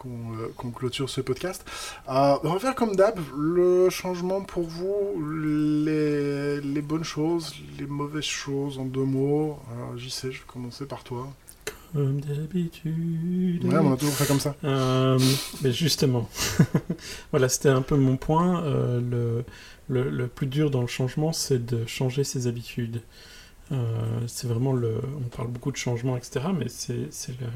qu'on 0.02 0.34
euh, 0.40 0.72
clôture 0.76 1.10
ce 1.10 1.22
podcast. 1.22 1.64
Euh, 2.10 2.36
on 2.44 2.54
va 2.54 2.60
faire 2.60 2.74
comme 2.74 2.96
d'hab, 2.96 3.20
le 3.38 3.88
changement 3.92 4.42
pour 4.42 4.64
vous, 4.64 5.24
les, 5.24 6.82
bonnes 6.82 7.04
choses, 7.04 7.54
les 7.78 7.86
mauvaises 7.86 8.24
choses 8.24 8.80
en 8.80 8.86
deux 8.86 9.04
mots. 9.04 9.60
J'y 9.96 10.10
sais, 10.10 10.32
je 10.32 10.40
vais 10.40 10.48
commencer 10.48 10.86
par 10.86 11.04
toi. 11.04 11.28
Comme 11.94 12.22
d'habitude. 12.22 13.66
Ouais, 13.66 13.78
on 13.78 13.92
a 13.94 13.98
toujours 13.98 14.14
fait 14.14 14.26
comme 14.26 14.40
ça. 14.40 14.56
Euh, 14.64 15.20
mais 15.62 15.74
justement, 15.74 16.30
voilà, 17.32 17.50
c'était 17.50 17.68
un 17.70 17.82
peu 17.82 17.98
mon 17.98 18.16
point. 18.16 18.64
euh, 18.64 19.02
le, 19.02 19.44
le, 19.90 20.10
le 20.10 20.28
plus 20.28 20.48
dur 20.48 20.72
dans 20.72 20.80
le 20.82 20.88
changement, 20.88 21.34
c'est 21.34 21.66
de 21.66 21.86
changer 21.86 22.24
ses 22.24 22.48
habitudes. 22.48 23.02
Euh, 23.74 23.86
c'est 24.28 24.48
vraiment 24.48 24.72
le. 24.74 25.02
On 25.26 25.28
parle 25.36 25.50
beaucoup 25.50 25.72
de 25.72 25.78
changement, 25.78 26.16
etc. 26.16 26.46
Mais 26.58 26.68
c'est 26.70 26.98
le. 27.42 27.48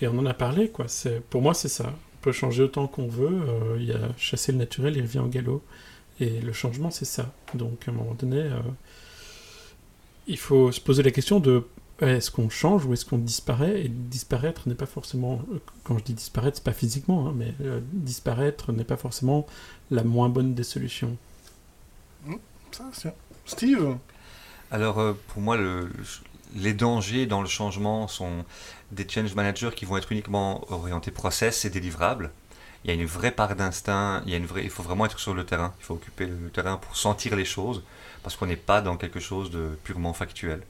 Et 0.00 0.06
on 0.06 0.16
en 0.18 0.26
a 0.26 0.34
parlé, 0.34 0.68
quoi. 0.70 0.86
Pour 1.30 1.42
moi, 1.42 1.54
c'est 1.54 1.68
ça. 1.68 1.86
On 1.86 2.18
peut 2.22 2.32
changer 2.32 2.62
autant 2.62 2.86
qu'on 2.86 3.08
veut. 3.08 3.42
Il 3.78 3.84
y 3.84 3.92
a 3.92 3.98
chasser 4.16 4.52
le 4.52 4.58
naturel, 4.58 4.96
il 4.96 5.02
revient 5.02 5.18
au 5.20 5.28
galop. 5.28 5.62
Et 6.20 6.40
le 6.40 6.52
changement, 6.52 6.90
c'est 6.92 7.04
ça. 7.04 7.32
Donc, 7.54 7.88
à 7.88 7.90
un 7.90 7.94
moment 7.94 8.14
donné, 8.14 8.48
il 10.26 10.38
faut 10.38 10.72
se 10.72 10.80
poser 10.80 11.02
la 11.02 11.10
question 11.10 11.40
de 11.40 11.64
est-ce 12.00 12.30
qu'on 12.30 12.48
change 12.50 12.84
ou 12.86 12.92
est-ce 12.92 13.04
qu'on 13.04 13.18
disparaît 13.18 13.82
Et 13.84 13.88
disparaître 13.88 14.68
n'est 14.68 14.74
pas 14.74 14.86
forcément, 14.86 15.40
euh, 15.52 15.58
quand 15.84 15.98
je 15.98 16.04
dis 16.04 16.14
disparaître, 16.14 16.56
c'est 16.58 16.64
pas 16.64 16.72
physiquement, 16.72 17.28
hein, 17.28 17.32
mais 17.36 17.54
euh, 17.62 17.80
disparaître 17.92 18.72
n'est 18.72 18.84
pas 18.84 18.96
forcément 18.96 19.46
la 19.90 20.02
moins 20.04 20.28
bonne 20.28 20.54
des 20.54 20.64
solutions. 20.64 21.16
Ça, 22.72 22.84
c'est... 22.92 23.14
Steve? 23.46 23.96
Alors, 24.70 24.98
euh, 24.98 25.12
pour 25.28 25.42
moi, 25.42 25.56
le- 25.56 25.90
les 26.54 26.72
dangers 26.74 27.26
dans 27.26 27.40
le 27.42 27.48
changement 27.48 28.08
sont 28.08 28.44
des 28.92 29.06
change 29.08 29.34
managers 29.34 29.70
qui 29.74 29.84
vont 29.84 29.96
être 29.96 30.10
uniquement 30.12 30.64
orientés 30.72 31.10
process 31.10 31.64
et 31.64 31.70
délivrables. 31.70 32.30
Il 32.84 32.88
y 32.88 32.90
a 32.90 32.94
une 32.94 33.06
vraie 33.06 33.30
part 33.30 33.54
d'instinct, 33.56 34.22
il, 34.26 34.32
y 34.32 34.34
a 34.34 34.38
une 34.38 34.46
vraie, 34.46 34.64
il 34.64 34.70
faut 34.70 34.82
vraiment 34.82 35.06
être 35.06 35.18
sur 35.18 35.34
le 35.34 35.44
terrain, 35.46 35.74
il 35.80 35.84
faut 35.84 35.94
occuper 35.94 36.26
le 36.26 36.50
terrain 36.50 36.76
pour 36.76 36.96
sentir 36.96 37.36
les 37.36 37.44
choses, 37.44 37.82
parce 38.22 38.36
qu'on 38.36 38.46
n'est 38.46 38.56
pas 38.56 38.82
dans 38.82 38.96
quelque 38.96 39.20
chose 39.20 39.50
de 39.50 39.78
purement 39.84 40.12
factuel. 40.12 40.62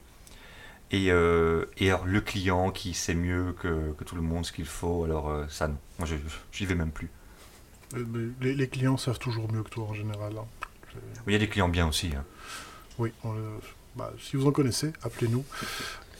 Et, 0.91 1.11
euh, 1.11 1.65
et 1.77 1.89
alors, 1.89 2.05
le 2.05 2.21
client 2.21 2.71
qui 2.71 2.93
sait 2.93 3.15
mieux 3.15 3.53
que, 3.59 3.91
que 3.93 4.03
tout 4.03 4.15
le 4.15 4.21
monde 4.21 4.45
ce 4.45 4.51
qu'il 4.51 4.65
faut, 4.65 5.03
alors 5.03 5.29
euh, 5.29 5.45
ça 5.49 5.67
non. 5.67 5.77
Moi, 5.99 6.07
je 6.07 6.15
j'y 6.51 6.65
vais 6.65 6.75
même 6.75 6.91
plus. 6.91 7.09
Euh, 7.95 8.31
Les, 8.41 8.53
les 8.53 8.67
clients 8.67 8.97
savent 8.97 9.19
toujours 9.19 9.51
mieux 9.51 9.63
que 9.63 9.69
toi 9.69 9.85
en 9.85 9.93
général. 9.93 10.33
hein. 10.37 10.45
Il 11.27 11.33
y 11.33 11.35
a 11.35 11.39
des 11.39 11.49
clients 11.49 11.69
bien 11.69 11.87
aussi. 11.87 12.11
hein. 12.15 12.23
Oui, 12.99 13.11
on 13.23 13.35
bah, 13.95 14.11
si 14.19 14.35
vous 14.35 14.45
en 14.45 14.51
connaissez, 14.51 14.91
appelez-nous. 15.03 15.43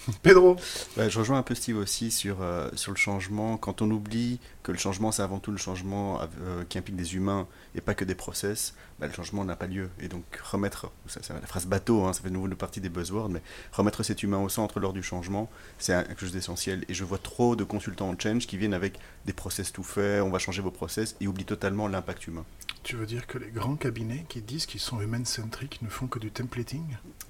Pedro 0.21 0.55
Ouais, 0.97 1.09
je 1.09 1.19
rejoins 1.19 1.37
un 1.37 1.43
peu 1.43 1.55
Steve 1.55 1.77
aussi 1.77 2.11
sur, 2.11 2.41
euh, 2.41 2.69
sur 2.75 2.91
le 2.91 2.97
changement. 2.97 3.57
Quand 3.57 3.81
on 3.81 3.89
oublie 3.89 4.39
que 4.63 4.71
le 4.71 4.77
changement, 4.77 5.11
c'est 5.11 5.21
avant 5.21 5.39
tout 5.39 5.51
le 5.51 5.57
changement 5.57 6.21
euh, 6.41 6.63
qui 6.67 6.77
implique 6.77 6.95
des 6.95 7.15
humains 7.15 7.47
et 7.75 7.81
pas 7.81 7.93
que 7.93 8.05
des 8.05 8.15
process, 8.15 8.73
bah, 8.99 9.07
le 9.07 9.13
changement 9.13 9.43
n'a 9.45 9.55
pas 9.55 9.67
lieu. 9.67 9.89
Et 9.99 10.07
donc 10.07 10.23
remettre, 10.43 10.91
ça, 11.07 11.19
c'est 11.23 11.33
la 11.33 11.41
phrase 11.47 11.65
bateau, 11.65 12.05
hein, 12.05 12.13
ça 12.13 12.21
fait 12.21 12.29
de 12.29 12.33
nouveau 12.33 12.47
une 12.47 12.55
partie 12.55 12.81
des 12.81 12.89
buzzwords, 12.89 13.29
mais 13.29 13.41
remettre 13.71 14.03
cet 14.03 14.23
humain 14.23 14.39
au 14.39 14.49
centre 14.49 14.79
lors 14.79 14.93
du 14.93 15.03
changement, 15.03 15.49
c'est 15.77 15.93
quelque 16.07 16.21
chose 16.21 16.33
d'essentiel. 16.33 16.85
Et 16.87 16.93
je 16.93 17.03
vois 17.03 17.17
trop 17.17 17.55
de 17.55 17.63
consultants 17.63 18.09
en 18.09 18.19
change 18.19 18.47
qui 18.47 18.57
viennent 18.57 18.73
avec 18.73 18.99
des 19.25 19.33
process 19.33 19.71
tout 19.73 19.83
faits, 19.83 20.21
on 20.21 20.29
va 20.29 20.39
changer 20.39 20.61
vos 20.61 20.71
process, 20.71 21.15
et 21.21 21.27
oublient 21.27 21.45
totalement 21.45 21.87
l'impact 21.87 22.27
humain. 22.27 22.45
Tu 22.83 22.95
veux 22.95 23.07
dire 23.07 23.25
que 23.25 23.39
les 23.39 23.49
grands 23.49 23.75
cabinets 23.75 24.25
qui 24.29 24.41
disent 24.41 24.67
qu'ils 24.67 24.79
sont 24.79 25.01
human-centric 25.01 25.81
ne 25.81 25.89
font 25.89 26.05
que 26.05 26.19
du 26.19 26.29
templating? 26.29 26.83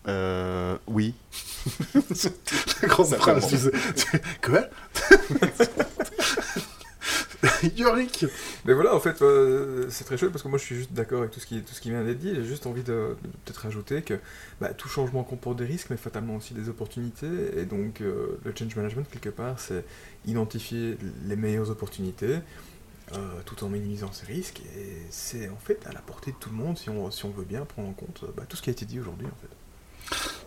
Euh, 0.07 0.77
oui, 0.85 1.13
La 2.81 2.87
grande 2.87 3.15
phrase, 3.15 3.47
tu 3.47 3.57
sais. 3.57 3.71
Quoi 4.41 4.67
Yorick 7.75 8.25
Mais 8.65 8.73
voilà, 8.73 8.95
en 8.95 8.99
fait, 8.99 9.21
euh, 9.21 9.87
c'est 9.89 10.03
très 10.03 10.17
chouette 10.17 10.31
parce 10.31 10.43
que 10.43 10.47
moi 10.47 10.57
je 10.57 10.63
suis 10.63 10.75
juste 10.75 10.93
d'accord 10.93 11.19
avec 11.19 11.31
tout 11.31 11.39
ce 11.39 11.45
qui, 11.45 11.61
tout 11.61 11.73
ce 11.73 11.81
qui 11.81 11.89
vient 11.89 12.03
d'être 12.03 12.17
dit. 12.17 12.33
J'ai 12.33 12.43
juste 12.43 12.65
envie 12.65 12.83
de, 12.83 13.15
de 13.21 13.29
peut-être 13.45 13.57
rajouter 13.57 14.01
que 14.01 14.19
bah, 14.59 14.73
tout 14.73 14.87
changement 14.87 15.23
comporte 15.23 15.57
des 15.57 15.65
risques, 15.65 15.89
mais 15.89 15.97
fatalement 15.97 16.35
aussi 16.35 16.53
des 16.53 16.69
opportunités. 16.69 17.57
Et 17.57 17.65
donc, 17.65 18.01
euh, 18.01 18.39
le 18.43 18.53
change 18.57 18.75
management, 18.75 19.07
quelque 19.09 19.29
part, 19.29 19.59
c'est 19.59 19.85
identifier 20.25 20.97
les 21.25 21.35
meilleures 21.35 21.69
opportunités 21.69 22.39
euh, 23.13 23.41
tout 23.45 23.63
en 23.63 23.69
minimisant 23.69 24.11
ces 24.11 24.25
risques. 24.25 24.61
Et 24.77 24.97
c'est 25.09 25.49
en 25.49 25.57
fait 25.57 25.85
à 25.87 25.93
la 25.93 26.01
portée 26.01 26.31
de 26.31 26.37
tout 26.37 26.49
le 26.49 26.55
monde 26.55 26.77
si 26.77 26.89
on, 26.89 27.11
si 27.11 27.25
on 27.25 27.31
veut 27.31 27.45
bien 27.45 27.65
prendre 27.65 27.89
en 27.89 27.93
compte 27.93 28.25
bah, 28.35 28.43
tout 28.47 28.57
ce 28.57 28.61
qui 28.61 28.69
a 28.69 28.73
été 28.73 28.85
dit 28.85 28.99
aujourd'hui. 28.99 29.27
En 29.27 29.41
fait. 29.41 29.55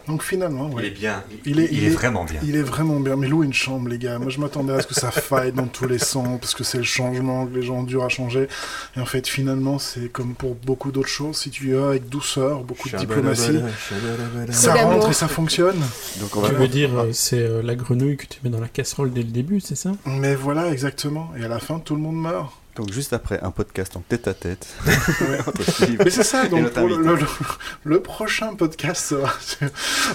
Donc 0.07 0.23
finalement, 0.23 0.71
ouais, 0.71 0.85
Il 0.85 0.87
est 0.87 0.91
bien. 0.91 1.23
Il 1.45 1.61
est- 1.61 1.69
il 1.71 1.85
est- 1.85 1.91
vraiment 1.91 2.25
bien. 2.25 2.41
il 2.43 2.57
est 2.57 2.63
vraiment 2.63 2.99
bien. 2.99 3.15
Mais 3.17 3.29
louer 3.29 3.45
une 3.45 3.53
chambre, 3.53 3.91
les 3.91 3.99
gars. 3.99 4.19
Moi, 4.19 4.31
je 4.31 4.41
m'attendais 4.41 4.73
à 4.73 4.81
ce 4.81 4.87
que 4.87 4.95
ça 4.95 5.11
faille 5.11 5.53
dans 5.53 5.67
tous 5.67 5.87
les 5.87 5.99
sens, 5.99 6.41
parce 6.41 6.55
que 6.55 6.65
c'est 6.65 6.79
le 6.79 6.85
changement 6.85 7.47
que 7.47 7.55
les 7.55 7.61
gens 7.63 7.75
ont 7.75 7.83
dur 7.83 8.03
à 8.05 8.09
changer. 8.09 8.49
Et 8.97 9.01
en 9.01 9.05
fait, 9.05 9.29
finalement, 9.29 9.79
c'est 9.79 10.09
comme 10.11 10.35
pour 10.35 10.55
beaucoup 10.55 10.93
d'autres 10.93 11.11
choses. 11.11 11.37
Si 11.37 11.51
tu 11.51 11.69
y 11.69 11.73
vas 11.73 11.89
avec 11.91 12.09
douceur, 12.09 12.65
beaucoup 12.65 12.89
de 12.89 12.97
diplomatie, 12.97 13.59
ça 14.51 14.75
rentre 14.77 15.11
et 15.11 15.13
ça 15.13 15.29
fonctionne. 15.29 15.77
donc 16.21 16.35
on 16.37 16.41
va 16.41 16.49
Tu 16.49 16.55
veux 16.55 16.69
dire, 16.69 16.91
euh, 16.99 17.11
c'est 17.13 17.39
euh, 17.43 17.61
la 17.63 17.75
grenouille 17.75 18.17
que 18.17 18.27
tu 18.27 18.39
mets 18.43 18.51
dans 18.51 18.61
la 18.61 18.69
casserole 18.69 19.13
dès 19.13 19.23
le 19.23 19.29
début, 19.31 19.61
c'est 19.61 19.77
ça? 19.77 19.93
Mais 20.07 20.35
voilà, 20.35 20.71
exactement. 20.73 21.31
Et 21.39 21.45
à 21.45 21.49
la 21.49 21.59
fin, 21.59 21.81
tout 21.81 21.95
le 21.95 22.01
monde 22.01 22.17
meurt. 22.17 22.51
Donc 22.79 22.93
juste 22.93 23.13
après 23.13 23.41
un 23.43 23.51
podcast 23.51 23.97
en 23.97 24.01
tête 24.01 24.29
à 24.29 24.35
tête. 24.35 24.69
Mais 25.99 26.11
c'est 26.11 26.23
ça, 26.23 26.47
donc 26.47 26.71
pour 26.71 26.87
le, 26.87 26.97
le- 26.97 27.19
le 27.83 28.01
prochain 28.01 28.55
podcast 28.55 29.05
sera 29.05 29.33
sur 29.41 29.67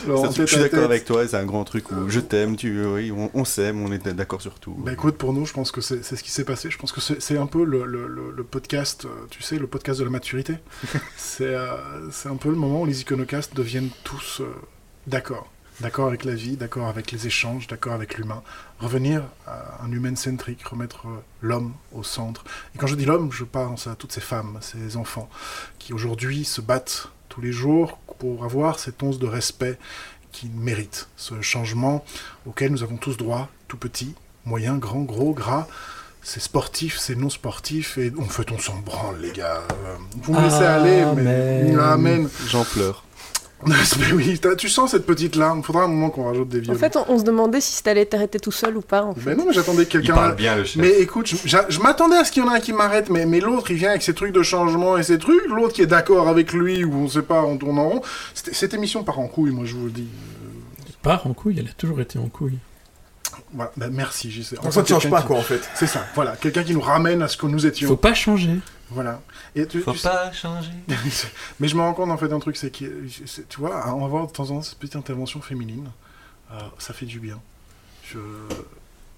le 0.08 0.16
en 0.16 0.32
Ça, 0.32 0.46
je 0.46 0.46
suis 0.46 0.58
d'accord 0.62 0.86
avec 0.86 1.04
toi, 1.04 1.28
c'est 1.28 1.36
un 1.36 1.46
grand 1.46 1.66
truc 1.66 1.92
où 1.92 2.10
je 2.10 2.22
t'aime, 2.22 2.56
tu, 2.56 2.86
oui, 2.86 3.12
on, 3.12 3.30
on 3.34 3.44
s'aime, 3.44 3.82
on 3.84 3.92
est 3.92 4.08
d'accord 4.14 4.42
sur 4.42 4.60
tout. 4.62 4.76
Bah 4.78 4.94
écoute, 4.94 5.18
pour 5.18 5.34
nous, 5.34 5.46
je 5.46 5.52
pense 5.52 5.72
que 5.72 5.82
c'est 5.82 6.02
ce 6.04 6.24
qui 6.24 6.32
s'est 6.32 6.46
passé. 6.46 6.72
Je 6.72 6.78
pense 6.78 6.94
que 6.94 7.02
c'est 7.02 7.38
un 7.38 7.48
peu 7.48 7.66
le, 7.66 8.44
podcast, 8.44 9.04
euh, 9.06 9.10
tu 9.30 9.44
sais, 9.44 9.58
le 9.60 9.68
podcast 9.68 10.00
de 10.00 10.06
la 10.06 10.10
maturité. 10.12 10.56
c'est 11.18 11.54
euh, 11.54 11.76
un 12.26 12.36
peu 12.38 12.48
le 12.50 12.56
moment 12.56 12.84
où 12.84 12.86
les 12.86 13.02
iconocastes 13.02 13.54
deviennent 13.56 13.90
tous 14.06 14.40
euh, 14.40 14.46
d'accord. 15.06 15.52
D'accord 15.80 16.08
avec 16.08 16.24
la 16.24 16.36
vie, 16.36 16.56
d'accord 16.56 16.88
avec 16.88 17.12
les 17.12 17.28
échanges, 17.28 17.68
d'accord 17.68 17.94
avec 17.94 18.18
l'humain. 18.18 18.44
Revenir 18.80 19.24
à 19.48 19.84
un 19.84 19.92
humain 19.92 20.16
centrique, 20.16 20.66
remettre 20.68 21.08
euh, 21.08 21.20
l'homme 21.42 21.74
au 21.92 22.04
centre. 22.04 22.44
Et 22.76 22.78
quand 22.78 22.88
je 22.88 22.96
dis 22.96 23.06
l'homme, 23.06 23.32
je 23.32 23.44
pense 23.44 23.88
à 23.88 23.96
toutes 23.96 24.12
ces 24.12 24.22
femmes, 24.22 24.60
ces 24.62 24.98
enfants, 24.98 25.30
qui 25.80 25.94
aujourd'hui 25.94 26.46
se 26.46 26.62
battent 26.62 27.08
tous 27.30 27.42
les 27.42 27.52
jours 27.52 27.98
pour 28.20 28.46
avoir 28.46 28.78
cette 28.80 29.02
once 29.02 29.18
de 29.18 29.28
respect 29.28 29.80
qu'ils 30.32 30.52
méritent. 30.52 31.08
Ce 31.18 31.42
changement 31.42 32.06
auquel 32.46 32.72
nous 32.72 32.84
avons 32.84 32.98
tous 32.98 33.18
droit, 33.18 33.50
tout 33.68 33.78
petit, 33.78 34.14
moyen, 34.46 34.78
grand, 34.78 35.02
gros, 35.02 35.34
gras. 35.34 35.68
C'est 36.22 36.40
sportif, 36.40 36.98
c'est 37.00 37.16
non 37.16 37.30
sportif, 37.30 37.98
et 37.98 38.14
en 38.18 38.24
fait 38.24 38.52
on 38.52 38.58
s'en 38.58 38.78
branle 38.78 39.20
les 39.20 39.34
gars. 39.34 39.62
Euh, 39.86 39.96
Vous 40.22 40.34
me 40.34 40.42
laissez 40.42 40.64
aller, 40.64 41.04
mais... 41.18 41.76
Amen. 41.76 42.30
J'en 42.48 42.64
pleure. 42.64 43.04
mais 44.00 44.12
oui, 44.14 44.40
tu 44.58 44.70
sens 44.70 44.92
cette 44.92 45.06
petite 45.06 45.36
larme, 45.36 45.64
faudra 45.64 45.84
un 45.84 45.88
moment 45.88 46.10
qu'on 46.10 46.26
rajoute 46.26 46.50
des 46.50 46.60
En 46.60 46.62
violons. 46.62 46.80
fait, 46.80 46.96
on, 46.98 47.06
on 47.10 47.20
se 47.20 47.24
demandait 47.24 47.62
si 47.62 47.82
t'allais 47.84 48.06
t'arrêter 48.06 48.40
tout 48.40 48.52
seul 48.52 48.78
ou 48.78 48.82
pas. 48.82 49.04
En 49.04 49.14
fait. 49.16 49.30
Mais 49.32 49.36
non, 49.36 49.46
mais 49.48 49.54
j'attendais 49.54 49.86
que 49.86 49.98
Il 49.98 50.02
quelqu'un... 50.02 50.14
parle 50.16 50.36
bien 50.36 50.56
le 50.56 50.64
chef. 50.64 50.82
Mais 50.82 51.00
écoute, 51.00 51.28
je, 51.46 51.80
m'attendais 51.80 52.18
à 52.18 52.26
ce 52.26 52.32
qu'il 52.32 52.44
y 52.44 52.48
en 52.48 52.52
ait 52.54 52.58
un 52.58 52.60
qui 52.60 52.74
m'arrête, 52.74 53.10
mais, 53.10 53.26
mais 53.26 53.40
l'autre, 53.40 53.72
il 53.72 53.78
vient 53.78 53.90
avec 53.92 54.02
ses 54.04 54.14
trucs 54.14 54.34
de 54.34 54.44
changement 54.44 54.98
et 54.98 55.04
ses 55.04 55.18
trucs. 55.18 55.46
L'autre 55.48 55.74
qui 55.74 55.82
est 55.82 55.88
d'accord 55.88 56.28
avec 56.28 56.54
lui, 56.54 56.84
ou 56.84 56.94
on 56.94 57.08
sait 57.08 57.22
pas, 57.22 57.44
on 57.44 57.58
tourne 57.58 57.80
en 57.80 57.90
rond. 57.90 58.02
C'était- 58.34 58.54
Cette 58.54 58.74
émission 58.74 59.04
part 59.04 59.20
en 59.20 59.28
couille, 59.28 59.52
moi 59.52 59.66
je 59.66 59.76
vous 59.76 59.86
le 59.86 59.92
dis. 59.92 60.08
Elle 60.86 60.94
part 61.02 61.26
en 61.28 61.34
couille, 61.34 61.56
elle 61.60 61.68
a 61.68 61.74
toujours 61.78 62.00
été 62.02 62.18
en 62.20 62.28
couille. 62.28 62.58
Voilà, 63.56 63.72
bah, 63.78 63.88
merci, 63.92 64.32
JC. 64.32 64.56
Donc 64.62 64.74
ça 64.74 64.82
ne 64.82 64.88
change 64.88 65.10
pas, 65.10 65.22
qui- 65.22 65.28
quoi, 65.28 65.38
en 65.38 65.42
fait. 65.42 65.62
C'est 65.76 65.88
ça, 65.88 66.06
voilà. 66.16 66.36
Quelqu'un 66.36 66.64
qui 66.64 66.74
nous 66.74 66.82
ramène 66.82 67.22
à 67.22 67.28
ce 67.28 67.38
que 67.38 67.46
nous 67.46 67.66
étions. 67.66 67.88
Faut 67.88 67.96
pas 67.96 68.14
changer. 68.14 68.60
Voilà. 68.94 69.22
Et 69.56 69.66
tu, 69.68 69.82
Faut 69.82 69.92
tu 69.92 69.98
sais- 69.98 70.10
pas 70.10 70.32
changer. 70.32 70.72
Mais 71.60 71.68
je 71.68 71.76
me 71.76 71.82
rends 71.82 71.94
compte 71.94 72.10
en 72.12 72.18
fait 72.18 72.28
d'un 72.28 72.40
truc, 72.40 72.58
c'est 72.58 72.72
que, 72.72 73.06
tu 73.50 73.60
vois, 73.60 73.94
on 73.96 74.02
va 74.02 74.08
voir 74.08 74.28
de 74.28 74.32
temps 74.32 74.44
en 74.52 74.56
temps 74.56 74.62
cette 74.62 74.78
petite 74.80 74.96
intervention 74.96 75.42
féminine. 75.42 75.90
Euh, 76.52 76.60
ça 76.78 76.94
fait 76.94 77.06
du 77.08 77.20
bien. 77.20 77.40
Je, 78.06 78.20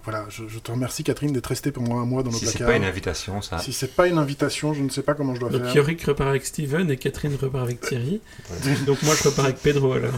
voilà, 0.06 0.26
je, 0.30 0.44
je 0.48 0.60
te 0.60 0.72
remercie 0.72 1.04
Catherine 1.04 1.34
d'être 1.34 1.48
restée 1.48 1.72
pendant 1.72 1.98
un 2.00 2.06
mois 2.06 2.24
dans 2.24 2.30
le 2.32 2.36
Si 2.38 2.46
c'est 2.46 2.52
placard. 2.52 2.68
pas 2.68 2.76
une 2.78 2.84
invitation, 2.86 3.42
ça. 3.42 3.58
Si 3.60 3.74
c'est 3.74 3.94
pas 3.96 4.08
une 4.08 4.18
invitation, 4.18 4.74
je 4.74 4.82
ne 4.82 4.90
sais 4.90 5.02
pas 5.02 5.14
comment 5.16 5.36
je 5.36 5.40
dois 5.42 5.50
Donc 5.50 5.64
faire. 5.64 5.76
Yorick 5.76 6.04
repart 6.04 6.30
avec 6.30 6.46
Steven 6.46 6.90
et 6.92 6.98
Catherine 6.98 7.36
repart 7.42 7.64
avec 7.66 7.82
Thierry. 7.82 8.22
Donc 8.86 9.02
moi 9.04 9.16
je 9.22 9.28
repars 9.28 9.46
avec 9.46 9.58
Pedro 9.58 9.94
alors. 9.94 10.12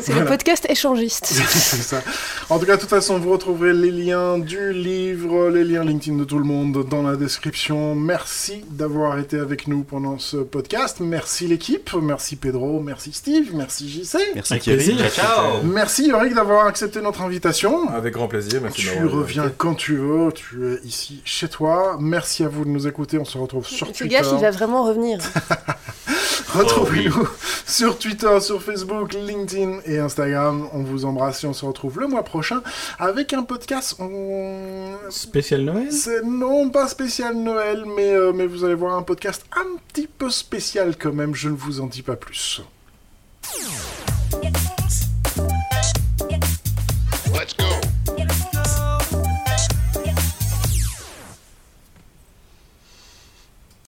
C'est 0.00 0.12
Voilà. 0.12 0.22
le 0.22 0.26
podcast 0.28 0.66
échangiste. 0.68 1.24
c'est 1.48 1.76
ça. 1.82 2.02
En 2.50 2.58
tout 2.58 2.66
cas, 2.66 2.76
de 2.76 2.80
toute 2.80 2.90
façon, 2.90 3.18
vous 3.18 3.30
retrouverez 3.30 3.72
les 3.72 3.90
liens 3.90 4.38
du 4.38 4.72
livre, 4.72 5.48
les 5.48 5.64
liens 5.64 5.84
LinkedIn 5.84 6.16
de 6.18 6.24
tout 6.24 6.38
le 6.38 6.44
monde 6.44 6.86
dans 6.88 7.02
la 7.02 7.16
description. 7.16 7.94
Merci 7.94 8.64
d'avoir 8.70 9.18
été 9.18 9.38
avec 9.38 9.66
nous 9.68 9.82
pendant 9.84 10.18
ce 10.18 10.36
podcast. 10.38 10.98
Merci 11.00 11.46
l'équipe. 11.46 11.90
Merci 12.00 12.36
Pedro. 12.36 12.80
Merci 12.80 13.12
Steve. 13.12 13.50
Merci 13.54 13.88
JC. 13.88 14.18
Merci 14.34 14.58
Thierry. 14.58 14.96
ciao 15.10 15.62
Merci 15.62 16.08
Yorick 16.08 16.34
d'avoir 16.34 16.66
accepté 16.66 17.00
notre 17.00 17.22
invitation. 17.22 17.88
Avec 17.88 18.12
grand 18.12 18.28
plaisir, 18.28 18.33
merci 18.60 18.82
Tu 18.82 19.04
reviens 19.04 19.42
invité. 19.44 19.56
quand 19.58 19.74
tu 19.74 19.96
veux, 19.96 20.32
tu 20.32 20.66
es 20.74 20.80
ici 20.84 21.20
chez 21.24 21.48
toi. 21.48 21.96
Merci 22.00 22.44
à 22.44 22.48
vous 22.48 22.64
de 22.64 22.70
nous 22.70 22.86
écouter. 22.86 23.18
On 23.18 23.24
se 23.24 23.38
retrouve 23.38 23.66
sur 23.66 23.86
Fais 23.88 23.92
Twitter. 23.92 24.16
gaffe, 24.16 24.28
il 24.32 24.40
va 24.40 24.50
vraiment 24.50 24.84
revenir. 24.84 25.18
Retrouvez-nous 26.54 27.28
sur 27.66 27.98
Twitter, 27.98 28.40
sur 28.40 28.62
Facebook, 28.62 29.12
LinkedIn 29.14 29.80
et 29.86 29.98
Instagram. 29.98 30.68
On 30.72 30.82
vous 30.84 31.04
embrasse 31.04 31.42
et 31.42 31.46
on 31.48 31.52
se 31.52 31.64
retrouve 31.64 31.98
le 31.98 32.06
mois 32.06 32.22
prochain 32.22 32.62
avec 32.98 33.32
un 33.32 33.42
podcast. 33.42 33.96
on- 33.98 34.92
Spécial 35.10 35.62
Noël 35.62 35.88
non 36.24 36.70
pas 36.70 36.86
spécial 36.88 37.34
Noël, 37.34 37.84
mais, 37.96 38.10
euh, 38.14 38.32
mais 38.32 38.46
vous 38.46 38.64
allez 38.64 38.74
voir 38.74 38.96
un 38.96 39.02
podcast 39.02 39.44
un 39.56 39.76
petit 39.92 40.06
peu 40.06 40.30
spécial 40.30 40.96
quand 40.96 41.12
même. 41.12 41.34
Je 41.34 41.48
ne 41.48 41.56
vous 41.56 41.80
en 41.80 41.86
dis 41.86 42.02
pas 42.02 42.16
plus. 42.16 42.62